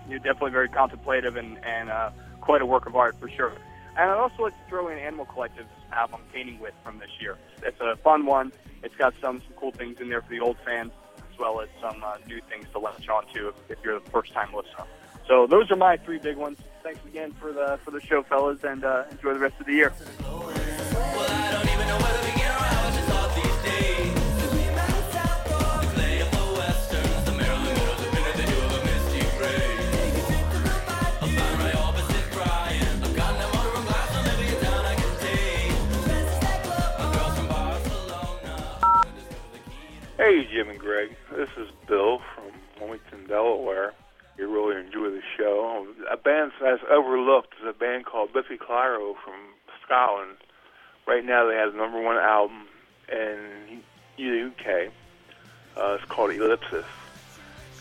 you're 0.08 0.18
definitely 0.18 0.50
very 0.50 0.68
contemplative 0.68 1.36
and, 1.36 1.58
and 1.64 1.90
uh, 1.90 2.10
quite 2.40 2.62
a 2.62 2.66
work 2.66 2.86
of 2.86 2.96
art 2.96 3.16
for 3.20 3.28
sure. 3.28 3.52
And 3.96 4.10
I'd 4.10 4.18
also 4.18 4.44
like 4.44 4.52
to 4.54 4.68
throw 4.68 4.88
in 4.88 4.98
Animal 4.98 5.26
Collective's 5.26 5.68
album 5.92 6.20
Painting 6.32 6.58
With 6.58 6.74
from 6.82 6.98
this 6.98 7.10
year. 7.20 7.36
It's 7.62 7.80
a 7.80 7.96
fun 7.96 8.26
one. 8.26 8.52
It's 8.82 8.94
got 8.96 9.14
some, 9.20 9.40
some 9.40 9.52
cool 9.56 9.70
things 9.70 10.00
in 10.00 10.08
there 10.08 10.22
for 10.22 10.30
the 10.30 10.40
old 10.40 10.56
fans, 10.64 10.92
as 11.18 11.38
well 11.38 11.60
as 11.60 11.68
some 11.80 12.02
uh, 12.02 12.16
new 12.26 12.40
things 12.48 12.66
to 12.72 12.78
latch 12.78 13.08
on 13.08 13.26
to 13.34 13.48
if, 13.48 13.54
if 13.68 13.78
you're 13.84 14.00
the 14.00 14.10
first 14.10 14.32
time 14.32 14.52
listener. 14.54 14.86
So 15.28 15.46
those 15.46 15.70
are 15.70 15.76
my 15.76 15.96
three 15.98 16.18
big 16.18 16.36
ones. 16.36 16.58
Thanks 16.82 17.04
again 17.06 17.32
for 17.32 17.52
the 17.52 17.78
for 17.84 17.92
the 17.92 18.00
show, 18.00 18.24
fellas, 18.24 18.64
and 18.64 18.84
uh, 18.84 19.04
enjoy 19.10 19.34
the 19.34 19.38
rest 19.38 19.54
of 19.60 19.66
the 19.66 19.74
year. 19.74 19.92
Hey, 40.24 40.46
Jim 40.54 40.68
and 40.68 40.78
Greg. 40.78 41.16
This 41.34 41.48
is 41.56 41.66
Bill 41.88 42.20
from 42.32 42.52
Wilmington, 42.78 43.26
Delaware. 43.26 43.92
You 44.38 44.48
really 44.48 44.80
enjoy 44.80 45.10
the 45.10 45.20
show. 45.36 45.84
A 46.08 46.16
band 46.16 46.52
that's 46.60 46.80
overlooked 46.88 47.54
is 47.60 47.66
a 47.68 47.72
band 47.72 48.06
called 48.06 48.32
Biffy 48.32 48.56
Clyro 48.56 49.14
from 49.24 49.34
Scotland. 49.84 50.36
Right 51.08 51.24
now, 51.24 51.48
they 51.48 51.56
have 51.56 51.72
the 51.72 51.78
number 51.78 52.00
one 52.00 52.18
album 52.18 52.68
in 53.10 53.82
the 54.16 54.46
UK. 54.46 54.92
Uh, 55.76 55.98
it's 56.00 56.04
called 56.04 56.30
Ellipsis. 56.30 56.86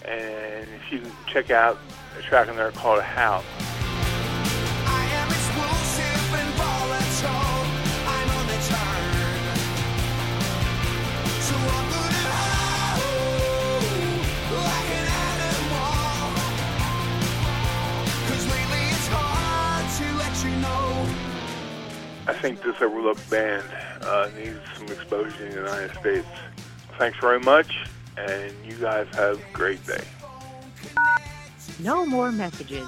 And 0.03 0.67
if 0.67 0.91
you 0.91 1.01
can 1.01 1.11
check 1.27 1.51
out 1.51 1.77
a 2.17 2.23
track 2.23 2.47
in 2.47 2.55
there 2.55 2.71
called 2.71 3.03
House. 3.03 3.45
I 22.27 22.33
think 22.33 22.61
this 22.61 22.81
overlooked 22.81 23.27
band 23.29 23.63
uh, 24.01 24.29
needs 24.37 24.59
some 24.77 24.87
exposure 24.87 25.45
in 25.45 25.51
the 25.51 25.57
United 25.57 25.97
States. 25.99 26.27
Thanks 26.97 27.17
very 27.19 27.39
much, 27.39 27.89
and 28.17 28.53
you 28.65 28.75
guys 28.77 29.07
have 29.15 29.37
a 29.37 29.53
great 29.53 29.85
day. 29.85 30.03
No 31.79 32.05
more 32.05 32.31
messages. 32.31 32.87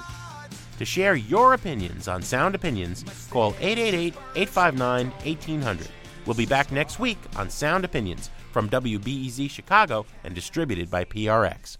To 0.78 0.84
share 0.84 1.14
your 1.14 1.54
opinions 1.54 2.08
on 2.08 2.22
Sound 2.22 2.54
Opinions, 2.54 3.04
call 3.30 3.54
888 3.60 4.14
859 4.36 5.10
1800. 5.10 5.88
We'll 6.26 6.34
be 6.34 6.46
back 6.46 6.72
next 6.72 6.98
week 6.98 7.18
on 7.36 7.50
Sound 7.50 7.84
Opinions 7.84 8.30
from 8.52 8.68
WBEZ 8.70 9.50
Chicago 9.50 10.06
and 10.24 10.34
distributed 10.34 10.90
by 10.90 11.04
PRX. 11.04 11.76